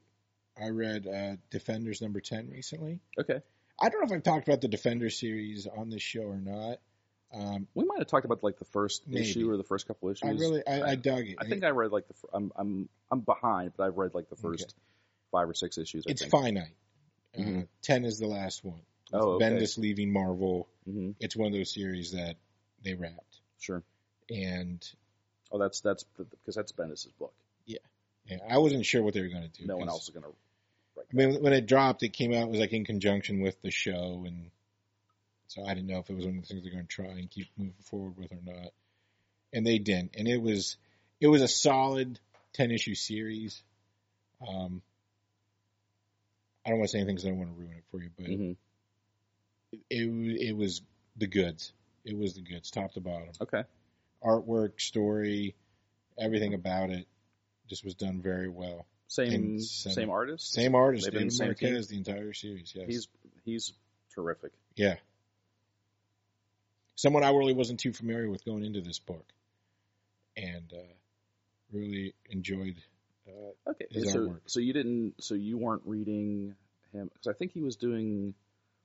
I 0.57 0.69
read 0.69 1.07
uh, 1.07 1.35
Defenders 1.49 2.01
number 2.01 2.21
ten 2.21 2.49
recently. 2.49 2.99
Okay, 3.19 3.41
I 3.81 3.89
don't 3.89 3.99
know 4.01 4.05
if 4.05 4.11
I've 4.17 4.23
talked 4.23 4.47
about 4.47 4.61
the 4.61 4.67
Defenders 4.67 5.19
series 5.19 5.67
on 5.67 5.89
this 5.89 6.01
show 6.03 6.21
or 6.21 6.37
not. 6.39 6.77
Um, 7.33 7.67
we 7.73 7.85
might 7.85 7.97
have 7.99 8.07
talked 8.07 8.25
about 8.25 8.43
like 8.43 8.59
the 8.59 8.65
first 8.65 9.07
Maybe. 9.07 9.21
issue 9.29 9.49
or 9.49 9.57
the 9.57 9.63
first 9.63 9.87
couple 9.87 10.09
issues. 10.09 10.23
I 10.23 10.31
really, 10.31 10.65
I, 10.67 10.91
I 10.91 10.95
dug 10.95 11.25
it. 11.27 11.37
I 11.39 11.45
think 11.45 11.63
I 11.63 11.69
read 11.69 11.91
like 11.91 12.07
the. 12.07 12.13
I'm 12.33 12.51
I'm 12.55 12.89
I'm 13.09 13.21
behind, 13.21 13.73
but 13.75 13.85
I've 13.87 13.97
read 13.97 14.13
like 14.13 14.29
the 14.29 14.35
first 14.35 14.63
Okay. 14.63 14.73
five 15.31 15.49
or 15.49 15.53
six 15.53 15.77
issues. 15.77 16.05
I 16.07 16.11
it's 16.11 16.21
think. 16.21 16.31
finite. 16.31 16.75
Uh, 17.35 17.41
Mhm. 17.41 17.67
Ten 17.81 18.05
is 18.05 18.19
the 18.19 18.27
last 18.27 18.63
one. 18.63 18.81
With 19.11 19.21
Oh, 19.21 19.29
okay. 19.33 19.45
Bendis 19.45 19.77
leaving 19.79 20.13
Marvel. 20.13 20.67
hmm 20.85 21.11
It's 21.19 21.35
one 21.35 21.47
of 21.47 21.53
those 21.53 21.73
series 21.73 22.11
that 22.11 22.35
they 22.83 22.93
wrapped, 22.93 23.39
Sure. 23.59 23.81
and 24.29 24.87
Oh, 25.51 25.57
that's 25.57 25.81
that's 25.81 26.03
because 26.17 26.53
that's 26.55 26.71
Bendis's 26.71 27.11
book. 27.17 27.33
yeah, 27.65 28.37
I 28.49 28.59
wasn't 28.59 28.85
sure 28.85 29.01
what 29.01 29.13
they 29.15 29.21
were 29.21 29.27
going 29.27 29.49
to 29.49 29.61
do. 29.61 29.67
No 29.67 29.77
one 29.77 29.89
else 29.89 30.07
is 30.07 30.13
gonna. 30.13 30.27
I 30.27 31.15
mean, 31.15 31.41
when 31.43 31.53
it 31.53 31.65
dropped, 31.65 32.01
it 32.03 32.09
came 32.13 32.31
out 32.33 32.43
it 32.43 32.49
was 32.49 32.59
like 32.59 32.73
in 32.73 32.85
conjunction 32.85 33.41
with 33.41 33.61
the 33.61 33.71
show, 33.71 34.23
and 34.25 34.49
so 35.53 35.63
I 35.63 35.75
didn't 35.75 35.87
know 35.87 35.99
if 35.99 36.09
it 36.09 36.15
was 36.15 36.25
one 36.25 36.37
of 36.37 36.41
the 36.41 36.47
things 36.47 36.63
they're 36.63 36.71
going 36.71 36.87
to 36.87 36.89
try 36.89 37.05
and 37.05 37.29
keep 37.29 37.47
moving 37.57 37.73
forward 37.83 38.17
with 38.17 38.31
or 38.31 38.39
not. 38.43 38.71
And 39.53 39.67
they 39.67 39.77
didn't, 39.77 40.15
and 40.17 40.27
it 40.27 40.41
was 40.41 40.77
it 41.21 41.27
was 41.27 41.43
a 41.43 41.47
solid 41.47 42.19
ten 42.53 42.71
issue 42.71 42.95
series. 42.95 43.61
Um, 44.47 44.81
I 46.65 46.69
don't 46.69 46.79
want 46.79 46.89
to 46.89 46.91
say 46.93 46.99
anything 46.99 47.15
because 47.15 47.25
I 47.27 47.29
don't 47.29 47.37
want 47.37 47.51
to 47.55 47.61
ruin 47.61 47.77
it 47.77 47.83
for 47.91 48.01
you, 48.01 48.09
but 48.17 48.25
hmm 48.25 48.51
it, 49.71 49.79
it 49.89 50.41
it 50.49 50.57
was 50.57 50.81
the 51.17 51.27
goods. 51.27 51.71
It 52.03 52.17
was 52.17 52.33
the 52.33 52.41
goods, 52.41 52.71
top 52.71 52.93
to 52.93 53.01
bottom. 53.01 53.29
Okay. 53.39 53.63
Artwork, 54.23 54.81
story, 54.81 55.55
everything 56.17 56.53
about 56.53 56.89
it 56.89 57.07
just 57.69 57.85
was 57.85 57.93
done 57.93 58.21
very 58.21 58.49
well. 58.49 58.87
Same 59.07 59.59
same- 59.59 59.93
same 59.93 60.09
artist. 60.09 60.51
Same 60.51 60.73
artist, 60.73 61.11
David 61.11 61.27
the 61.27 61.31
same 61.31 61.47
Marquez, 61.49 61.87
the 61.89 61.97
entire 61.97 62.33
series. 62.33 62.73
Yes, 62.75 62.87
He's 62.87 63.07
he's 63.45 63.73
terrific. 64.15 64.51
Yeah. 64.75 64.95
Someone 66.95 67.23
I 67.23 67.29
really 67.31 67.53
wasn't 67.53 67.79
too 67.79 67.91
familiar 67.93 68.29
with 68.29 68.45
going 68.45 68.63
into 68.63 68.81
this 68.81 68.99
book, 68.99 69.25
and 70.37 70.71
uh, 70.73 70.93
really 71.71 72.13
enjoyed. 72.29 72.75
Uh, 73.27 73.71
Okay. 73.71 73.85
His 73.89 74.11
so 74.11 74.19
artwork. 74.19 74.39
so 74.47 74.59
you 74.59 74.73
didn't 74.73 75.15
so 75.23 75.33
you 75.35 75.57
weren't 75.57 75.83
reading 75.85 76.55
him 76.91 77.09
because 77.13 77.27
I 77.27 77.33
think 77.33 77.53
he 77.53 77.61
was 77.61 77.75
doing 77.77 78.33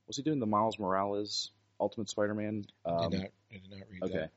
was 0.07 0.15
he 0.17 0.23
doing 0.23 0.39
the 0.39 0.45
Miles 0.47 0.79
Morales 0.79 1.51
Ultimate 1.79 2.09
Spider-Man? 2.09 2.65
I 2.85 2.89
Um, 2.89 3.09
did 3.11 3.19
not. 3.21 3.29
I 3.51 3.57
did 3.57 3.69
not 3.69 3.79
read 3.91 4.03
okay. 4.03 4.13
that. 4.13 4.31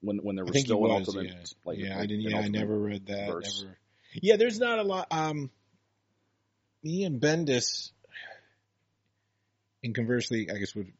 When 0.00 0.18
when 0.18 0.36
there 0.36 0.44
was 0.44 0.60
still 0.60 0.84
an. 0.84 0.90
Ultimate 0.90 1.26
yeah. 1.26 1.34
like 1.64 1.78
yeah, 1.78 1.98
I 1.98 2.06
didn't. 2.06 2.22
Yeah, 2.22 2.38
I 2.40 2.48
never 2.48 2.76
read 2.76 3.06
that. 3.06 3.28
verse. 3.30 3.62
Never. 3.62 3.78
Yeah, 4.14 4.36
there's 4.36 4.58
not 4.58 4.78
a 4.80 4.82
lot. 4.82 5.06
Um, 5.10 5.50
me 6.82 7.04
and 7.04 7.20
Bendis, 7.20 7.92
and 9.84 9.94
conversely, 9.94 10.50
I 10.50 10.58
guess 10.58 10.74
would 10.74 10.92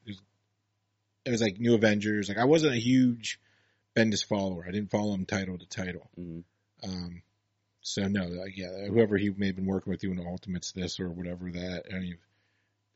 it 1.25 1.31
was 1.31 1.41
like 1.43 1.59
New 1.59 1.75
Avengers. 1.75 2.29
Like 2.29 2.39
I 2.39 2.45
wasn't 2.45 2.75
a 2.75 2.81
huge 2.81 3.41
Bendis 3.97 4.25
follower. 4.25 4.64
I 4.66 4.70
didn't 4.73 4.91
follow 4.91 5.14
him 5.14 5.27
title 5.27 5.59
to 5.59 5.66
title. 5.66 6.11
Mhm. 6.18 6.45
Um, 6.83 7.23
So 7.85 8.07
no, 8.07 8.27
like, 8.27 8.57
yeah, 8.57 8.87
whoever 8.89 9.16
he 9.16 9.31
may 9.31 9.47
have 9.49 9.57
been 9.57 9.66
working 9.66 9.91
with 9.91 10.01
doing 10.01 10.16
the 10.16 10.25
Ultimates 10.25 10.70
this 10.73 11.01
or 11.01 11.11
whatever 11.11 11.51
that, 11.51 11.85
any 11.91 12.12
of 12.12 12.18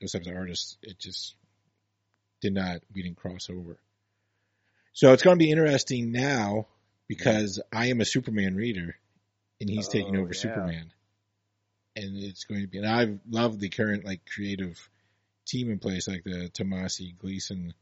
those 0.01 0.13
types 0.13 0.29
of 0.29 0.37
artists, 0.37 0.79
it 0.83 0.99
just 0.99 1.35
did 2.41 2.55
not, 2.55 2.83
we 2.95 3.03
didn't 3.03 3.17
cross 3.17 3.49
over. 3.51 3.79
So 4.93 5.13
it's 5.13 5.23
going 5.25 5.39
to 5.39 5.45
be 5.45 5.51
interesting 5.51 6.13
now 6.13 6.69
because 7.09 7.61
I 7.73 7.87
am 7.89 8.01
a 8.01 8.05
Superman 8.05 8.55
reader 8.55 8.97
and 9.61 9.69
he's 9.69 9.89
taking 9.89 10.17
Oh, 10.17 10.21
over 10.21 10.33
yeah. 10.35 10.41
Superman. 10.41 10.93
And 11.97 12.17
it's 12.23 12.45
going 12.45 12.61
to 12.63 12.67
be, 12.69 12.79
and 12.79 12.87
I've 12.87 13.19
loved 13.29 13.59
the 13.59 13.69
current 13.71 14.05
like 14.05 14.21
creative 14.27 14.89
team 15.47 15.71
in 15.71 15.79
place, 15.81 16.07
like 16.07 16.25
the 16.25 16.49
Tomasi 16.53 17.17
Gleason 17.19 17.75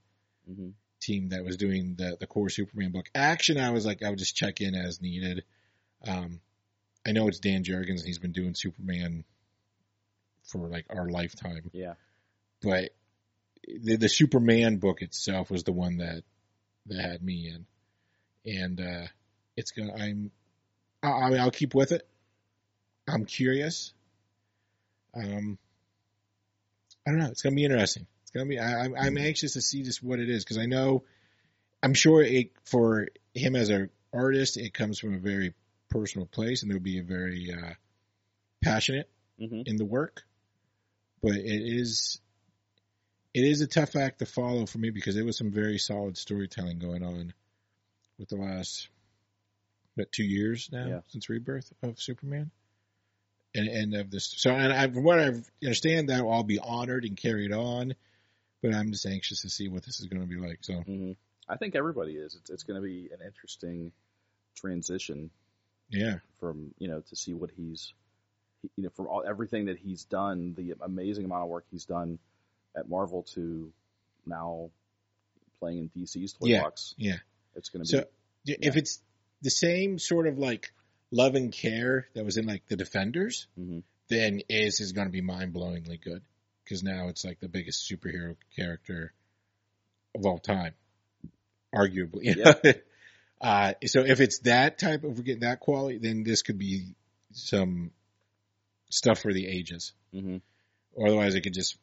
hmm 0.47 0.71
team 1.01 1.29
that 1.29 1.45
was 1.45 1.59
doing 1.59 1.97
the 1.97 2.17
the 2.19 2.27
core 2.27 2.49
Superman 2.49 2.91
book. 2.91 3.11
Action, 3.15 3.59
I 3.59 3.73
was 3.73 3.85
like, 3.85 4.03
I 4.03 4.09
would 4.09 4.19
just 4.19 4.35
check 4.35 4.63
in 4.63 4.75
as 4.75 5.03
needed. 5.03 5.45
Um, 6.07 6.41
I 7.07 7.13
know 7.13 7.29
it's 7.29 7.41
Dan 7.41 7.63
Jurgens, 7.63 7.99
and 7.99 8.07
he's 8.07 8.19
been 8.19 8.33
doing 8.33 8.55
Superman 8.55 9.25
for 10.45 10.69
like 10.69 10.87
our 10.89 11.09
lifetime, 11.09 11.71
Yeah. 11.75 11.95
but 12.63 12.91
the 13.67 13.97
the 13.97 14.09
Superman 14.09 14.79
book 14.79 15.03
itself 15.03 15.51
was 15.51 15.65
the 15.65 15.73
one 15.73 15.99
that 15.99 16.23
that 16.87 17.01
had 17.01 17.23
me 17.23 17.53
in, 17.55 17.67
and 18.61 18.81
uh, 18.81 19.07
it's 19.57 19.73
gonna. 19.73 19.93
I'm. 19.95 20.31
I, 21.03 21.09
I 21.11 21.31
mean, 21.31 21.41
I'll 21.41 21.51
keep 21.51 21.75
with 21.75 21.93
it. 21.93 22.07
I'm 23.07 23.27
curious. 23.27 23.93
Um, 25.15 25.59
I 27.07 27.11
don't 27.11 27.19
know. 27.21 27.27
It's 27.27 27.43
gonna 27.43 27.57
be 27.57 27.65
interesting. 27.65 28.07
Gonna 28.35 28.47
be. 28.47 28.59
I, 28.59 28.85
I'm 28.85 28.95
I'm 28.97 29.19
anxious 29.19 29.53
to 29.53 29.61
see 29.61 29.83
just 29.83 30.03
what 30.03 30.19
it 30.19 30.29
is 30.29 30.45
because 30.45 30.59
I 30.59 30.67
know. 30.67 31.05
I'm 31.83 31.95
sure 31.95 32.23
it 32.23 32.53
for 32.65 33.09
him 33.35 33.55
as 33.57 33.69
an 33.69 33.91
artist, 34.13 34.57
it 34.57 34.75
comes 34.75 34.99
from 34.99 35.15
a 35.15 35.19
very 35.19 35.55
personal 35.91 36.27
place, 36.27 36.63
and 36.63 36.71
there'll 36.71 36.83
be 36.83 36.99
a 36.99 37.05
very 37.05 37.53
uh, 37.53 37.75
passionate 38.63 39.09
hmm 39.39 39.63
in 39.67 39.77
the 39.77 39.85
work. 39.85 40.23
But 41.23 41.37
it 41.37 41.63
is 41.63 42.21
it 43.35 43.45
is 43.45 43.61
a 43.61 43.67
tough 43.67 43.97
act 43.97 44.21
to 44.21 44.27
follow 44.27 44.67
for 44.67 44.79
me 44.79 44.91
because 44.91 45.15
there 45.15 45.25
was 45.25 45.37
some 45.37 45.51
very 45.51 45.79
solid 45.79 46.17
storytelling 46.17 46.79
going 46.79 47.03
on 47.03 47.33
with 48.19 48.29
the 48.29 48.37
last 48.37 48.89
what 49.97 50.11
two 50.13 50.25
years 50.25 50.69
now 50.73 50.87
Yeah. 50.87 51.01
since 51.09 51.29
rebirth 51.29 51.73
of 51.83 52.01
Superman. 52.01 52.51
And 53.57 53.69
and 53.69 53.95
of 53.95 54.11
this 54.11 54.35
so 54.37 54.51
and 54.51 54.73
I 54.73 54.89
from 54.89 55.05
what 55.05 55.21
I 55.21 55.33
understand 55.63 56.09
that 56.09 56.25
will 56.25 56.31
all 56.31 56.43
be 56.43 56.59
honored 56.59 57.05
and 57.05 57.17
carried 57.17 57.53
on, 57.53 57.95
but 58.65 58.75
I'm 58.75 58.93
just 58.93 59.05
anxious 59.05 59.43
to 59.43 59.51
see 59.51 59.69
what 59.69 59.85
this 59.85 60.01
is 60.01 60.07
gonna 60.07 60.25
be 60.25 60.37
like. 60.37 60.59
So 60.63 60.81
hmm 60.81 61.13
I 61.47 61.57
think 61.57 61.77
everybody 61.77 62.13
is. 62.13 62.35
It's, 62.37 62.49
it's 62.49 62.63
going 62.63 62.81
to 62.81 62.83
be 62.83 63.11
an 63.13 63.19
interesting 63.23 63.93
transition 64.57 65.31
yeah. 65.91 66.15
from 66.41 66.73
you 66.79 66.89
know 66.89 67.01
to 67.01 67.17
see 67.17 67.35
what 67.35 67.51
he's 67.55 67.93
you 68.77 68.85
know 68.85 68.89
from 68.97 69.09
all 69.09 69.23
everything 69.29 69.67
that 69.67 69.77
he's 69.77 70.05
done, 70.05 70.55
the 70.57 70.75
amazing 70.81 71.27
amount 71.27 71.43
of 71.43 71.49
work 71.51 71.67
he's 71.71 71.85
done 71.85 72.19
at 72.75 72.89
Marvel 72.89 73.25
to 73.35 73.71
now 74.25 74.71
playing 75.61 75.91
in 75.95 76.03
DC's 76.03 76.33
toy 76.33 76.47
Yeah, 76.49 76.63
box. 76.63 76.95
yeah. 76.97 77.17
It's 77.57 77.69
going 77.69 77.85
to 77.85 77.93
be. 77.93 77.99
So 77.99 78.05
be 78.47 78.57
if 78.67 78.77
it's 78.77 79.03
the 79.43 79.51
same 79.51 79.99
sort 79.99 80.27
of 80.27 80.39
like 80.39 80.73
love 81.11 81.35
and 81.35 81.53
care 81.53 82.09
that 82.15 82.25
was 82.25 82.39
in 82.39 82.47
like 82.47 82.67
the 82.69 82.77
Defenders, 82.77 83.47
Mhm. 83.61 83.83
then 84.09 84.41
is 84.49 84.81
is 84.81 84.93
going 84.93 85.09
to 85.09 85.13
be 85.13 85.21
mind 85.21 85.53
blowingly 85.53 86.01
good 86.01 86.23
because 86.65 86.83
now 86.83 87.09
it's 87.09 87.25
like 87.25 87.41
the 87.41 87.49
biggest 87.49 87.91
superhero 87.91 88.37
character 88.57 89.13
of 90.15 90.25
all 90.27 90.39
time, 90.39 90.75
arguably. 91.75 92.37
know? 92.45 92.73
uh, 93.41 93.75
so 93.85 94.01
if 94.01 94.21
it's 94.21 94.41
that 94.41 94.79
type 94.79 95.05
of 95.05 95.23
getting 95.25 95.43
that 95.43 95.61
quality, 95.61 95.99
then 95.99 96.25
this 96.25 96.43
could 96.43 96.59
be 96.59 96.95
some 97.33 97.91
stuff 98.91 99.21
for 99.21 99.33
the 99.33 99.47
ages. 99.47 99.93
hmm 100.13 100.39
Or 100.95 101.09
otherwise, 101.09 101.35
it 101.35 101.43
could 101.43 101.55
just 101.55 101.77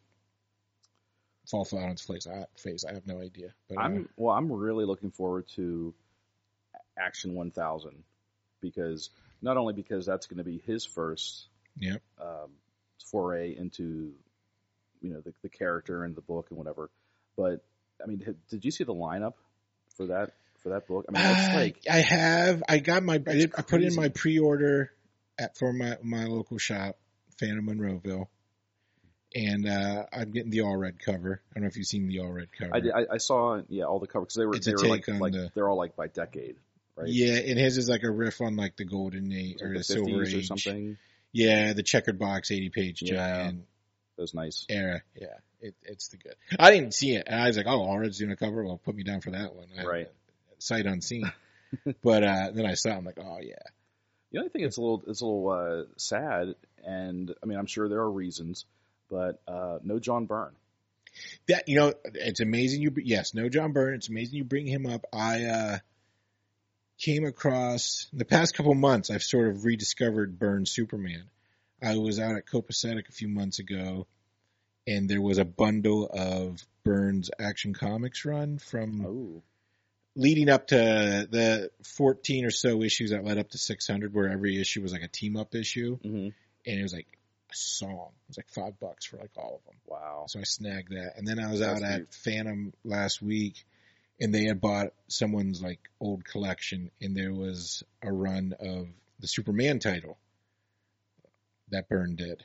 fall 1.50 1.66
flat 1.66 1.84
on 1.84 1.92
its 1.92 2.02
face. 2.02 2.28
I, 2.28 2.46
face. 2.58 2.86
I 2.90 2.94
have 2.94 3.06
no 3.06 3.20
idea. 3.20 3.54
But 3.68 3.78
uh, 3.78 3.82
I'm 3.82 4.10
well. 4.16 4.36
I'm 4.36 4.52
really 4.52 4.86
looking 4.86 5.12
forward 5.12 5.48
to 5.56 5.94
Action 6.98 7.36
1000 7.36 8.04
because 8.62 9.10
not 9.42 9.58
only 9.58 9.74
because 9.74 10.06
that's 10.06 10.28
going 10.28 10.38
to 10.38 10.44
be 10.44 10.62
his 10.66 10.86
first 10.86 11.48
yeah, 11.78 11.98
um, 12.20 12.52
foray 13.12 13.56
into 13.56 14.14
you 15.02 15.10
know 15.12 15.22
the, 15.22 15.34
the 15.42 15.50
character 15.50 16.04
and 16.04 16.16
the 16.16 16.22
book 16.22 16.48
and 16.50 16.58
whatever, 16.58 16.90
but 17.38 17.64
I 18.04 18.08
mean, 18.08 18.24
did 18.50 18.66
you 18.66 18.72
see 18.72 18.84
the 18.84 18.94
lineup 18.94 19.34
for 19.96 20.08
that 20.08 20.32
for 20.64 20.70
that 20.70 20.88
book? 20.88 21.06
I 21.08 21.12
mean, 21.12 21.32
it's 21.32 21.50
Uh, 21.50 21.54
like 21.58 21.78
I 21.90 21.98
have. 22.02 22.64
I 22.68 22.80
got 22.80 23.04
my. 23.04 23.16
I, 23.16 23.18
did, 23.18 23.54
I 23.58 23.62
put 23.62 23.82
in 23.84 23.96
my 23.96 24.10
pre-order 24.10 24.92
at 25.40 25.58
for 25.58 25.74
my 25.74 25.98
my 26.04 26.26
local 26.26 26.58
shop, 26.58 26.98
Phantom 27.40 27.66
Monroeville, 27.66 28.28
and 29.34 29.68
uh, 29.68 30.06
I'm 30.12 30.32
getting 30.32 30.52
the 30.52 30.60
Allred 30.60 31.00
cover. 31.00 31.42
I 31.52 31.54
don't 31.56 31.64
know 31.64 31.68
if 31.68 31.78
you've 31.78 31.88
seen 31.88 32.08
the 32.08 32.18
Allred 32.18 32.48
cover. 32.58 32.76
I, 32.76 32.80
did- 32.80 32.92
I, 32.94 33.06
I 33.14 33.18
saw 33.18 33.62
yeah 33.70 33.86
all 33.86 34.00
the 34.00 34.08
covers 34.08 34.28
'cause 34.28 34.36
they 34.36 34.46
were 34.46 34.56
It's 34.56 34.66
they 34.66 34.74
were 34.74 34.88
like, 34.88 35.08
like 35.08 35.34
the, 35.34 35.52
they're 35.56 35.70
all 35.70 35.78
like 35.78 35.96
by 35.96 36.08
decade, 36.08 36.58
right? 36.96 37.08
Yeah, 37.08 37.36
and 37.36 37.58
his 37.58 37.78
is 37.78 37.90
like 37.90 38.04
a 38.04 38.12
riff 38.12 38.42
on 38.42 38.56
like 38.56 38.76
the 38.78 38.86
golden 38.86 39.32
age 39.32 39.58
Like 39.62 39.64
or 39.64 39.74
the 39.74 39.80
the 39.80 39.84
silver 39.84 40.24
age 40.24 40.34
or 40.36 40.44
something. 40.44 40.98
Yeah, 41.34 41.74
the 41.74 41.84
checkered 41.84 42.20
box, 42.20 42.52
eighty 42.52 42.70
page 42.70 43.02
Yeah. 43.02 43.16
giant 43.44 43.66
That 44.16 44.22
was 44.24 44.34
nice. 44.34 44.66
era. 44.70 45.02
Yeah, 45.16 45.28
it, 45.62 45.76
it's 45.84 46.10
the 46.10 46.18
good. 46.18 46.36
I 46.60 46.72
didn't 46.72 46.94
see 46.94 47.16
it, 47.16 47.24
and 47.28 47.42
I 47.42 47.48
was 47.48 47.58
like, 47.58 47.66
"Oh, 47.68 47.82
Allred's 47.82 48.18
doing 48.18 48.32
a 48.32 48.36
cover. 48.36 48.64
Well, 48.64 48.78
put 48.78 48.96
me 48.96 49.04
down 49.04 49.22
for 49.22 49.32
that 49.32 49.56
one." 49.56 49.68
I, 49.80 49.84
Right. 49.84 50.08
Sight 50.60 50.86
unseen. 50.86 51.32
but 52.04 52.24
uh, 52.24 52.52
then 52.54 52.66
I 52.66 52.74
saw. 52.76 52.90
it, 52.90 52.96
I'm 52.98 53.06
like, 53.06 53.18
"Oh 53.20 53.40
yeah." 53.42 53.56
The 54.32 54.38
only 54.40 54.50
thing 54.50 54.64
that's 54.64 54.78
a 54.78 54.82
little 54.82 55.04
it's 55.08 55.22
a 55.22 55.26
little 55.26 55.50
uh, 55.50 55.84
sad, 55.98 56.56
and 56.86 57.34
I 57.42 57.46
mean 57.46 57.58
I'm 57.58 57.66
sure 57.66 57.90
there 57.90 58.00
are 58.02 58.12
reasons, 58.12 58.66
but 59.10 59.42
uh, 59.48 59.80
no 59.84 60.00
John 60.00 60.26
Byrne. 60.26 60.56
that 61.48 61.68
you 61.68 61.78
know 61.78 61.94
it's 62.14 62.40
amazing 62.40 62.82
you 62.82 62.94
yes 63.04 63.34
no 63.34 63.50
john 63.50 63.74
byrne 63.74 63.96
it's 63.96 64.08
amazing 64.08 64.36
you 64.38 64.46
bring 64.46 64.66
him 64.66 64.86
up 64.86 65.04
i 65.12 65.44
uh 65.44 65.78
came 66.98 67.26
across 67.26 68.08
in 68.14 68.20
the 68.20 68.24
past 68.24 68.56
couple 68.56 68.74
months 68.74 69.10
i've 69.10 69.22
sort 69.24 69.50
of 69.50 69.66
rediscovered 69.66 70.40
byrne 70.40 70.66
superman 70.66 71.24
i 71.84 71.98
was 71.98 72.20
out 72.20 72.36
at 72.36 72.46
copacetic 72.46 73.10
a 73.10 73.14
few 73.14 73.28
months 73.28 73.60
ago 73.60 74.08
and 74.88 75.10
there 75.10 75.22
was 75.22 75.38
a 75.38 75.46
bundle 75.46 76.10
of 76.12 76.66
Byrne's 76.84 77.30
action 77.40 77.74
comics 77.74 78.26
run 78.26 78.58
from 78.58 79.06
Oh, 79.06 79.44
leading 80.16 80.50
up 80.50 80.68
to 80.68 80.76
the 80.76 81.70
14 81.84 82.46
or 82.46 82.52
so 82.52 82.82
issues 82.82 83.12
that 83.12 83.24
led 83.24 83.38
up 83.38 83.50
to 83.52 83.58
600 83.58 84.14
where 84.14 84.30
every 84.30 84.60
issue 84.60 84.82
was 84.82 84.92
like 84.92 85.04
a 85.04 85.08
team 85.08 85.38
up 85.38 85.54
issue 85.56 85.98
hmm 86.02 86.30
and 86.66 86.80
it 86.80 86.84
was 86.84 86.94
like 86.94 87.08
a 87.52 87.56
song 87.56 88.10
it 88.12 88.30
was 88.30 88.38
like 88.38 88.50
five 88.50 88.80
bucks 88.80 89.06
for 89.06 89.18
like 89.18 89.32
all 89.38 89.56
of 89.60 89.66
them 89.66 89.76
wow. 89.86 90.26
so 90.28 90.40
I 90.40 90.44
snagged 90.44 90.92
that. 90.94 91.14
And 91.18 91.28
then 91.28 91.40
I 91.40 91.52
was 91.52 91.60
That's 91.60 91.82
out 91.82 91.88
at. 91.88 92.14
Phantom 92.14 92.74
last 92.84 93.22
week 93.22 93.66
and 94.20 94.34
they 94.34 94.46
had 94.46 94.62
bought 94.62 94.94
someone's 95.08 95.62
like 95.62 95.80
old 96.00 96.24
collection 96.24 96.92
and 97.02 97.16
there 97.16 97.34
was 97.34 97.84
a 98.02 98.12
run 98.12 98.54
of 98.60 98.88
the 99.20 99.28
Superman 99.28 99.80
title 99.80 100.18
that 101.72 101.90
Byrne 101.90 102.16
did. 102.16 102.44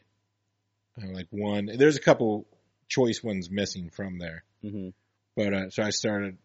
Uh, 1.00 1.12
like 1.12 1.26
one, 1.30 1.68
there's 1.76 1.96
a 1.96 2.00
couple 2.00 2.46
choice 2.88 3.22
ones 3.22 3.50
missing 3.50 3.90
from 3.90 4.18
there. 4.18 4.44
hmm 4.62 4.88
But, 5.36 5.52
uh, 5.54 5.70
so 5.70 5.82
I 5.82 5.90
started, 5.90 6.38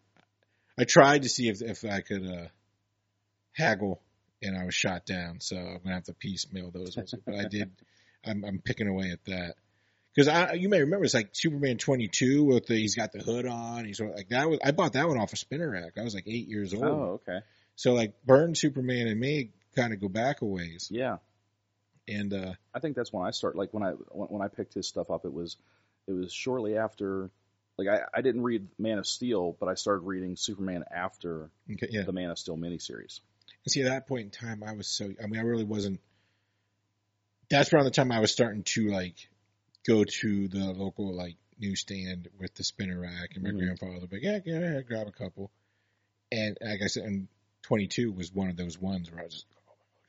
I 0.78 0.84
tried 0.84 1.22
to 1.22 1.28
see 1.28 1.48
if, 1.48 1.62
if 1.62 1.84
I 1.84 2.00
could, 2.00 2.26
uh, 2.26 2.46
haggle 3.52 4.00
and 4.42 4.56
I 4.58 4.64
was 4.64 4.74
shot 4.74 5.06
down. 5.06 5.40
So 5.40 5.56
I'm 5.56 5.64
going 5.64 5.80
to 5.86 5.92
have 5.94 6.04
to 6.04 6.14
piecemeal 6.14 6.70
those. 6.70 6.96
ones. 6.96 7.14
But 7.24 7.36
I 7.36 7.44
did, 7.48 7.70
I'm, 8.24 8.44
I'm 8.44 8.60
picking 8.64 8.88
away 8.88 9.10
at 9.10 9.24
that. 9.26 9.54
Cause 10.14 10.28
I, 10.28 10.52
you 10.52 10.68
may 10.68 10.80
remember 10.80 11.06
it's 11.06 11.14
like 11.14 11.30
Superman 11.32 11.78
22 11.78 12.44
with 12.44 12.66
the, 12.66 12.74
he's 12.76 12.94
got 12.96 13.12
the 13.12 13.20
hood 13.20 13.46
on. 13.46 13.86
He's 13.86 13.98
like 13.98 14.28
that 14.28 14.46
was, 14.50 14.58
I 14.62 14.72
bought 14.72 14.92
that 14.92 15.08
one 15.08 15.18
off 15.18 15.32
a 15.32 15.36
spinner 15.36 15.70
rack. 15.70 15.92
I 15.98 16.02
was 16.02 16.14
like 16.14 16.28
eight 16.28 16.48
years 16.48 16.74
old. 16.74 16.84
Oh, 16.84 17.20
okay. 17.26 17.38
So 17.76 17.94
like 17.94 18.12
Byrne 18.22 18.54
Superman 18.54 19.06
and 19.06 19.18
me 19.18 19.52
kind 19.74 19.94
of 19.94 20.00
go 20.02 20.08
back 20.08 20.42
a 20.42 20.44
ways. 20.44 20.88
Yeah, 20.90 21.16
And, 22.08 22.34
uh, 22.34 22.52
I 22.74 22.80
think 22.80 22.96
that's 22.96 23.12
when 23.12 23.24
I 23.26 23.30
start. 23.30 23.56
Like 23.56 23.72
when 23.72 23.82
I 23.82 23.90
when, 23.90 24.28
when 24.28 24.42
I 24.42 24.48
picked 24.48 24.74
his 24.74 24.88
stuff 24.88 25.10
up, 25.10 25.24
it 25.24 25.32
was 25.32 25.56
it 26.06 26.12
was 26.12 26.32
shortly 26.32 26.76
after. 26.76 27.30
Like 27.78 27.88
I, 27.88 28.00
I 28.18 28.20
didn't 28.20 28.42
read 28.42 28.68
Man 28.78 28.98
of 28.98 29.06
Steel, 29.06 29.56
but 29.58 29.68
I 29.68 29.74
started 29.74 30.00
reading 30.00 30.36
Superman 30.36 30.84
after 30.94 31.50
okay, 31.72 31.88
yeah. 31.90 32.02
the 32.02 32.12
Man 32.12 32.30
of 32.30 32.38
Steel 32.38 32.56
miniseries. 32.56 33.20
And 33.64 33.70
see, 33.72 33.82
at 33.82 33.88
that 33.88 34.06
point 34.06 34.24
in 34.24 34.30
time, 34.30 34.62
I 34.62 34.72
was 34.74 34.88
so, 34.88 35.10
I 35.22 35.26
mean, 35.26 35.40
I 35.40 35.44
really 35.44 35.64
wasn't, 35.64 36.00
that's 37.48 37.72
around 37.72 37.84
the 37.84 37.90
time 37.90 38.12
I 38.12 38.20
was 38.20 38.32
starting 38.32 38.62
to 38.74 38.90
like 38.90 39.14
go 39.86 40.04
to 40.04 40.48
the 40.48 40.72
local 40.72 41.14
like 41.16 41.36
newsstand 41.58 42.28
with 42.38 42.54
the 42.54 42.64
spinner 42.64 43.00
rack 43.00 43.30
and 43.34 43.44
my 43.44 43.50
Mhm. 43.50 43.58
grandfather 43.58 44.00
would 44.00 44.10
be 44.10 44.16
like, 44.16 44.24
yeah, 44.24 44.38
yeah, 44.44 44.74
yeah, 44.74 44.80
grab 44.82 45.06
a 45.06 45.12
couple. 45.12 45.50
And 46.30 46.56
like 46.60 46.80
I 46.82 46.86
said, 46.88 47.04
and 47.04 47.28
22 47.62 48.12
was 48.12 48.32
one 48.32 48.50
of 48.50 48.56
those 48.56 48.78
ones 48.78 49.10
where 49.10 49.20
I 49.20 49.24
was 49.24 49.34
just, 49.34 49.46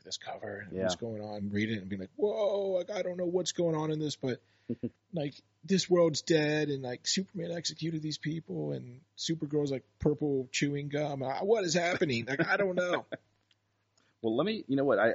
at 0.03 0.05
this 0.05 0.17
cover 0.17 0.65
and 0.67 0.75
Yeah. 0.75 0.83
what's 0.83 0.95
going 0.95 1.21
on, 1.21 1.49
read 1.51 1.69
it 1.69 1.79
and 1.79 1.89
be 1.89 1.97
like, 1.97 2.09
whoa, 2.15 2.71
like, 2.77 2.91
I 2.91 3.01
don't 3.01 3.17
know 3.17 3.25
what's 3.25 3.53
going 3.53 3.75
on 3.75 3.91
in 3.91 3.99
this, 3.99 4.15
but 4.15 4.41
like 5.13 5.33
this 5.63 5.89
world's 5.89 6.21
dead 6.21 6.69
and 6.69 6.83
like 6.83 7.07
Superman 7.07 7.51
executed 7.51 8.01
these 8.01 8.17
people 8.17 8.71
and 8.73 8.99
Supergirl's 9.17 9.71
like 9.71 9.83
purple 9.99 10.47
chewing 10.51 10.89
gum. 10.89 11.23
I- 11.23 11.43
What 11.43 11.63
is 11.63 11.73
happening? 11.73 12.25
Like, 12.27 12.45
I 12.47 12.57
don't 12.57 12.75
know. 12.75 13.05
Well, 14.21 14.37
let 14.37 14.45
me. 14.45 14.63
You 14.69 14.77
know 14.77 14.85
what? 14.85 14.99
I 14.99 15.11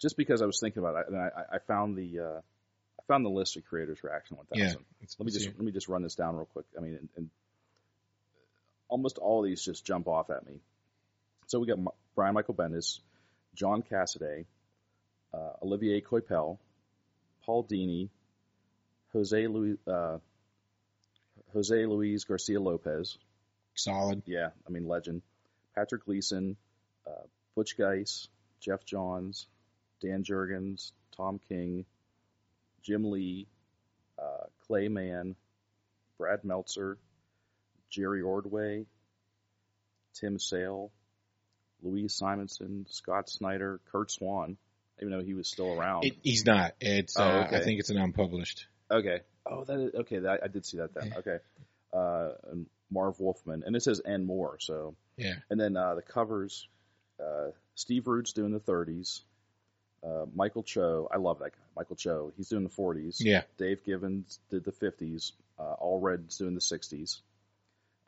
just 0.00 0.16
because 0.16 0.42
I 0.42 0.46
was 0.46 0.58
thinking 0.58 0.80
about 0.82 0.96
it, 0.96 1.06
and 1.12 1.16
I, 1.16 1.28
I 1.52 1.58
found 1.60 1.96
the 1.96 2.18
uh, 2.18 2.38
I 2.40 3.02
found 3.06 3.24
the 3.24 3.28
list 3.30 3.56
of 3.56 3.64
creators 3.66 4.00
for 4.00 4.12
Action 4.12 4.36
1000. 4.36 4.58
Yeah. 4.60 4.74
Let 5.20 5.24
me 5.26 5.30
just 5.30 5.46
let 5.46 5.60
me 5.60 5.70
just 5.70 5.86
run 5.88 6.02
this 6.02 6.16
down 6.16 6.34
real 6.34 6.46
quick. 6.52 6.64
I 6.76 6.80
mean, 6.80 6.94
and, 6.94 7.08
and 7.16 7.30
almost 8.88 9.18
all 9.18 9.44
of 9.44 9.46
these 9.48 9.62
just 9.62 9.84
jump 9.84 10.08
off 10.08 10.28
at 10.30 10.44
me. 10.44 10.54
So 11.46 11.60
we 11.60 11.68
got 11.68 11.78
M- 11.78 11.86
Brian 12.16 12.34
Michael 12.34 12.54
Bendis, 12.54 12.98
John 13.54 13.82
Cassaday, 13.82 14.44
uh, 15.32 15.52
Olivier 15.62 16.00
Coipel, 16.00 16.58
Paul 17.44 17.64
Dini, 17.64 18.08
Jose 19.12 19.46
Luis, 19.46 19.76
uh, 19.86 20.18
Jose 21.52 21.86
Luis 21.86 22.24
Garcia 22.24 22.60
Lopez. 22.60 23.16
solid. 23.74 24.22
Yeah, 24.26 24.48
I 24.66 24.70
mean 24.70 24.86
legend. 24.86 25.22
Patrick 25.74 26.04
Gleason, 26.04 26.56
uh, 27.06 27.26
Butch 27.54 27.76
Guice, 27.76 28.28
Geoff 28.60 28.84
Johns, 28.84 29.46
Dan 30.00 30.24
Jurgens, 30.24 30.92
Tom 31.16 31.40
King, 31.48 31.84
Jim 32.82 33.10
Lee, 33.10 33.46
uh, 34.18 34.46
Clay 34.66 34.88
Mann, 34.88 35.34
Brad 36.18 36.44
Meltzer, 36.44 36.98
Jerry 37.90 38.22
Ordway, 38.22 38.86
Tim 40.14 40.38
Sale, 40.38 40.90
Louise 41.84 42.14
Simonson, 42.14 42.86
Scott 42.88 43.28
Snyder, 43.28 43.80
Curt 43.92 44.10
Swan, 44.10 44.56
even 45.00 45.12
though 45.12 45.22
he 45.22 45.34
was 45.34 45.48
still 45.48 45.78
around. 45.78 46.04
It, 46.04 46.16
he's 46.22 46.44
not. 46.44 46.72
It's. 46.80 47.18
Oh, 47.18 47.22
uh, 47.22 47.48
I 47.52 47.60
think 47.60 47.80
it's 47.80 47.90
an 47.90 47.98
unpublished. 47.98 48.66
okay. 48.90 49.20
Oh, 49.46 49.64
that 49.64 49.78
is, 49.78 49.94
okay. 49.94 50.20
That, 50.20 50.40
I 50.42 50.48
did 50.48 50.64
see 50.64 50.78
that 50.78 50.94
then. 50.94 51.14
Okay. 51.18 51.36
Uh, 51.92 52.30
and 52.50 52.66
Marv 52.90 53.20
Wolfman, 53.20 53.62
and 53.66 53.76
it 53.76 53.82
says 53.82 54.00
and 54.00 54.26
more. 54.26 54.56
So 54.58 54.96
Yeah. 55.16 55.34
And 55.50 55.60
then 55.60 55.76
uh, 55.76 55.94
the 55.94 56.02
covers, 56.02 56.66
uh, 57.20 57.50
Steve 57.74 58.06
Rude's 58.06 58.32
doing 58.32 58.52
the 58.52 58.60
30s. 58.60 59.20
Uh, 60.02 60.26
Michael 60.34 60.62
Cho, 60.62 61.08
I 61.12 61.16
love 61.16 61.38
that 61.38 61.52
guy. 61.52 61.58
Michael 61.76 61.96
Cho, 61.96 62.32
he's 62.36 62.48
doing 62.48 62.64
the 62.64 62.70
40s. 62.70 63.16
Yeah. 63.20 63.42
Dave 63.58 63.84
Gibbons 63.84 64.38
did 64.50 64.64
the 64.64 64.72
50s. 64.72 65.32
Uh, 65.58 65.74
Allred's 65.80 66.36
doing 66.36 66.54
the 66.54 66.60
60s. 66.60 67.20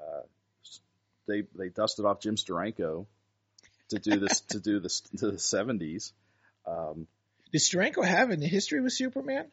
Uh, 0.00 0.22
they 1.26 1.42
they 1.56 1.68
dusted 1.68 2.04
off 2.04 2.20
Jim 2.20 2.36
Steranko 2.36 3.06
to 3.90 3.98
do 3.98 4.18
this 4.18 4.40
to 4.40 4.60
do 4.60 4.80
this 4.80 5.00
to 5.18 5.30
the 5.30 5.36
70s. 5.36 6.12
Um, 6.66 7.06
Did 7.52 7.60
Steranko 7.60 8.04
have 8.04 8.30
any 8.30 8.46
history 8.46 8.80
with 8.80 8.92
Superman? 8.92 9.46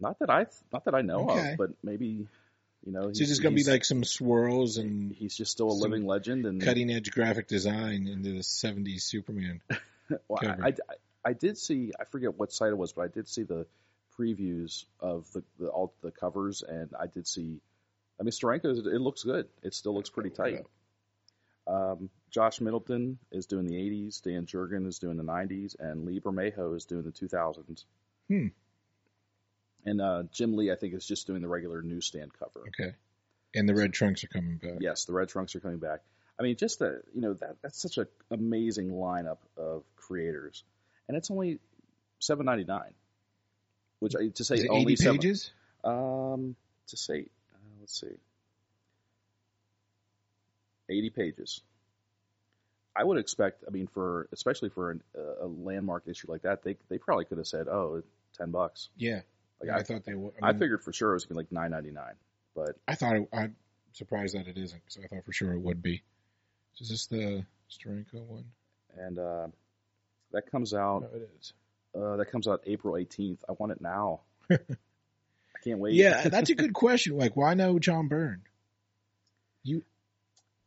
not 0.00 0.18
that 0.18 0.30
I 0.30 0.46
not 0.72 0.84
that 0.86 0.94
I 0.94 1.02
know 1.02 1.28
Okay. 1.30 1.52
of, 1.52 1.58
but 1.58 1.70
maybe 1.82 2.26
you 2.84 2.92
know. 2.92 3.12
So 3.12 3.24
there's 3.24 3.38
going 3.40 3.56
to 3.56 3.64
be 3.64 3.70
like 3.70 3.84
some 3.84 4.04
swirls 4.04 4.76
and 4.76 5.12
he's 5.12 5.36
just 5.36 5.52
still 5.52 5.70
a 5.70 5.72
living 5.72 6.04
legend 6.06 6.46
and 6.46 6.60
cutting 6.60 6.90
edge 6.90 7.10
graphic 7.10 7.48
design 7.48 8.08
into 8.08 8.32
the 8.32 8.40
70s 8.40 9.02
Superman. 9.02 9.60
Well, 10.28 10.42
I. 10.62 10.68
I, 10.68 10.74
I 11.24 11.32
did 11.32 11.56
see. 11.56 11.92
I 11.98 12.04
forget 12.04 12.38
what 12.38 12.52
site 12.52 12.68
it 12.68 12.76
was, 12.76 12.92
but 12.92 13.02
I 13.06 13.08
did 13.08 13.26
see 13.26 13.42
the 13.42 13.66
previews 14.18 14.84
of 15.00 15.24
the 15.32 15.42
the, 15.58 15.68
all 15.68 15.94
the 16.02 16.10
covers, 16.10 16.62
and 16.62 16.90
I 17.00 17.06
did 17.06 17.26
see. 17.26 17.62
I 18.20 18.22
mean, 18.22 18.30
Steranko, 18.30 18.86
it 18.86 19.00
looks 19.00 19.22
good. 19.22 19.48
It 19.62 19.72
still 19.72 19.94
looks 19.94 20.10
pretty 20.10 20.28
tight. 20.28 20.66
Um, 21.66 22.10
Josh 22.34 22.60
Middleton 22.60 23.18
is 23.30 23.46
doing 23.46 23.68
the 23.68 23.76
80s. 23.76 24.20
Dan 24.20 24.44
Jurgen 24.44 24.86
is 24.86 24.98
doing 24.98 25.16
the 25.16 25.22
90s, 25.22 25.76
and 25.78 26.04
Lee 26.04 26.18
Bermejo 26.18 26.76
is 26.76 26.84
doing 26.84 27.04
the 27.04 27.12
2000s. 27.12 27.84
Hmm. 28.26 28.48
And 29.84 30.00
uh, 30.00 30.24
Jim 30.32 30.56
Lee, 30.56 30.72
I 30.72 30.74
think, 30.74 30.94
is 30.94 31.06
just 31.06 31.28
doing 31.28 31.42
the 31.42 31.48
regular 31.48 31.80
newsstand 31.80 32.32
cover. 32.36 32.66
Okay. 32.68 32.96
And 33.54 33.68
the 33.68 33.74
red 33.74 33.92
trunks 33.92 34.24
are 34.24 34.28
coming 34.28 34.56
back. 34.56 34.78
Yes, 34.80 35.04
the 35.04 35.12
red 35.12 35.28
trunks 35.28 35.54
are 35.54 35.60
coming 35.60 35.78
back. 35.78 36.00
I 36.36 36.42
mean, 36.42 36.56
just 36.56 36.80
the 36.80 37.02
you 37.14 37.20
know 37.20 37.34
that 37.34 37.58
that's 37.62 37.80
such 37.80 37.98
an 37.98 38.08
amazing 38.32 38.90
lineup 38.90 39.38
of 39.56 39.84
creators, 39.94 40.64
and 41.06 41.16
it's 41.16 41.30
only 41.30 41.60
seven 42.18 42.46
ninety 42.46 42.64
nine. 42.64 42.94
Which 44.00 44.16
I 44.16 44.26
to 44.26 44.42
say 44.42 44.56
Is 44.56 44.66
only 44.68 44.94
80 44.94 44.96
seven. 44.96 45.18
pages? 45.18 45.52
Um, 45.84 46.56
to 46.88 46.96
say, 46.96 47.20
uh, 47.20 47.58
let's 47.78 48.00
see, 48.00 48.16
eighty 50.88 51.10
pages. 51.10 51.60
I 52.96 53.04
would 53.04 53.18
expect. 53.18 53.64
I 53.66 53.70
mean, 53.70 53.88
for 53.88 54.28
especially 54.32 54.68
for 54.68 54.92
an, 54.92 55.02
a 55.42 55.46
landmark 55.46 56.04
issue 56.06 56.30
like 56.30 56.42
that, 56.42 56.62
they 56.62 56.76
they 56.88 56.98
probably 56.98 57.24
could 57.24 57.38
have 57.38 57.46
said, 57.46 57.68
"Oh, 57.68 58.02
10 58.38 58.50
bucks." 58.50 58.88
Yeah. 58.96 59.20
Like 59.60 59.70
I, 59.70 59.78
I, 59.78 59.82
thought 59.82 60.04
they 60.04 60.14
would. 60.14 60.34
I, 60.42 60.50
I, 60.50 60.52
figured 60.52 60.82
for 60.82 60.92
sure 60.92 61.10
it 61.10 61.14
was 61.14 61.24
gonna 61.24 61.40
be 61.40 61.44
like 61.44 61.52
nine 61.52 61.70
ninety 61.70 61.90
nine, 61.90 62.14
but 62.54 62.76
I 62.86 62.94
thought 62.94 63.16
it, 63.16 63.28
I'm 63.32 63.56
surprised 63.92 64.34
that 64.34 64.48
it 64.48 64.58
isn't 64.58 64.82
because 64.84 65.04
I 65.04 65.06
thought 65.06 65.24
for 65.24 65.32
sure 65.32 65.52
it 65.52 65.60
would 65.60 65.82
be. 65.82 66.02
Is 66.80 66.88
this 66.88 67.06
the 67.06 67.44
Steranko 67.70 68.26
one? 68.26 68.44
and 68.98 69.18
uh, 69.18 69.46
that 70.32 70.50
comes 70.50 70.74
out. 70.74 71.02
No, 71.02 71.08
it 71.18 71.30
is. 71.38 71.52
Uh, 71.94 72.16
that 72.16 72.30
comes 72.30 72.48
out 72.48 72.62
April 72.66 72.94
18th. 72.94 73.38
I 73.48 73.52
want 73.52 73.72
it 73.72 73.80
now. 73.80 74.20
I 74.50 74.58
can't 75.62 75.78
wait. 75.78 75.94
Yeah, 75.94 76.28
that's 76.28 76.50
a 76.50 76.54
good 76.54 76.72
question. 76.72 77.16
Like, 77.16 77.36
why 77.36 77.54
no 77.54 77.78
John 77.78 78.08
Byrne? 78.08 78.42
You, 79.62 79.82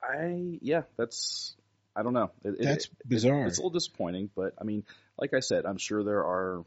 I 0.01 0.57
yeah, 0.61 0.84
that's 0.97 1.55
I 1.98 2.04
don't 2.04 2.14
know. 2.14 2.30
It, 2.43 2.50
it- 2.60 2.64
That's 2.64 2.86
it- 2.86 2.91
bizarre. 3.10 3.48
it's 3.48 3.58
a 3.58 3.62
little 3.62 3.72
disappointing, 3.72 4.30
but 4.36 4.54
I 4.60 4.64
mean, 4.64 4.84
like 5.18 5.34
I 5.34 5.39
said, 5.39 5.66
I'm 5.66 5.78
sure 5.78 6.04
there 6.04 6.24
are 6.24 6.64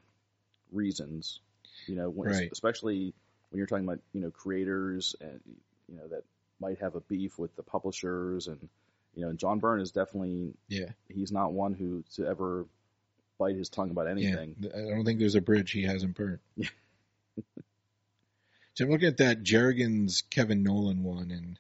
reasons. 0.73 1.41
You 1.87 1.97
know, 1.97 2.11
when, 2.11 2.29
Right. 2.31 2.49
especially 2.53 3.15
when 3.51 3.59
you're 3.59 3.67
talking 3.67 3.85
about 3.85 4.01
you 4.13 4.21
know 4.21 4.31
creators 4.31 5.15
and 5.21 5.41
you 5.89 5.97
know 5.97 6.09
that 6.09 6.25
might 6.61 6.79
have 6.81 6.95
a 6.97 7.01
beef 7.01 7.39
with 7.39 7.55
the 7.57 7.63
publishers 7.63 8.49
and 8.49 8.69
you 9.15 9.23
know, 9.23 9.31
and 9.31 9.39
John 9.39 9.59
Byrne 9.61 9.81
is 9.81 9.91
definitely 9.93 10.53
Yeah. 10.69 10.91
he's 11.09 11.33
not 11.33 11.53
one 11.53 11.75
who 11.75 12.05
to 12.17 12.27
ever 12.27 12.67
bite 13.39 13.57
his 13.57 13.69
tongue 13.69 13.91
about 13.91 14.07
anything. 14.09 14.55
Yeah, 14.61 14.71
I 14.75 14.81
don't 14.91 15.05
think 15.05 15.19
there's 15.19 15.35
a 15.37 15.41
bridge 15.41 15.71
he 15.73 15.83
hasn't 15.85 16.15
burnt. 16.17 16.41
so 18.75 18.85
I'm 18.85 18.91
looking 18.91 19.09
at 19.09 19.17
that 19.19 19.43
Jurgens 19.43 20.23
Kevin 20.31 20.63
Nowlan 20.63 21.03
one, 21.03 21.31
and 21.31 21.59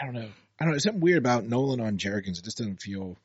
I 0.00 0.04
don't 0.04 0.14
know. 0.14 0.28
I 0.60 0.64
don't 0.64 0.72
know. 0.72 0.78
Something 0.78 1.00
weird 1.00 1.18
about 1.18 1.44
Nowlan 1.44 1.80
on 1.80 1.98
Jurgens. 1.98 2.38
It 2.38 2.44
just 2.44 2.58
doesn't 2.58 2.80
feel 2.82 3.16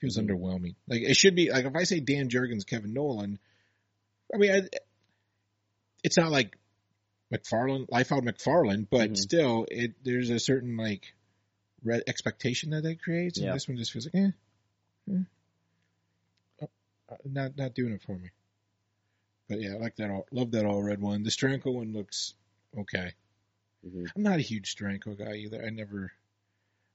feels 0.00 0.18
Mhm. 0.18 0.28
underwhelming. 0.28 0.74
Like 0.88 1.02
it 1.02 1.16
should 1.16 1.34
be. 1.34 1.50
Like 1.50 1.64
if 1.64 1.74
I 1.76 1.84
say 1.84 2.00
Dan 2.00 2.28
Jurgens, 2.28 2.66
Kevin 2.66 2.92
Nowlan, 2.92 3.38
I 4.34 4.36
mean, 4.38 4.50
I, 4.52 4.68
it's 6.02 6.16
not 6.16 6.30
like 6.32 6.58
McFarlane, 7.32 7.88
Liefeld 7.88 8.28
McFarlane, 8.28 8.86
but 8.90 9.12
Mhm. 9.12 9.16
still, 9.16 9.66
it 9.70 9.92
there's 10.04 10.28
a 10.30 10.38
certain 10.38 10.76
like 10.76 11.14
re- 11.82 12.02
expectation 12.06 12.70
that 12.70 12.82
that 12.82 13.00
creates, 13.02 13.38
and 13.38 13.46
Yeah. 13.46 13.52
this 13.54 13.66
one 13.68 13.76
just 13.78 13.92
feels 13.92 14.06
like, 14.06 14.14
eh, 14.14 14.30
eh. 15.10 15.22
Oh, 16.62 16.68
uh, 17.08 17.16
not 17.24 17.56
not 17.56 17.74
doing 17.74 17.92
it 17.94 18.02
for 18.02 18.18
me. 18.18 18.30
But 19.48 19.60
yeah, 19.60 19.74
I 19.74 19.78
like 19.78 19.96
that. 19.96 20.10
All, 20.10 20.26
love 20.30 20.50
that 20.52 20.64
Allred 20.64 20.98
one. 20.98 21.22
The 21.22 21.30
Steranko 21.30 21.72
one 21.72 21.92
looks 21.92 22.34
okay. 22.76 23.14
Mhm. 23.86 24.06
I'm 24.14 24.22
not 24.22 24.38
a 24.38 24.42
huge 24.42 24.74
Steranko 24.76 25.16
guy 25.16 25.36
either. 25.36 25.64
I 25.64 25.70
never. 25.70 26.12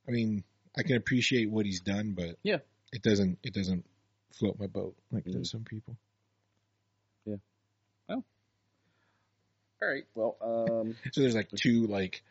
I 0.08 0.12
mean, 0.12 0.44
I 0.78 0.84
can 0.84 0.96
appreciate 0.96 1.50
what 1.50 1.66
he's 1.66 1.82
done, 1.82 2.14
but 2.14 2.38
Yeah. 2.44 2.60
it 2.94 3.02
doesn't 3.02 3.40
it 3.44 3.54
doesn't 3.54 3.86
float 4.32 4.60
my 4.60 4.68
boat 4.68 4.96
like 5.12 5.26
Mhm. 5.26 5.46
some 5.46 5.64
people. 5.64 5.98
Yeah. 7.26 7.38
Well. 8.08 8.24
All 9.82 9.88
right. 9.88 10.06
Well, 10.16 10.38
um, 10.42 10.96
So 11.14 11.22
there's 11.22 11.36
like 11.36 11.50
two 11.52 11.88
like 11.88 12.24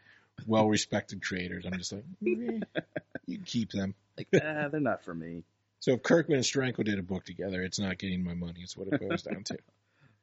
well 0.46 0.68
respected 0.68 1.22
creators. 1.22 1.64
I'm 1.66 1.78
just 1.78 1.92
like, 1.92 2.04
eh, 2.26 2.60
you 3.26 3.38
keep 3.44 3.70
them. 3.72 3.94
like 4.16 4.28
ah, 4.34 4.68
they're 4.68 4.80
not 4.80 5.04
for 5.04 5.14
me. 5.14 5.44
So 5.80 5.92
if 5.92 6.02
Kirkman 6.02 6.36
and 6.38 6.44
Steranko 6.44 6.84
did 6.84 6.98
a 6.98 7.02
book 7.02 7.24
together, 7.24 7.62
it's 7.62 7.78
not 7.78 7.98
getting 7.98 8.24
my 8.24 8.34
money. 8.34 8.60
It's 8.62 8.76
what 8.76 8.88
it 8.88 9.00
goes 9.00 9.22
down 9.22 9.44
to. 9.44 9.58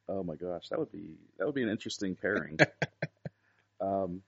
Oh 0.09 0.21
my 0.21 0.35
gosh, 0.35 0.67
that 0.67 0.77
would 0.77 0.91
be 0.91 1.15
that 1.37 1.45
would 1.45 1.55
be 1.55 1.63
an 1.63 1.69
interesting 1.69 2.15
pairing. 2.17 2.59
um, 3.79 4.21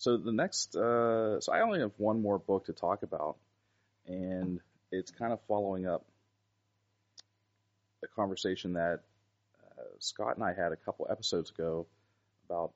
so 0.00 0.16
the 0.16 0.32
next, 0.32 0.74
uh, 0.76 1.40
so 1.40 1.52
I 1.52 1.60
only 1.60 1.80
have 1.80 1.92
one 1.98 2.22
more 2.22 2.38
book 2.38 2.64
to 2.66 2.72
talk 2.72 3.02
about, 3.02 3.36
and 4.06 4.58
it's 4.90 5.10
kind 5.10 5.30
of 5.30 5.40
following 5.46 5.86
up 5.86 6.06
a 8.02 8.06
conversation 8.06 8.72
that 8.72 9.00
uh, 9.62 9.82
Scott 9.98 10.36
and 10.36 10.44
I 10.44 10.54
had 10.54 10.72
a 10.72 10.76
couple 10.76 11.06
episodes 11.10 11.50
ago 11.50 11.86
about 12.48 12.72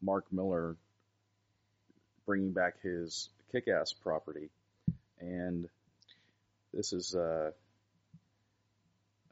Mark 0.00 0.24
Millar 0.32 0.76
bringing 2.24 2.52
back 2.52 2.80
his 2.82 3.28
Kick-Ass 3.52 3.92
property, 3.92 4.48
and 5.20 5.68
this 6.72 6.94
is 6.94 7.14
uh, 7.14 7.50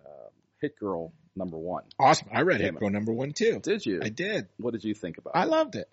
um, 0.04 0.32
Hit 0.60 0.78
Girl 0.78 1.14
number 1.34 1.56
one. 1.56 1.84
Awesome. 1.98 2.28
I 2.30 2.42
read 2.42 2.58
Damn 2.58 2.74
Hit. 2.74 2.80
Girl 2.80 2.90
number 2.90 3.12
one 3.14 3.32
too. 3.32 3.58
Did 3.60 3.86
you? 3.86 4.00
I 4.02 4.10
did. 4.10 4.48
What 4.58 4.72
did 4.74 4.84
you 4.84 4.92
think 4.92 5.16
about 5.16 5.34
I 5.34 5.44
it? 5.44 5.48
loved 5.48 5.76
it. 5.76 5.88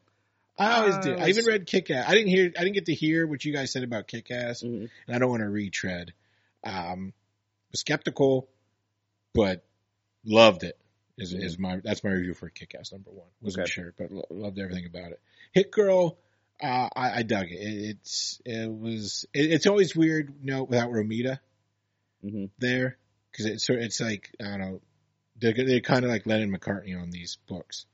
I 0.59 0.79
always 0.79 0.97
did. 0.97 1.19
Uh, 1.19 1.23
I 1.23 1.29
even 1.29 1.45
read 1.45 1.65
Kick 1.65 1.89
Ass. 1.89 2.05
I 2.07 2.13
didn't 2.13 2.29
hear. 2.29 2.51
I 2.57 2.63
didn't 2.63 2.73
get 2.75 2.85
to 2.87 2.93
hear 2.93 3.25
what 3.25 3.43
you 3.45 3.53
guys 3.53 3.71
said 3.71 3.83
about 3.83 4.07
Kick 4.07 4.29
Ass, 4.31 4.61
Mhm. 4.61 4.89
and 5.07 5.15
I 5.15 5.19
don't 5.19 5.29
want 5.29 5.41
to 5.41 5.49
retread. 5.49 6.13
Um, 6.63 7.13
was 7.71 7.79
skeptical, 7.81 8.49
but 9.33 9.63
loved 10.25 10.63
it. 10.63 10.77
Is, 11.17 11.33
is 11.33 11.57
my 11.59 11.77
that's 11.83 12.03
my 12.03 12.11
review 12.11 12.33
for 12.33 12.49
Kick 12.49 12.75
Ass 12.79 12.91
number 12.91 13.11
one. 13.11 13.27
Wasn't 13.41 13.63
Okay. 13.63 13.71
sure, 13.71 13.93
but 13.97 14.11
lo- 14.11 14.27
loved 14.29 14.59
everything 14.59 14.85
about 14.85 15.11
it. 15.11 15.19
Hit 15.53 15.71
Girl, 15.71 16.17
uh, 16.61 16.89
I, 16.95 17.19
I 17.19 17.23
dug 17.23 17.47
it. 17.51 17.55
it. 17.55 17.89
It's 17.97 18.41
it 18.45 18.71
was 18.71 19.25
it, 19.33 19.51
it's 19.51 19.67
always 19.67 19.95
weird, 19.95 20.33
you 20.41 20.51
know, 20.51 20.63
without 20.63 20.91
Romita 20.91 21.39
Mhm. 22.23 22.49
there. 22.59 22.97
because 23.31 23.45
it's 23.45 23.69
it's 23.69 23.99
like 24.01 24.31
I 24.41 24.45
don't 24.45 24.59
know 24.59 24.81
they're 25.37 25.53
they're 25.53 25.81
kind 25.81 26.03
of 26.03 26.09
like 26.11 26.25
Lennon 26.25 26.51
McCartney 26.51 26.99
on 26.99 27.11
these 27.11 27.37
books. 27.47 27.85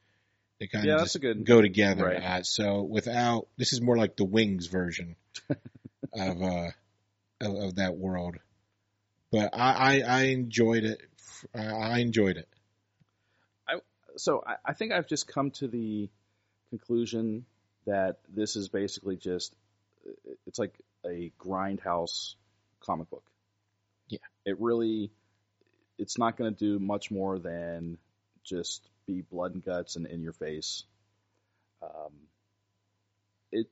They 0.59 0.67
kind 0.67 0.85
Yeah, 0.85 0.95
of 0.95 1.01
just 1.01 1.15
a 1.15 1.19
good- 1.19 1.45
go 1.45 1.61
together. 1.61 2.05
right. 2.05 2.21
Uh, 2.23 2.43
so 2.43 2.81
without 2.83 3.47
this 3.57 3.73
is 3.73 3.81
more 3.81 3.97
like 3.97 4.15
the 4.15 4.25
Wings 4.25 4.67
version 4.67 5.15
of 6.13 6.41
uh 6.41 6.69
of, 7.41 7.55
of 7.55 7.75
that 7.75 7.97
world. 7.97 8.37
But 9.31 9.49
I, 9.53 9.99
I 9.99 10.01
I 10.01 10.21
enjoyed 10.27 10.85
it. 10.85 11.01
I 11.53 11.65
I 11.65 11.97
enjoyed 11.99 12.37
it. 12.37 12.47
I 13.67 13.79
so 14.15 14.43
I, 14.47 14.55
I 14.65 14.73
think 14.73 14.93
I've 14.93 15.07
just 15.07 15.27
come 15.27 15.51
to 15.51 15.67
the 15.67 16.09
conclusion 16.69 17.45
that 17.85 18.17
this 18.33 18.55
is 18.55 18.69
basically 18.69 19.17
just 19.17 19.53
it's 20.47 20.57
like 20.59 20.73
a 21.05 21.31
grindhouse 21.39 22.35
comic 22.79 23.09
book. 23.09 23.23
Yeah. 24.07 24.19
It 24.45 24.59
really 24.61 25.11
it's 25.97 26.17
not 26.17 26.37
going 26.37 26.53
to 26.53 26.57
do 26.57 26.79
much 26.79 27.11
more 27.11 27.39
than 27.39 27.97
just 28.43 28.87
be 29.07 29.21
blood 29.21 29.53
and 29.53 29.63
guts 29.63 29.95
and 29.95 30.05
in 30.05 30.21
your 30.21 30.33
face. 30.33 30.83
Um, 31.81 32.11
it 33.51 33.67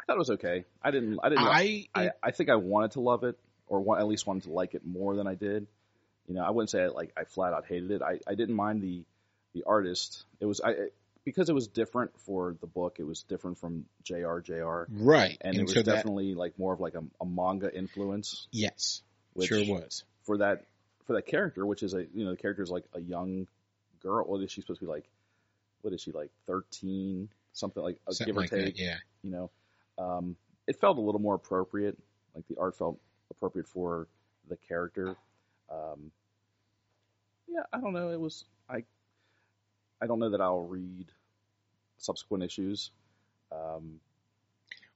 I 0.00 0.04
thought 0.04 0.16
it 0.16 0.18
was 0.18 0.30
okay. 0.30 0.64
I 0.82 0.90
didn't 0.90 1.18
I 1.22 1.28
didn't 1.28 1.44
I, 1.44 1.86
I, 1.94 2.10
I 2.22 2.30
think 2.32 2.50
I 2.50 2.56
wanted 2.56 2.92
to 2.92 3.00
love 3.00 3.24
it, 3.24 3.38
or 3.66 3.80
wa- 3.80 3.96
at 3.96 4.06
least 4.06 4.26
wanted 4.26 4.44
to 4.44 4.52
like 4.52 4.74
it 4.74 4.84
more 4.84 5.16
than 5.16 5.26
I 5.26 5.34
did. 5.34 5.66
You 6.28 6.34
know, 6.34 6.42
I 6.44 6.50
wouldn't 6.50 6.70
say 6.70 6.84
I, 6.84 6.88
like 6.88 7.12
I 7.16 7.24
flat 7.24 7.52
out 7.52 7.66
hated 7.66 7.90
it. 7.90 8.02
I, 8.02 8.18
I 8.26 8.34
didn't 8.34 8.54
mind 8.54 8.82
the 8.82 9.04
the 9.54 9.64
artist. 9.66 10.24
It 10.40 10.46
was 10.46 10.60
I 10.60 10.70
it- 10.70 10.94
because 11.24 11.48
it 11.48 11.52
was 11.52 11.68
different 11.68 12.18
for 12.22 12.56
the 12.60 12.66
book. 12.66 12.96
It 12.98 13.04
was 13.04 13.22
different 13.22 13.56
from 13.58 13.84
JRJR, 14.02 14.86
right, 14.90 15.38
and, 15.40 15.56
it 15.56 15.62
was 15.62 15.72
so 15.72 15.82
that 15.82 15.94
definitely 15.94 16.34
like 16.34 16.58
more 16.58 16.72
of 16.72 16.80
like 16.80 16.94
a, 16.94 17.04
a 17.20 17.24
manga 17.24 17.72
influence. 17.72 18.48
yes, 18.50 19.02
Which 19.34 19.46
sure 19.46 19.64
was. 19.64 20.02
for 20.24 20.38
that 20.38 20.64
for 21.06 21.14
that 21.14 21.26
character, 21.26 21.66
which 21.66 21.82
is 21.82 21.94
a 21.94 22.06
you 22.14 22.24
know 22.24 22.30
the 22.30 22.36
character 22.36 22.62
is 22.62 22.70
like 22.70 22.84
a 22.94 23.00
young 23.00 23.46
girl. 24.00 24.24
What 24.26 24.42
is 24.42 24.50
she 24.50 24.60
supposed 24.60 24.80
to 24.80 24.86
be 24.86 24.90
like? 24.90 25.08
What 25.82 25.92
is 25.92 26.00
she 26.00 26.12
like? 26.12 26.30
Thirteen, 26.46 27.28
something 27.52 27.82
like 27.82 27.98
uh, 28.06 28.12
Something 28.12 28.34
give 28.34 28.36
or 28.36 28.40
like 28.42 28.50
take 28.50 28.76
that, 28.76 28.82
yeah. 28.82 28.96
you 29.22 29.30
know, 29.30 29.50
um, 29.98 30.36
it 30.66 30.80
felt 30.80 30.98
a 30.98 31.00
little 31.00 31.20
more 31.20 31.34
appropriate. 31.34 31.98
Like 32.34 32.46
the 32.48 32.56
art 32.58 32.76
felt 32.76 32.98
appropriate 33.30 33.68
for 33.68 34.08
the 34.48 34.56
character. 34.56 35.16
Um, 35.70 36.10
yeah, 37.48 37.62
I 37.72 37.80
don't 37.80 37.92
know. 37.92 38.10
It 38.10 38.20
was 38.20 38.44
I. 38.68 38.84
I 40.00 40.06
don't 40.06 40.18
know 40.18 40.30
that 40.30 40.40
I'll 40.40 40.66
read 40.66 41.06
subsequent 41.98 42.42
issues. 42.42 42.90
Um, 43.52 44.00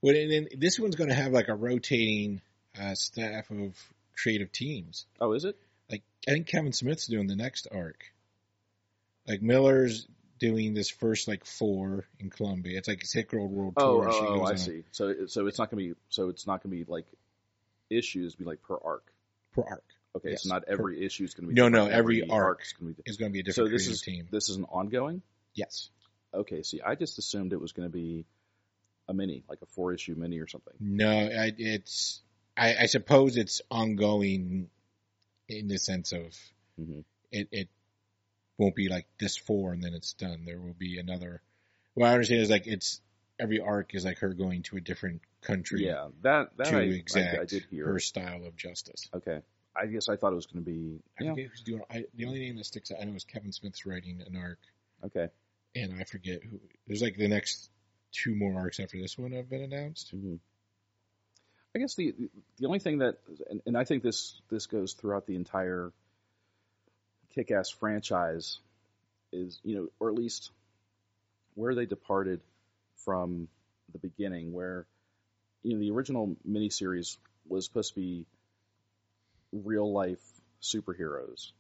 Well, 0.03 0.17
and 0.17 0.31
then 0.33 0.49
this 0.57 0.79
one's 0.81 0.97
going 0.97 1.11
to 1.11 1.15
have 1.15 1.33
like 1.33 1.49
a 1.49 1.55
rotating 1.55 2.41
uh, 2.81 2.95
staff 2.95 3.51
of 3.51 3.75
creative 4.17 4.51
teams. 4.51 5.07
oh, 5.21 5.33
is 5.33 5.45
it? 5.45 5.57
Like 5.91 6.03
I 6.29 6.33
think 6.33 6.47
Kevin 6.47 6.73
Smith's 6.73 7.07
doing 7.07 7.27
the 7.27 7.37
next 7.37 7.69
arc. 7.73 8.05
Like 9.27 9.43
Millar's 9.43 10.07
doing 10.39 10.75
this 10.75 10.91
first 10.91 11.29
like 11.29 11.45
four 11.45 12.07
in 12.21 12.31
Colombia. 12.31 12.79
It's 12.79 12.89
like 12.89 13.01
his 13.01 13.13
Hit 13.13 13.29
Girl 13.29 13.49
World 13.49 13.75
Oh, 13.77 14.03
Tour. 14.03 14.11
oh, 14.11 14.27
oh, 14.41 14.43
I 14.45 14.51
on 14.51 14.59
see. 14.59 14.83
So, 14.93 15.27
so 15.27 15.47
it's 15.47 15.59
not 15.59 15.71
gonna 15.71 15.83
be. 15.83 15.95
So 16.09 16.29
it's 16.29 16.47
not 16.47 16.63
gonna 16.63 16.75
be 16.75 16.85
like 16.85 17.07
issues. 17.91 18.35
Be 18.35 18.45
like 18.45 18.63
per 18.63 18.77
arc. 18.77 19.05
per 19.53 19.63
arc. 19.63 19.85
Okay, 20.17 20.31
Yes, 20.31 20.45
so 20.45 20.49
not 20.49 20.67
per- 20.67 20.73
every 20.73 21.05
issue 21.05 21.25
is 21.25 21.35
gonna 21.35 21.49
be. 21.49 21.55
No, 21.55 21.69
different. 21.69 21.91
no, 21.91 21.97
every 21.97 22.29
arc 22.29 22.63
is 22.63 22.73
gonna 22.73 22.93
be. 22.93 23.03
Going 23.19 23.31
to 23.31 23.33
be 23.33 23.41
a 23.41 23.43
different. 23.43 23.69
So 23.71 23.73
this 23.73 23.87
is 23.89 24.01
team. 24.01 24.29
this 24.31 24.49
is 24.49 24.57
an 24.57 24.65
ongoing. 24.65 25.23
Yes. 25.55 25.91
Okay, 26.35 26.63
see, 26.63 26.81
I 26.83 26.95
just 26.95 27.19
assumed 27.19 27.53
it 27.53 27.61
was 27.61 27.73
going 27.73 27.89
to 27.89 27.93
be 27.93 28.27
a 29.09 29.15
mini, 29.15 29.43
like 29.49 29.61
a 29.63 29.67
four 29.67 29.93
issue 29.95 30.15
mini 30.17 30.39
or 30.39 30.47
something. 30.47 30.75
No, 30.81 31.09
I, 31.11 31.53
it's. 31.57 32.21
I, 32.57 32.75
I 32.81 32.87
suppose 32.87 33.37
it's 33.37 33.61
ongoing 33.71 34.69
in 35.49 35.69
the 35.69 35.79
sense 35.79 36.13
of 36.13 36.35
hmm 36.79 37.01
it, 37.33 37.49
it 37.51 37.69
won't 38.59 38.75
be 38.77 38.89
like 38.89 39.07
this 39.19 39.37
four 39.37 39.73
and 39.73 39.83
then 39.83 39.95
it's 39.95 40.13
done. 40.15 40.45
There 40.47 40.61
will 40.61 40.75
be 40.79 40.99
another. 40.99 41.43
What 41.95 42.09
I 42.09 42.13
understand 42.13 42.41
is 42.43 42.51
like 42.51 42.67
it's 42.67 43.01
every 43.39 43.61
arc 43.61 43.95
is 43.95 44.05
like 44.05 44.19
her 44.19 44.33
going 44.33 44.63
to 44.65 44.77
a 44.77 44.81
different 44.81 45.23
country 45.43 45.83
Yeah, 45.83 46.09
that 46.23 46.57
that 46.57 46.69
to 46.69 46.77
I, 46.77 46.83
exact 46.83 47.35
I, 47.39 47.43
I 47.43 47.45
did 47.45 47.65
hear. 47.71 47.87
her 47.87 47.99
style 47.99 48.47
of 48.47 48.57
justice. 48.57 49.09
Okay, 49.15 49.41
I 49.75 49.87
guess 49.87 50.09
I 50.09 50.17
thought 50.17 50.33
it 50.33 50.37
was 50.37 50.47
going 50.47 50.65
to 50.65 50.71
be. 50.71 51.01
I 51.19 51.25
Yeah. 51.25 51.31
forget 51.31 51.51
who's 51.51 51.63
doing. 51.63 51.83
I, 51.91 52.05
the 52.15 52.27
only 52.27 52.41
name 52.41 52.57
that 52.57 52.65
sticks 52.67 52.91
out 52.91 52.99
I 53.01 53.05
know 53.05 53.15
is 53.15 53.25
Kevin 53.25 53.53
Smith's 53.53 53.85
writing 53.87 54.23
an 54.27 54.37
arc, 54.37 54.59
Okay. 55.05 55.29
and 55.75 55.95
I 56.01 56.05
forget 56.05 56.43
who. 56.43 56.61
There's 56.87 57.03
like 57.03 57.17
the 57.17 57.29
next 57.29 57.71
two 58.13 58.35
more 58.35 58.59
arcs 58.59 58.81
after 58.81 58.99
this 59.01 59.19
one 59.19 59.33
have 59.33 59.51
been 59.51 59.63
announced. 59.63 60.11
hmm 60.11 60.37
I 61.77 61.79
guess 61.79 61.95
the 61.95 62.15
the 62.57 62.67
only 62.67 62.79
thing 62.79 62.99
that, 62.99 63.19
and, 63.51 63.61
and 63.67 63.77
I 63.77 63.85
think 63.85 64.03
this 64.03 64.41
this 64.49 64.67
goes 64.67 64.95
throughout 64.95 65.27
the 65.27 65.35
entire 65.35 65.93
Kick-Ass 67.35 67.69
franchise, 67.69 68.61
is 69.31 69.61
you 69.63 69.77
know, 69.77 69.89
or 70.01 70.09
at 70.09 70.15
least 70.15 70.53
where 71.55 71.75
they 71.75 71.85
departed 71.85 72.41
from 73.05 73.49
the 73.93 73.99
beginning, 73.99 74.55
where 74.55 74.87
you 75.63 75.75
know 75.75 75.81
the 75.81 75.91
original 75.91 76.35
miniseries 76.49 77.19
was 77.47 77.67
supposed 77.67 77.91
to 77.91 78.01
be 78.01 78.25
real 79.53 79.93
life 79.93 80.25
superheroes, 80.63 81.51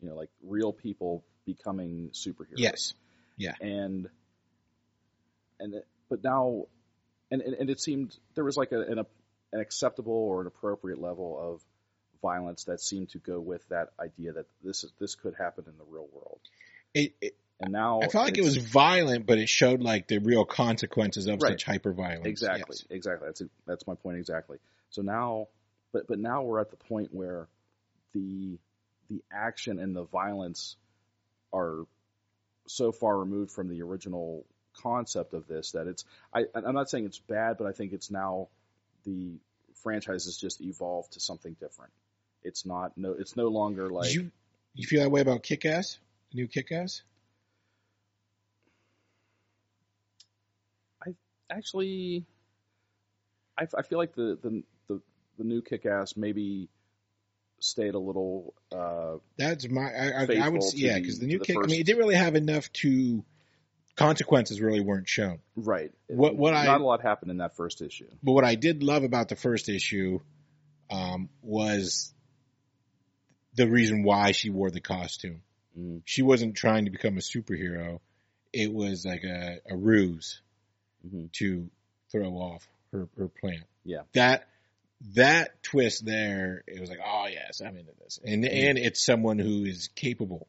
you 0.00 0.08
know, 0.08 0.14
like 0.14 0.30
real 0.44 0.72
people 0.72 1.24
becoming 1.46 2.10
superheroes 2.12 2.58
Yes. 2.58 2.94
Yeah. 3.36 3.54
And 3.60 4.08
and 5.58 5.82
but 6.08 6.22
now 6.22 6.66
and 7.32 7.42
and, 7.42 7.54
and 7.54 7.70
it 7.70 7.80
seemed 7.80 8.16
there 8.36 8.44
was 8.44 8.56
like 8.56 8.70
a, 8.70 8.80
an 8.82 9.00
an 9.54 9.60
acceptable 9.60 10.12
or 10.12 10.40
an 10.40 10.46
appropriate 10.46 11.00
level 11.00 11.38
of 11.40 11.62
violence 12.20 12.64
that 12.64 12.80
seemed 12.80 13.10
to 13.10 13.18
go 13.18 13.40
with 13.40 13.66
that 13.68 13.90
idea 14.00 14.32
that 14.32 14.46
this 14.62 14.84
is 14.84 14.92
this 14.98 15.14
could 15.14 15.34
happen 15.34 15.64
in 15.66 15.78
the 15.78 15.84
real 15.84 16.08
world. 16.12 16.40
It, 16.92 17.14
it, 17.20 17.36
and 17.60 17.72
now 17.72 18.00
I 18.00 18.08
felt 18.08 18.26
like 18.26 18.38
it 18.38 18.44
was 18.44 18.56
violent, 18.56 19.26
but 19.26 19.38
it 19.38 19.48
showed 19.48 19.80
like 19.80 20.08
the 20.08 20.18
real 20.18 20.44
consequences 20.44 21.28
of 21.28 21.40
Right. 21.40 21.52
such 21.52 21.64
hyper 21.64 21.92
violence. 21.92 22.26
exactly. 22.26 22.76
Exactly. 22.90 23.28
That's 23.28 23.42
that's 23.66 23.86
my 23.86 23.94
point 23.94 24.18
exactly. 24.18 24.58
So 24.90 25.02
now 25.02 25.48
but 25.92 26.08
but 26.08 26.18
now 26.18 26.42
we're 26.42 26.60
at 26.60 26.70
the 26.70 26.76
point 26.76 27.14
where 27.14 27.46
the 28.12 28.58
the 29.08 29.22
action 29.32 29.78
and 29.78 29.94
the 29.94 30.04
violence 30.04 30.76
are 31.52 31.84
so 32.66 32.90
far 32.90 33.16
removed 33.18 33.52
from 33.52 33.68
the 33.68 33.82
original 33.82 34.44
concept 34.82 35.34
of 35.34 35.46
this 35.46 35.72
that 35.72 35.86
it's 35.86 36.04
I 36.34 36.46
I'm 36.54 36.74
not 36.74 36.90
saying 36.90 37.04
it's 37.04 37.20
bad 37.20 37.58
but 37.58 37.68
I 37.68 37.72
think 37.72 37.92
it's 37.92 38.10
now 38.10 38.48
the 39.04 39.38
franchise 39.82 40.24
has 40.24 40.36
just 40.36 40.60
evolved 40.60 41.12
to 41.12 41.20
something 41.20 41.54
different 41.60 41.92
it's 42.42 42.64
not 42.66 42.96
no 42.96 43.12
it's 43.18 43.36
no 43.36 43.48
longer 43.48 43.88
like 43.88 44.12
you 44.12 44.30
you 44.74 44.86
feel 44.86 45.02
that 45.02 45.10
way 45.10 45.20
about 45.20 45.42
Kick 45.42 45.64
Ass? 45.64 45.98
The 46.32 46.36
new 46.38 46.48
Kick 46.48 46.72
Ass? 46.72 47.02
I 51.06 51.14
actually 51.50 52.26
I, 53.56 53.66
I 53.76 53.82
feel 53.82 53.98
like 53.98 54.14
the 54.14 54.38
the 54.42 54.62
the, 54.88 55.00
the 55.38 55.44
new 55.44 55.62
kick-ass 55.62 56.16
maybe 56.16 56.68
stayed 57.60 57.94
a 57.94 57.98
little 57.98 58.54
uh 58.72 59.16
That's 59.38 59.68
my 59.68 59.82
I, 59.82 60.24
I, 60.24 60.46
I 60.46 60.48
would 60.48 60.62
yeah 60.74 60.98
because 60.98 61.20
the 61.20 61.26
new 61.26 61.38
the 61.38 61.44
Kick. 61.44 61.56
I 61.56 61.66
mean, 61.66 61.80
it 61.80 61.86
didn't 61.86 61.98
really 61.98 62.16
have 62.16 62.34
enough 62.34 62.72
to 62.74 63.24
consequences. 63.96 64.60
Really 64.60 64.80
weren't 64.80 65.08
shown. 65.08 65.38
right 65.56 65.92
What- 66.08 66.36
what 66.36 66.54
I- 66.54 66.64
not 66.66 66.80
a 66.80 66.84
lot 66.84 67.00
happened 67.02 67.30
in 67.30 67.38
that 67.38 67.56
first 67.56 67.80
issue 67.82 68.08
But 68.22 68.32
what 68.32 68.44
I 68.44 68.54
did 68.56 68.82
love 68.82 69.04
about 69.04 69.28
the 69.28 69.36
first 69.36 69.68
issue 69.68 70.20
um, 70.90 71.28
was 71.42 72.12
the 73.54 73.68
reason 73.68 74.02
why 74.02 74.32
she 74.32 74.50
wore 74.50 74.70
the 74.70 74.80
costume. 74.80 75.42
mm, 75.78 76.02
She 76.04 76.22
wasn't 76.22 76.56
trying 76.56 76.84
to 76.86 76.90
become 76.90 77.16
a 77.16 77.20
superhero. 77.20 78.00
It 78.52 78.72
was 78.72 79.04
like 79.04 79.24
a, 79.24 79.58
a 79.68 79.76
ruse 79.76 80.40
hmm 81.08 81.26
to 81.34 81.68
throw 82.10 82.30
off 82.34 82.66
her, 82.92 83.08
her 83.16 83.28
plan. 83.28 83.64
Yeah. 83.84 84.02
That 84.14 84.48
that 85.14 85.62
twist 85.62 86.04
there, 86.06 86.62
it 86.66 86.80
was 86.80 86.88
like, 86.88 87.00
oh 87.04 87.26
yes, 87.26 87.60
I'm 87.60 87.76
into 87.76 87.92
this. 88.02 88.18
And 88.24 88.44
and 88.44 88.78
it's 88.78 89.04
someone 89.04 89.38
who 89.38 89.64
is 89.64 89.88
capable 89.94 90.46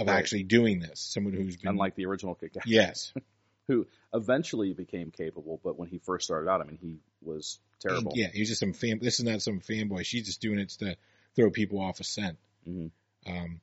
of 0.00 0.06
Right. 0.08 0.18
actually 0.18 0.42
doing 0.44 0.80
this. 0.80 0.98
Someone 1.00 1.32
who's 1.34 1.56
been 1.56 1.70
unlike 1.70 1.94
the 1.94 2.06
original 2.06 2.34
kick-ass 2.34 2.64
Yes. 2.66 3.12
who 3.68 3.86
eventually 4.12 4.72
became 4.72 5.10
capable 5.12 5.60
but 5.62 5.78
when 5.78 5.88
he 5.88 5.98
first 5.98 6.24
started 6.24 6.50
out 6.50 6.60
I 6.60 6.64
mean 6.64 6.78
he 6.82 6.98
was 7.22 7.60
terrible 7.78 8.12
Yeah, 8.16 8.28
he's 8.32 8.48
just 8.48 8.60
some 8.60 8.72
fan 8.72 8.98
this 9.00 9.20
is 9.20 9.24
not 9.24 9.42
some 9.42 9.60
fanboy. 9.60 10.04
She's 10.04 10.26
just 10.26 10.40
doing 10.40 10.58
it 10.58 10.70
to 10.80 10.96
throw 11.36 11.50
people 11.50 11.78
off 11.80 12.00
a 12.00 12.04
scent. 12.04 12.38
hmm 12.64 12.86
Um, 13.26 13.60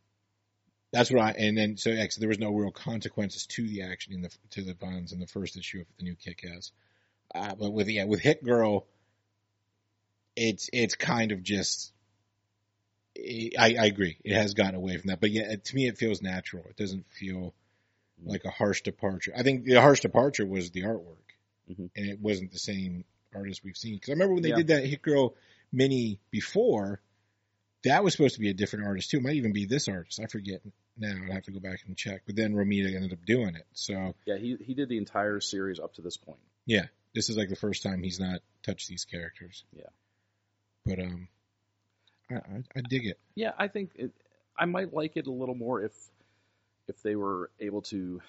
that's 0.94 1.12
what 1.12 1.22
I 1.22 1.32
and 1.32 1.58
then 1.58 1.76
so 1.76 1.92
actually 1.92 2.22
there 2.22 2.30
was 2.30 2.40
no 2.40 2.54
real 2.54 2.72
consequences 2.72 3.46
to 3.48 3.68
the 3.68 3.82
action 3.82 4.14
in 4.14 4.22
the 4.22 4.30
to 4.52 4.62
the 4.64 4.74
violence 4.74 5.12
in 5.12 5.20
the 5.20 5.28
first 5.28 5.58
issue 5.58 5.82
of 5.82 5.88
the 5.98 6.04
new 6.04 6.16
Kick 6.16 6.46
Ass. 6.56 6.72
Uh, 7.36 7.56
but 7.56 7.72
with 7.72 7.90
yeah 7.90 8.06
with 8.06 8.22
Hit 8.22 8.42
Girl, 8.44 8.88
it's 10.36 10.70
it's 10.72 10.96
kind 10.96 11.32
of 11.32 11.44
just. 11.44 11.92
I, 13.58 13.76
I 13.80 13.86
agree. 13.86 14.18
It 14.24 14.34
has 14.36 14.54
gotten 14.54 14.76
away 14.76 14.98
from 14.98 15.08
that, 15.10 15.20
but 15.20 15.32
yeah, 15.32 15.56
to 15.56 15.76
me, 15.76 15.88
it 15.88 15.98
feels 15.98 16.22
natural. 16.22 16.64
It 16.70 16.78
doesn't 16.78 17.08
feel 17.08 17.54
like 18.24 18.46
a 18.46 18.50
harsh 18.50 18.82
departure. 18.82 19.32
I 19.36 19.44
think 19.44 19.66
the 19.66 19.82
harsh 19.82 20.02
departure 20.02 20.46
was 20.46 20.72
the 20.72 20.82
artwork, 20.84 21.18
Mhm. 21.70 21.90
and 21.96 22.10
it 22.10 22.20
wasn't 22.20 22.52
the 22.52 22.60
same 22.60 23.06
artist 23.34 23.64
we've 23.64 23.78
seen. 23.78 23.96
Because 23.96 24.10
I 24.10 24.14
remember 24.14 24.34
when 24.36 24.44
they 24.44 24.50
Yeah. 24.50 24.56
did 24.58 24.68
that 24.68 24.86
Hit 24.86 25.02
Girl 25.02 25.36
mini 25.72 26.20
before, 26.32 27.02
that 27.84 28.04
was 28.04 28.14
supposed 28.14 28.36
to 28.36 28.42
be 28.42 28.50
a 28.50 28.54
different 28.54 28.86
artist 28.86 29.12
too. 29.12 29.18
It 29.18 29.24
might 29.24 29.36
even 29.36 29.54
be 29.54 29.66
this 29.66 29.88
artist. 29.88 30.20
I 30.20 30.26
forget 30.26 30.62
now. 30.98 31.16
I'd 31.26 31.32
have 31.32 31.44
to 31.44 31.52
go 31.52 31.60
back 31.60 31.82
and 31.86 31.96
check. 31.96 32.24
But 32.26 32.36
then 32.36 32.54
Romita 32.54 32.94
ended 32.96 33.14
up 33.14 33.24
doing 33.26 33.56
it. 33.56 33.66
So 33.74 34.16
Yeah, 34.26 34.38
he 34.38 34.56
he 34.56 34.74
did 34.74 34.90
the 34.90 34.98
entire 34.98 35.40
series 35.40 35.80
up 35.80 35.94
to 35.96 36.02
this 36.02 36.18
point. 36.18 36.40
Yeah, 36.66 36.88
this 37.14 37.30
is 37.30 37.38
like 37.38 37.50
the 37.50 37.56
first 37.56 37.84
time 37.84 38.02
he's 38.02 38.20
not 38.20 38.42
touched 38.64 38.88
these 38.90 39.06
characters. 39.06 39.64
Yeah. 39.74 39.90
But 40.86 41.00
um, 41.00 41.28
I 42.30 42.36
I, 42.76 42.82
dig 42.90 43.06
it. 43.06 43.20
Yeah, 43.36 43.52
I 43.58 43.68
think 43.68 43.92
it, 43.96 44.12
I 44.58 44.66
might 44.66 44.94
like 44.94 45.18
it 45.18 45.28
a 45.28 45.32
little 45.32 45.56
more 45.56 45.82
if 45.82 45.94
if 46.88 47.02
they 47.04 47.16
were 47.16 47.50
able 47.60 47.82
to 47.84 48.22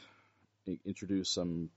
introduce 0.84 1.30
some 1.30 1.70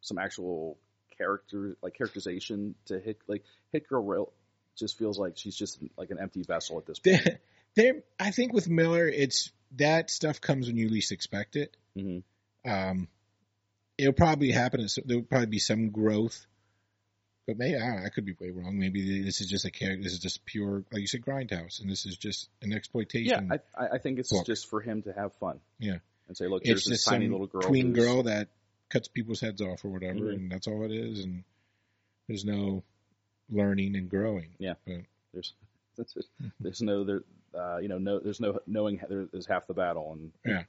some 0.00 0.18
actual 0.18 0.78
character 1.16 1.76
like 1.82 1.94
characterization 1.94 2.74
to 2.86 2.98
hit 3.00 3.18
like 3.26 3.42
hit 3.72 3.88
girl 3.88 4.04
real 4.04 4.32
just 4.76 4.96
feels 4.96 5.18
like 5.18 5.36
she's 5.36 5.56
just 5.56 5.82
like 5.96 6.10
an 6.10 6.18
empty 6.20 6.42
vessel 6.42 6.78
at 6.78 6.86
this 6.86 6.98
point. 6.98 7.20
There, 7.76 7.92
there. 7.92 8.02
I 8.18 8.30
think 8.30 8.52
with 8.52 8.68
Millar, 8.68 9.06
it's 9.08 9.50
that 9.76 10.10
stuff 10.10 10.40
comes 10.40 10.66
when 10.66 10.76
you 10.76 10.88
least 10.88 11.12
expect 11.12 11.56
it. 11.56 11.76
hmm 11.94 12.18
Um, 12.64 13.08
it'll 13.98 14.12
probably 14.12 14.50
happen. 14.52 14.86
There'll 15.04 15.22
probably 15.22 15.46
be 15.46 15.58
some 15.58 15.90
growth, 15.90 16.46
but 17.48 17.58
maybe 17.58 17.76
I, 17.76 18.04
I 18.04 18.08
could 18.10 18.24
be 18.26 18.34
way 18.38 18.50
wrong. 18.50 18.78
Maybe 18.78 19.22
this 19.24 19.40
is 19.40 19.48
just 19.48 19.64
a 19.64 19.70
character. 19.70 20.02
This 20.04 20.12
is 20.12 20.18
just 20.20 20.44
pure, 20.44 20.84
like 20.92 21.00
you 21.00 21.06
said, 21.08 21.22
grindhouse, 21.22 21.80
and 21.80 21.90
this 21.90 22.04
is 22.06 22.16
just 22.16 22.48
an 22.62 22.72
exploitation. 22.74 23.50
I 23.50 23.58
I 23.74 23.88
I 23.94 23.98
think 23.98 24.18
it's 24.20 24.30
book. 24.30 24.44
just 24.46 24.68
for 24.68 24.80
him 24.82 25.02
to 25.02 25.12
have 25.12 25.32
fun. 25.40 25.58
Yeah. 25.80 25.96
and 26.28 26.36
say, 26.36 26.46
look, 26.46 26.60
it's 26.62 26.68
here's 26.68 26.84
this 26.84 26.98
just 26.98 27.08
tiny 27.08 27.26
little 27.26 27.46
girl, 27.46 27.62
tween 27.62 27.94
who's- 27.94 28.06
girl 28.06 28.22
that 28.24 28.48
cuts 28.90 29.08
people's 29.08 29.40
heads 29.40 29.62
off 29.62 29.84
or 29.84 29.88
whatever, 29.88 30.20
Mhm. 30.26 30.34
and 30.34 30.52
that's 30.52 30.66
all 30.66 30.84
it 30.84 30.92
is. 30.92 31.24
And 31.24 31.42
there's 32.28 32.44
no 32.44 32.84
learning 33.50 33.96
and 33.96 34.08
growing. 34.10 34.50
Yeah. 34.58 34.74
There's 35.32 35.54
there's 36.60 36.82
no 36.82 37.02
there 37.04 37.22
uh, 37.54 37.78
you 37.78 37.88
know 37.88 37.98
no 37.98 38.18
there's 38.20 38.40
no 38.40 38.60
knowing 38.66 39.00
there's 39.08 39.46
half 39.46 39.66
the 39.66 39.74
battle 39.74 40.12
and 40.12 40.32
Yeah. 40.44 40.62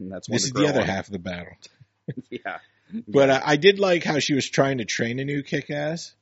and 0.00 0.10
that's 0.12 0.28
This 0.28 0.44
is 0.44 0.52
the 0.52 0.66
other 0.68 0.80
on. 0.80 0.86
half 0.86 1.06
of 1.06 1.12
the 1.12 1.18
battle. 1.20 1.52
yeah 2.30 2.58
But 3.08 3.30
uh, 3.30 3.40
I 3.44 3.56
did 3.56 3.78
like 3.78 4.04
how 4.04 4.18
she 4.18 4.34
was 4.34 4.48
trying 4.48 4.78
to 4.78 4.84
train 4.84 5.18
a 5.18 5.24
new 5.24 5.42
kick-ass. 5.42 6.14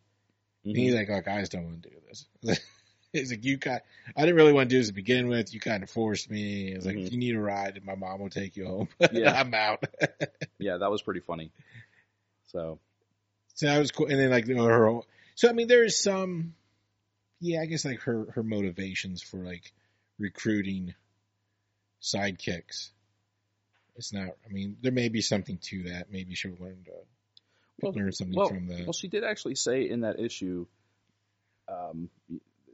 And 0.64 0.77
Mhm. 0.77 0.79
he's 0.79 0.95
like, 0.95 1.09
"Look, 1.09 1.27
I 1.27 1.41
just 1.41 1.53
don't 1.53 1.64
want 1.64 1.83
to 1.83 1.89
do 1.91 1.97
this." 2.09 2.27
he's 3.12 3.31
like, 3.31 3.45
"You 3.45 3.59
kind, 3.59 3.81
I 4.16 4.21
didn't 4.21 4.37
really 4.37 4.53
want 4.53 4.68
to 4.71 4.75
do 4.75 4.79
this 4.79 4.89
to 4.89 4.93
begin 4.95 5.29
with. 5.29 5.53
You 5.55 5.61
kind 5.61 5.83
of 5.83 5.91
forced 5.91 6.31
me." 6.31 6.73
It's 6.73 6.87
like, 6.87 6.97
Mhm. 6.97 7.07
"If 7.07 7.12
you 7.12 7.18
need 7.18 7.35
a 7.35 7.41
ride, 7.41 7.81
my 7.85 7.95
mom 7.95 8.21
will 8.21 8.31
take 8.31 8.57
you 8.57 8.66
home. 8.66 8.89
Yeah. 9.12 9.33
I'm 9.33 9.53
out." 9.55 9.85
yeah 10.59 10.77
that 10.77 10.91
was 10.91 11.01
pretty 11.03 11.21
funny 11.21 11.51
so 12.47 12.79
so 13.55 13.66
that 13.66 13.79
was 13.79 13.91
cool. 13.91 14.07
And 14.07 14.18
then 14.18 14.31
like 14.31 14.47
you 14.47 14.55
know, 14.55 14.64
her, 14.64 15.01
so 15.35 15.49
I 15.49 15.53
mean, 15.53 15.68
there 15.68 15.85
is 15.85 15.99
some, 15.99 16.55
yeah, 17.41 17.61
I 17.61 17.66
guess 17.66 17.85
like 17.85 18.01
her 18.03 18.27
her 18.35 18.43
motivations 18.43 19.23
for 19.23 19.39
like 19.45 19.73
recruiting 20.18 20.95
sidekicks. 22.03 22.91
It's 24.01 24.14
not. 24.14 24.28
I 24.28 24.48
mean, 24.51 24.78
there 24.80 24.92
may 24.92 25.11
be 25.11 25.20
something 25.20 25.59
to 25.64 25.82
that. 25.90 26.11
Maybe 26.11 26.34
she'll 26.34 26.57
learn 26.59 26.78
to 26.86 26.92
Well, 27.82 27.92
learn 27.92 28.11
something 28.12 28.34
well, 28.34 28.48
from 28.48 28.66
the. 28.66 28.84
well 28.84 28.94
she 28.94 29.09
did 29.09 29.24
actually 29.24 29.57
say 29.57 29.88
in 29.90 30.01
that 30.01 30.18
issue 30.18 30.64
um 31.68 32.09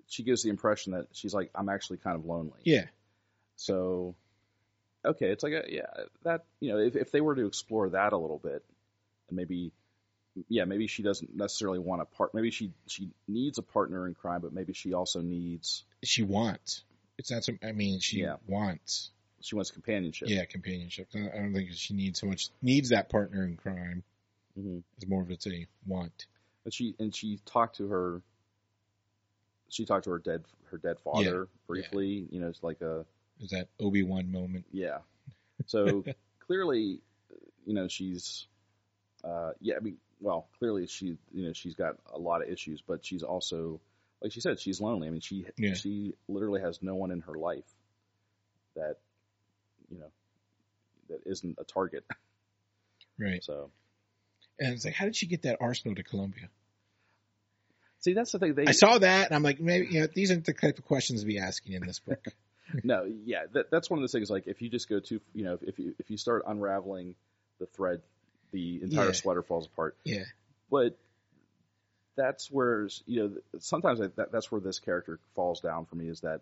she 0.06 0.22
gives 0.22 0.44
the 0.44 0.50
impression 0.50 0.92
that 0.92 1.08
she's 1.12 1.34
like 1.34 1.50
I'm 1.52 1.68
actually 1.68 1.96
kind 1.98 2.16
of 2.16 2.24
lonely 2.26 2.60
yeah, 2.62 2.84
so 3.56 4.14
okay 5.04 5.26
it's 5.26 5.42
like 5.42 5.52
a, 5.52 5.64
yeah 5.68 6.04
that 6.22 6.44
you 6.60 6.72
know 6.72 6.78
if 6.78 6.94
if 6.94 7.10
they 7.10 7.20
were 7.20 7.34
to 7.34 7.46
explore 7.46 7.88
that 7.90 8.12
a 8.12 8.16
little 8.16 8.38
bit 8.38 8.64
and 9.28 9.36
maybe 9.36 9.72
yeah 10.48 10.64
maybe 10.64 10.86
she 10.86 11.02
doesn't 11.02 11.34
necessarily 11.34 11.80
want 11.80 12.02
a 12.02 12.04
part 12.04 12.34
maybe 12.34 12.52
she 12.52 12.70
she 12.86 13.10
needs 13.26 13.58
a 13.58 13.62
partner 13.62 14.06
in 14.06 14.14
crime 14.14 14.40
but 14.42 14.52
maybe 14.52 14.72
she 14.74 14.94
also 14.94 15.20
needs 15.20 15.82
she 16.04 16.22
wants. 16.22 16.84
It's 17.18 17.32
not 17.32 17.42
some. 17.42 17.58
I 17.64 17.72
mean, 17.72 17.98
she 17.98 18.20
Yeah. 18.20 18.36
wants. 18.46 19.10
She 19.46 19.54
wants 19.54 19.70
companionship 19.70 20.28
Yeah, 20.28 20.44
companionship. 20.44 21.08
I 21.14 21.18
don't 21.38 21.54
think 21.54 21.70
she 21.72 21.94
needs 21.94 22.20
so 22.20 22.26
much 22.26 22.48
needs 22.62 22.88
that 22.88 23.08
partner 23.08 23.44
in 23.44 23.56
crime. 23.56 24.02
hmm 24.58 24.78
It's 24.96 25.06
more 25.06 25.22
of 25.22 25.30
it's 25.30 25.46
a 25.46 25.66
want. 25.86 26.26
and 26.64 26.74
she 26.74 26.94
and 26.98 27.14
she 27.14 27.38
talked 27.46 27.76
to 27.76 27.88
her 27.88 28.22
she 29.68 29.84
talked 29.84 30.04
to 30.04 30.10
her 30.10 30.18
dead 30.18 30.44
her 30.70 30.78
dead 30.78 30.98
father 31.00 31.48
briefly 31.68 32.26
you 32.30 32.40
know 32.40 32.48
it's 32.48 32.62
like 32.62 32.80
a 32.80 33.04
Is 33.40 33.50
that 33.50 33.68
Obi 33.78 34.02
Wan 34.02 34.32
moment? 34.32 34.64
yeah 34.72 34.98
so 35.66 36.04
clearly 36.40 37.00
you 37.64 37.74
know 37.74 37.86
she's 37.88 38.46
uh 39.24 39.52
yeah 39.60 39.76
i 39.76 39.80
mean 39.80 39.96
well 40.20 40.48
clearly 40.58 40.86
she 40.88 41.16
you 41.32 41.46
know 41.46 41.52
she's 41.52 41.74
got 41.74 41.96
a 42.12 42.18
lot 42.18 42.42
of 42.42 42.48
issues 42.48 42.82
but 42.86 43.04
she's 43.04 43.22
also 43.22 43.80
like 44.22 44.32
she 44.32 44.40
said 44.40 44.58
she's 44.58 44.80
lonely 44.80 45.06
i 45.06 45.10
mean 45.10 45.20
she 45.20 45.46
Yeah. 45.56 45.74
she 45.74 46.14
literally 46.28 46.60
has 46.60 46.82
no 46.82 46.94
one 46.96 47.10
in 47.12 47.20
her 47.20 47.34
life 47.34 47.64
that 48.74 48.96
you 49.96 50.02
know 50.02 50.10
that 51.08 51.20
isn't 51.26 51.56
a 51.58 51.64
target 51.64 52.04
Right. 53.18 53.42
so 53.42 53.70
And 54.58 54.74
it's 54.74 54.84
like, 54.84 54.94
how 54.94 55.06
did 55.06 55.16
she 55.16 55.26
get 55.26 55.42
that 55.42 55.56
arsenal 55.60 55.94
to 55.94 56.02
Colombia? 56.02 56.48
see 58.00 58.12
that's 58.12 58.32
the 58.32 58.38
thing 58.38 58.54
they 58.54 58.66
I 58.66 58.72
saw 58.72 58.98
that, 58.98 59.26
and 59.26 59.34
I'm 59.34 59.42
like, 59.42 59.58
maybe 59.60 59.86
you 59.90 60.00
know, 60.00 60.06
these 60.14 60.30
aren't 60.30 60.44
the 60.44 60.52
type 60.52 60.78
of 60.78 60.84
questions 60.84 61.20
to 61.22 61.26
be 61.26 61.38
asking 61.38 61.72
in 61.74 61.86
this 61.86 61.98
book. 62.00 62.22
No, 62.82 63.08
yeah, 63.24 63.44
that, 63.52 63.70
that's 63.70 63.88
one 63.88 64.00
of 64.00 64.02
those 64.02 64.10
things. 64.10 64.28
Like 64.28 64.48
if 64.48 64.60
you 64.60 64.68
just 64.68 64.88
go 64.88 64.98
too, 64.98 65.20
you 65.34 65.44
know, 65.44 65.56
if 65.62 65.78
you 65.78 65.94
if 66.00 66.10
you 66.10 66.16
start 66.16 66.42
unraveling 66.48 67.14
the 67.60 67.66
thread, 67.66 68.02
the 68.50 68.82
entire 68.82 69.06
Yeah. 69.06 69.12
sweater 69.12 69.42
falls 69.42 69.66
apart. 69.66 69.96
yeah, 70.04 70.24
But 70.68 70.98
that's 72.16 72.50
where 72.50 72.88
you 73.06 73.22
know 73.22 73.60
sometimes 73.60 74.00
I, 74.00 74.08
that, 74.16 74.32
that's 74.32 74.50
where 74.50 74.60
this 74.60 74.80
character 74.80 75.20
falls 75.36 75.60
down 75.60 75.86
for 75.86 75.94
me 75.94 76.08
is 76.08 76.22
that 76.22 76.40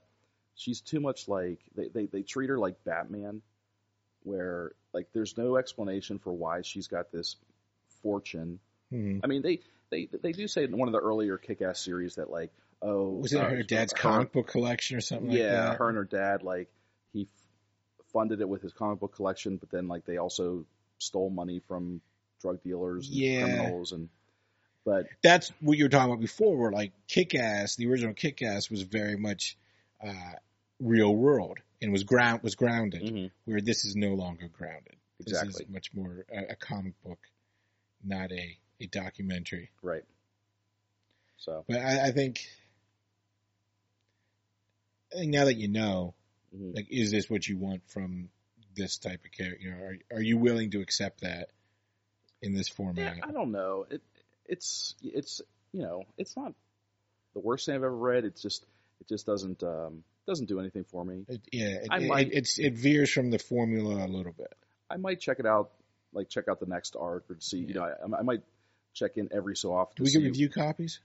she's 0.57 0.81
too 0.81 1.01
much 1.01 1.29
like 1.29 1.59
they, 1.75 1.89
they 1.89 2.07
they 2.07 2.23
treat 2.23 2.51
her 2.51 2.59
like 2.59 2.83
Batman, 2.85 3.43
where 4.23 4.73
like 4.93 5.09
there's 5.13 5.37
no 5.37 5.57
explanation 5.57 6.19
for 6.19 6.33
why 6.33 6.63
she's 6.63 6.87
got 6.89 7.11
this 7.13 7.37
fortune. 8.03 8.59
Hmm. 8.91 9.19
I 9.23 9.27
mean 9.27 9.43
they 9.43 9.61
they 9.91 10.09
they 10.23 10.33
do 10.33 10.47
say 10.49 10.65
in 10.65 10.77
one 10.77 10.89
of 10.89 10.93
the 10.93 11.01
earlier 11.01 11.39
Kick-Ass 11.39 11.81
series 11.81 12.17
that 12.17 12.31
like 12.31 12.51
oh 12.83 13.11
was 13.11 13.33
it 13.33 13.41
uh, 13.41 13.49
her 13.49 13.63
dad's 13.63 13.93
her- 13.93 13.99
comic 13.99 14.33
book 14.33 14.49
collection 14.49 14.97
or 14.97 15.01
something 15.01 15.29
like 15.29 15.39
yeah, 15.39 15.71
that? 15.71 15.77
her 15.79 15.89
and 15.89 15.97
her 15.97 16.05
dad 16.05 16.43
like 16.43 16.69
he 17.13 17.23
f- 17.23 18.07
funded 18.13 18.41
it 18.41 18.49
with 18.49 18.63
his 18.63 18.73
comic 18.73 19.01
book 19.01 19.15
collection, 19.15 19.57
but 19.57 19.71
then 19.71 19.89
like 19.89 20.05
they 20.05 20.17
also 20.19 20.65
stole 20.99 21.31
money 21.31 21.61
from 21.67 22.01
drug 22.41 22.63
dealers 22.63 23.09
and 23.09 23.17
Yeah. 23.17 23.41
criminals 23.41 23.93
and 23.93 24.09
but 24.85 25.07
That's 25.23 25.51
what 25.61 25.79
you 25.79 25.85
were 25.85 25.89
talking 25.89 26.13
about 26.13 26.21
before. 26.21 26.59
Where 26.59 26.71
like 26.71 26.93
Kick 27.09 27.35
Ass, 27.35 27.77
the 27.77 27.87
original 27.89 28.13
Kick 28.13 28.43
Ass 28.43 28.69
was 28.71 28.83
very 28.83 29.17
much 29.17 29.57
uh, 30.07 30.33
real 30.81 31.15
world 31.15 31.59
and 31.81 31.93
was 31.93 32.05
ground 32.05 32.43
was 32.43 32.55
grounded. 32.55 33.31
Where 33.45 33.61
this 33.61 33.85
is 33.85 33.97
no 33.97 34.15
longer 34.15 34.49
grounded. 34.49 34.97
This 35.19 35.29
exactly 35.29 35.65
is 35.65 35.71
much 35.71 35.95
more 35.95 36.27
a, 36.33 36.53
a 36.53 36.57
comic 36.57 37.01
book, 37.03 37.19
not 38.03 38.33
a 38.33 38.59
a 38.81 38.87
documentary. 38.87 39.71
right. 39.83 40.05
So 41.37 41.65
But 41.69 41.79
I, 41.79 42.07
I 42.07 42.11
think, 42.11 42.41
I 45.13 45.19
think 45.19 45.33
now 45.33 45.45
that 45.45 45.57
you 45.57 45.69
know, 45.69 46.15
mhm. 46.57 46.75
like, 46.75 46.87
is 46.91 47.11
this 47.11 47.29
what 47.29 47.47
you 47.47 47.59
want 47.59 47.83
from 47.89 48.31
this 48.75 48.97
type 48.99 49.25
of 49.25 49.33
character? 49.33 49.59
You 49.61 49.71
know, 49.71 49.77
are 49.77 49.97
are 50.17 50.23
you 50.23 50.39
willing 50.39 50.71
to 50.73 50.81
accept 50.81 51.21
that 51.21 51.51
in 52.43 52.55
this 52.55 52.69
yeah, 52.69 52.75
format? 52.75 53.19
I 53.23 53.31
don't 53.31 53.53
know. 53.53 53.87
It 53.91 54.03
it's 54.47 54.95
it's 55.03 55.41
you 55.73 55.83
know 55.83 56.05
it's 56.17 56.37
not 56.37 56.55
the 57.35 57.41
worst 57.41 57.67
thing 57.67 57.75
I've 57.75 57.83
ever 57.83 57.95
read. 57.95 58.25
It's 58.25 58.43
just 58.43 58.65
it 59.05 59.09
just 59.13 59.27
doesn't 59.27 59.63
um 59.63 60.03
doesn't 60.27 60.47
do 60.47 60.59
anything 60.61 60.85
for 60.85 61.05
me. 61.05 61.25
It, 61.29 61.41
yeah, 61.53 61.67
it, 61.67 61.89
I 61.91 61.99
it- 61.99 62.09
might- 62.09 62.33
it's 62.33 62.59
it 62.59 62.75
veers 62.75 63.11
from 63.11 63.31
the 63.31 63.39
formula 63.39 64.05
a 64.05 64.09
little 64.09 64.33
bit. 64.33 64.53
I 64.91 64.97
might 64.97 65.21
check 65.21 65.39
it 65.41 65.47
out, 65.47 65.71
like 66.13 66.29
check 66.29 66.49
out 66.49 66.61
the 66.61 66.67
next 66.67 66.97
arc 66.99 67.25
or 67.31 67.37
see. 67.41 67.59
You 67.59 67.75
know, 67.75 67.83
I, 67.85 68.19
I 68.19 68.23
might 68.23 68.43
check 68.95 69.17
in 69.17 69.29
every 69.33 69.57
so 69.57 69.75
often. 69.75 69.95
Do 69.97 70.05
we 70.05 70.11
get 70.13 70.23
review 70.23 70.49
copies? 70.49 71.01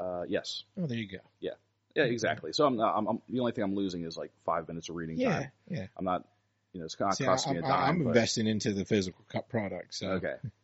Uh, 0.00 0.22
yes. 0.28 0.62
Oh, 0.80 0.86
there 0.86 0.96
you 0.96 1.08
go. 1.08 1.18
Yeah, 1.40 1.52
yeah, 1.96 2.04
exactly. 2.04 2.52
So 2.52 2.64
I'm, 2.66 2.76
not, 2.76 2.96
I'm, 2.96 3.06
I'm 3.08 3.22
the 3.28 3.40
only 3.40 3.52
thing 3.52 3.64
I'm 3.64 3.74
losing 3.74 4.04
is 4.04 4.16
like 4.16 4.30
five 4.46 4.68
minutes 4.68 4.88
of 4.88 4.94
reading 4.96 5.18
Yeah, 5.18 5.32
time. 5.40 5.50
yeah. 5.68 5.86
I'm 5.96 6.04
not, 6.04 6.24
you 6.72 6.78
know, 6.80 6.84
it's 6.86 6.98
not 7.00 7.16
See, 7.16 7.24
costing 7.24 7.50
I'm, 7.56 7.62
me 7.62 7.66
a 7.66 7.68
dime. 7.68 7.82
I'm 7.90 7.98
but- 8.04 8.08
investing 8.10 8.46
into 8.46 8.72
the 8.72 8.84
physical 8.84 9.24
product. 9.48 9.94
So 9.94 10.10
Okay. 10.12 10.34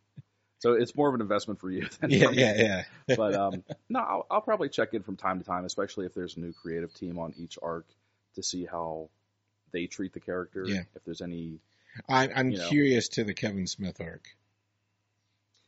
So 0.65 0.73
it's 0.73 0.97
more 0.97 1.11
of 1.11 1.15
an 1.15 1.21
investment 1.21 1.61
for 1.61 1.71
you 1.71 1.87
than 2.01 2.09
yeah, 2.11 2.25
for 2.25 2.33
me. 2.33 2.39
yeah, 2.39 2.55
yeah. 2.57 2.83
But 3.19 3.35
um, 3.35 3.63
no, 3.91 4.01
I'll, 4.01 4.27
I'll 4.31 4.41
probably 4.41 4.71
check 4.71 4.95
in 4.95 5.03
from 5.03 5.19
time 5.19 5.39
to 5.39 5.45
time, 5.45 5.67
especially 5.67 6.07
if 6.07 6.15
there's 6.15 6.39
a 6.39 6.41
new 6.41 6.55
creative 6.55 6.95
team 6.95 7.19
on 7.19 7.35
each 7.37 7.59
arc 7.63 7.85
to 8.37 8.43
see 8.43 8.65
how 8.65 9.11
they 9.73 9.85
treat 9.85 10.15
the 10.15 10.21
character. 10.21 10.65
Yeah. 10.67 10.85
If 10.97 11.05
there's 11.05 11.21
any, 11.21 11.59
I'm, 12.09 12.31
I'm 12.35 12.51
You 12.53 12.57
know. 12.57 12.69
curious 12.71 13.09
to 13.09 13.25
the 13.25 13.35
Kevin 13.35 13.67
Smith 13.67 14.01
arc. 14.01 14.25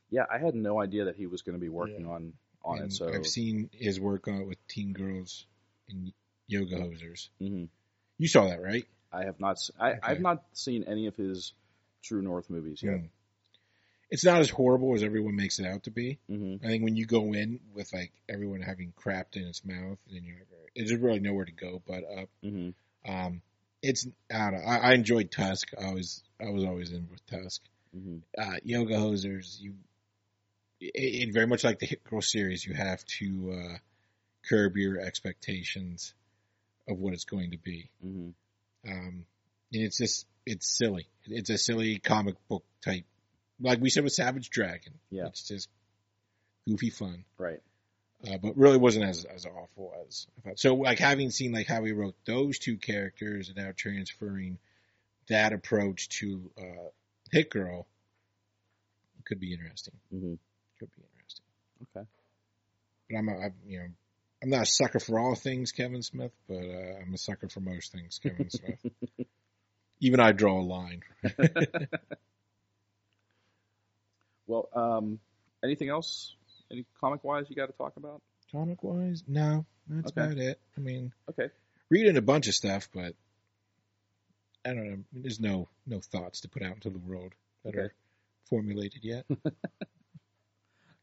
yeah, 0.08 0.24
I 0.32 0.38
had 0.38 0.54
no 0.54 0.80
idea 0.80 1.04
that 1.04 1.16
he 1.16 1.26
was 1.26 1.42
going 1.42 1.56
to 1.56 1.60
be 1.60 1.68
working 1.68 2.06
on 2.06 2.32
on 2.64 2.78
And 2.78 2.86
it. 2.86 2.94
So 2.94 3.12
I've 3.12 3.26
seen 3.26 3.68
his 3.72 4.00
work 4.00 4.28
on 4.28 4.40
it 4.40 4.46
with 4.46 4.66
teen 4.66 4.94
girls 4.94 5.44
and 5.90 6.10
yoga 6.48 6.76
hosers. 6.76 7.28
mhm. 7.38 7.68
You 8.16 8.28
saw 8.28 8.48
that, 8.48 8.62
right? 8.62 8.86
I 9.12 9.24
have 9.24 9.38
not, 9.40 9.52
s- 9.52 9.70
I, 9.78 9.90
Okay. 9.92 10.08
have 10.08 10.20
not 10.20 10.42
seen 10.54 10.84
any 10.84 11.06
of 11.06 11.16
his 11.16 11.52
True 12.02 12.22
North 12.22 12.48
movies 12.48 12.82
yet. 12.82 13.00
Hmm. 13.00 13.06
It's 14.10 14.24
not 14.24 14.40
as 14.40 14.50
horrible 14.50 14.94
as 14.94 15.02
everyone 15.02 15.34
makes 15.36 15.58
it 15.58 15.66
out 15.66 15.84
to 15.84 15.90
be. 15.90 16.18
hmm 16.28 16.56
I 16.62 16.68
think 16.68 16.84
when 16.84 16.96
you 16.96 17.06
go 17.06 17.32
in 17.32 17.60
with 17.74 17.92
like 17.92 18.12
everyone 18.28 18.60
having 18.62 18.92
crapped 18.92 19.36
in 19.36 19.42
its 19.44 19.64
mouth, 19.64 19.98
then 20.10 20.22
you're 20.24 20.36
like, 20.38 20.48
all 20.52 20.58
right, 20.60 20.70
there's 20.76 20.90
just 20.90 21.02
really 21.02 21.20
nowhere 21.20 21.44
to 21.44 21.52
go 21.52 21.82
but 21.86 22.04
up. 22.18 22.28
hmm 22.42 22.70
Um, 23.06 23.42
it's 23.82 24.06
I 24.32 24.50
don't 24.50 24.60
know. 24.64 24.66
I, 24.66 24.76
I 24.78 24.92
enjoyed 24.94 25.30
Tusk. 25.30 25.68
I 25.80 25.92
was 25.92 26.22
I 26.40 26.50
was 26.50 26.64
always 26.64 26.92
in 26.92 27.08
with 27.10 27.24
Tusk. 27.26 27.62
hmm 27.92 28.18
Uh, 28.38 28.56
Yoga 28.64 28.94
Hosers, 28.96 29.60
you 29.60 29.74
it, 30.80 30.92
it 31.28 31.32
very 31.32 31.46
much 31.46 31.64
like 31.64 31.78
the 31.78 31.86
Hit 31.86 32.04
Girl 32.04 32.22
series. 32.22 32.64
You 32.64 32.74
have 32.74 33.04
to 33.18 33.52
uh, 33.52 33.76
curb 34.48 34.76
your 34.76 35.00
expectations 35.00 36.14
of 36.88 36.98
what 36.98 37.12
it's 37.12 37.24
going 37.24 37.50
to 37.52 37.58
be. 37.58 37.90
hmm 38.02 38.30
Um, 38.88 39.26
and 39.72 39.82
it's 39.82 39.98
just 39.98 40.26
it's 40.44 40.66
silly. 40.78 41.08
It's 41.24 41.50
a 41.50 41.58
silly 41.58 41.98
comic 41.98 42.36
book 42.48 42.64
type, 42.84 43.04
like 43.60 43.80
we 43.80 43.90
said 43.90 44.04
with 44.04 44.12
Savage 44.12 44.50
Dragon. 44.50 44.94
Yeah. 45.10 45.26
it's 45.26 45.46
just 45.46 45.68
goofy 46.68 46.90
fun. 46.90 47.24
Right. 47.38 47.60
uh, 48.28 48.38
but 48.38 48.56
really 48.56 48.78
wasn't 48.78 49.04
as 49.04 49.24
as 49.24 49.46
awful 49.46 49.92
as 50.06 50.26
I 50.38 50.48
thought. 50.48 50.58
So 50.58 50.74
like 50.74 50.98
having 50.98 51.30
seen 51.30 51.52
like 51.52 51.66
how 51.66 51.84
he 51.84 51.92
wrote 51.92 52.16
those 52.26 52.58
two 52.58 52.76
characters 52.76 53.48
and 53.48 53.56
now 53.56 53.72
transferring 53.76 54.58
that 55.28 55.52
approach 55.52 56.08
to 56.20 56.50
uh, 56.58 56.88
Hit 57.32 57.50
Girl 57.50 57.86
could 59.24 59.40
be 59.40 59.52
interesting. 59.52 59.94
Mm-hmm. 60.14 60.34
Could 60.78 60.90
be 60.96 61.02
interesting. 61.14 61.44
Okay. 61.82 62.06
But 63.10 63.16
I'm 63.18 63.28
a, 63.28 63.32
I'm, 63.32 63.54
you 63.66 63.78
know 63.78 63.86
I'm 64.42 64.50
not 64.50 64.62
a 64.62 64.66
sucker 64.66 65.00
for 65.00 65.18
all 65.18 65.34
things 65.34 65.72
Kevin 65.72 66.02
Smith, 66.02 66.32
but 66.48 66.58
uh, 66.58 67.00
I'm 67.02 67.12
a 67.14 67.18
sucker 67.18 67.48
for 67.48 67.60
most 67.60 67.92
things 67.92 68.20
Kevin 68.22 68.50
Smith. 68.50 68.78
Even 70.00 70.20
I 70.20 70.32
draw 70.32 70.60
a 70.60 70.62
line. 70.62 71.02
Well, 74.46 74.68
um, 74.74 75.18
anything 75.64 75.88
else? 75.88 76.34
Any 76.70 76.84
comic 77.00 77.22
wise 77.24 77.46
you 77.48 77.56
got 77.56 77.66
to 77.66 77.72
talk 77.72 77.96
about? 77.96 78.22
Comic 78.52 78.82
wise, 78.82 79.22
no, 79.26 79.66
that's 79.88 80.10
Okay. 80.12 80.20
about 80.22 80.38
it. 80.38 80.60
I 80.76 80.80
mean, 80.80 81.12
Okay. 81.28 81.48
reading 81.90 82.16
a 82.16 82.22
bunch 82.22 82.48
of 82.48 82.54
stuff, 82.54 82.88
but 82.92 83.14
I 84.64 84.74
don't 84.74 84.88
know. 84.90 85.04
There's 85.12 85.40
no 85.40 85.68
no 85.86 86.00
thoughts 86.00 86.40
to 86.40 86.48
put 86.48 86.62
out 86.62 86.74
into 86.74 86.90
the 86.90 86.98
world 86.98 87.32
that 87.62 87.70
Okay. 87.70 87.78
are 87.80 87.94
formulated 88.48 89.04
yet. 89.04 89.24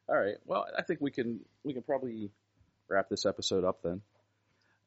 All 0.09 0.17
right. 0.19 0.35
Well, 0.45 0.65
I 0.77 0.81
think 0.81 0.99
we 1.01 1.11
can 1.11 1.39
we 1.63 1.73
can 1.73 1.83
probably 1.83 2.31
wrap 2.89 3.09
this 3.09 3.25
episode 3.25 3.63
up 3.63 3.81
then. 3.83 4.01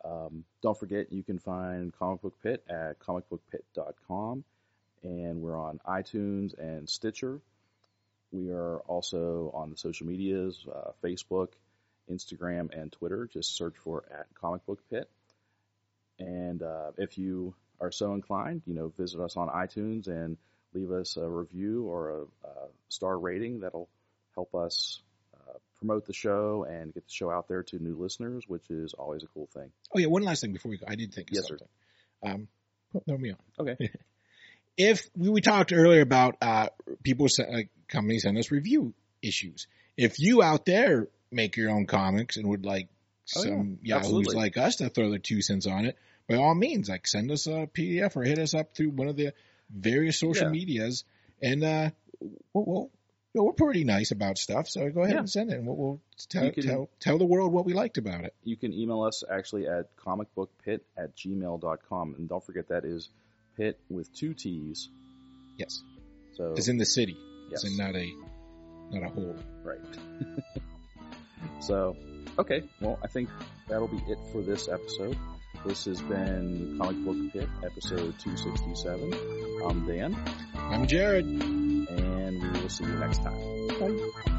Um, 0.05 0.45
don't 0.63 0.79
forget 0.79 1.11
you 1.13 1.23
can 1.25 1.39
find 1.39 1.93
Comic 1.93 2.21
Book 2.23 2.35
Pitt 2.43 2.65
at 2.69 2.99
comicbookpitt.com 3.01 4.45
and 5.03 5.41
we're 5.41 5.59
on 5.59 5.81
iTunes 5.87 6.57
and 6.59 6.89
Stitcher. 6.89 7.41
We 8.37 8.51
are 8.51 8.79
also 8.87 9.51
on 9.55 9.71
the 9.71 9.77
social 9.77 10.07
medias, 10.07 10.67
uh, 10.69 10.91
Facebook, 11.03 11.49
Instagram, 12.11 12.71
and 12.79 12.93
Twitter. 12.93 13.29
Just 13.33 13.57
search 13.57 13.75
for 13.83 14.05
at 14.11 14.27
Comic 14.35 14.67
Book 14.67 14.81
Pitt. 14.91 15.09
And 16.19 16.63
uh, 16.63 16.93
if 16.99 17.17
you 17.17 17.55
are 17.81 17.91
so 17.91 18.13
inclined, 18.13 18.63
you 18.67 18.75
know, 18.75 18.93
visit 18.97 19.21
us 19.21 19.37
on 19.37 19.49
iTunes 19.49 20.07
and 20.07 20.37
leave 20.75 20.91
us 20.91 21.17
a 21.17 21.29
review 21.29 21.85
or 21.85 22.11
a, 22.11 22.49
a 22.49 22.69
star 22.89 23.19
rating. 23.19 23.61
That'll 23.61 23.89
help 24.35 24.55
us 24.55 25.01
uh, 25.35 25.59
promote 25.79 26.07
the 26.07 26.13
show 26.13 26.67
and 26.69 26.93
get 26.93 27.05
the 27.07 27.13
show 27.13 27.31
out 27.31 27.49
there 27.49 27.63
to 27.63 27.79
new 27.79 27.97
listeners, 27.97 28.45
which 28.47 28.69
is 28.71 28.93
always 28.95 29.23
a 29.23 29.29
cool 29.29 29.49
thing. 29.55 29.71
Oh 29.95 29.99
yeah, 29.99 30.09
one 30.09 30.23
last 30.23 30.43
thing 30.43 30.53
before 30.53 30.71
we 30.71 30.79
go. 30.79 30.87
I 30.89 30.95
did 30.95 31.15
think 31.15 31.31
of 31.31 31.37
Yes, 31.37 31.47
sir. 31.49 31.59
Um, 32.23 32.49
oh, 32.95 33.03
throw 33.07 33.17
me 33.17 33.31
on. 33.31 33.39
Okay. 33.67 33.91
If 34.79 35.09
we, 35.17 35.31
we 35.31 35.41
talked 35.41 35.73
earlier 35.73 36.03
about 36.03 36.37
uh, 36.43 36.69
people, 37.03 37.29
like 37.51 37.71
companies 37.89 38.23
send 38.23 38.39
us 38.39 38.51
review 38.51 38.95
issues. 39.23 39.67
If 39.97 40.19
you 40.21 40.43
out 40.43 40.65
there 40.67 41.09
make 41.31 41.57
your 41.57 41.71
own 41.71 41.87
comics 41.87 42.37
and 42.37 42.47
would 42.49 42.65
like 42.65 42.89
Oh, 43.37 43.43
yeah. 43.43 43.49
some 43.51 43.79
yahoos 43.83 44.05
Absolutely. 44.05 44.35
like 44.37 44.57
us 44.57 44.77
to 44.77 44.89
throw 44.89 45.11
their 45.11 45.19
two 45.19 45.43
cents 45.43 45.67
on 45.67 45.85
it, 45.87 45.97
by 46.29 46.37
all 46.37 46.55
means, 46.55 46.89
like 46.89 47.09
send 47.09 47.31
us 47.33 47.49
a 47.49 47.67
PDF 47.67 48.15
or 48.17 48.23
hit 48.23 48.39
us 48.39 48.55
up 48.55 48.77
through 48.77 48.91
one 48.91 49.09
of 49.09 49.17
the 49.17 49.33
various 49.69 50.19
social 50.21 50.45
Yeah. 50.47 50.53
medias, 50.53 51.03
and 51.43 51.65
uh, 51.65 51.91
we'll, 52.21 52.65
we'll 52.65 52.91
you 53.35 53.41
know, 53.41 53.45
we're 53.47 53.53
pretty 53.53 53.83
nice 53.83 54.13
about 54.13 54.39
stuff. 54.39 54.69
So 54.69 54.89
go 54.91 55.01
ahead 55.03 55.15
Yeah. 55.15 55.19
and 55.21 55.31
send 55.31 55.51
it, 55.51 55.57
and 55.59 55.67
we'll, 55.67 55.77
we'll 55.77 56.01
tell, 56.29 56.51
can- 56.53 56.63
tell 56.63 56.89
tell 57.01 57.19
the 57.19 57.25
world 57.27 57.53
what 57.53 57.65
we 57.65 57.73
liked 57.75 57.99
about 57.99 58.25
it. 58.25 58.33
You 58.45 58.57
can 58.57 58.73
email 58.73 59.03
us 59.03 59.25
actually 59.29 59.67
at 59.67 59.97
comicbookpitt 59.97 60.81
at 60.97 61.17
gmail.com. 61.17 62.15
And 62.17 62.29
don't 62.29 62.45
forget 62.47 62.69
that 62.69 62.85
is 62.85 63.09
pit 63.57 63.77
with 63.91 64.13
two 64.15 64.35
T's. 64.35 64.89
Yes, 65.57 65.83
So, 66.37 66.53
it's 66.57 66.69
in 66.69 66.77
the 66.79 66.87
city. 66.87 67.17
Yes. 67.49 67.65
It's 67.65 67.73
in 67.73 67.77
not 67.77 67.95
a 67.95 68.13
not 68.91 69.03
a 69.03 69.09
hole. 69.09 69.37
Right. 69.63 69.79
so, 71.61 71.97
okay. 72.39 72.63
Well, 72.81 72.99
I 73.03 73.07
think 73.09 73.29
that'll 73.69 73.89
be 73.89 74.03
it 74.09 74.19
for 74.33 74.43
this 74.43 74.69
episode. 74.69 75.17
This 75.65 75.87
has 75.87 76.01
been 76.03 76.79
Comic 76.81 77.05
Book 77.05 77.33
Pitt, 77.33 77.49
episode 77.65 78.19
267. 78.21 79.13
I'm 79.65 79.87
Dan, 79.87 80.17
I'm 80.55 80.87
Jared. 80.87 81.27
and 81.27 82.43
we 82.43 82.61
will 82.61 82.69
see 82.69 82.85
you 82.85 82.95
next 82.97 83.23
time. 83.23 83.69
Bye. 83.69 84.33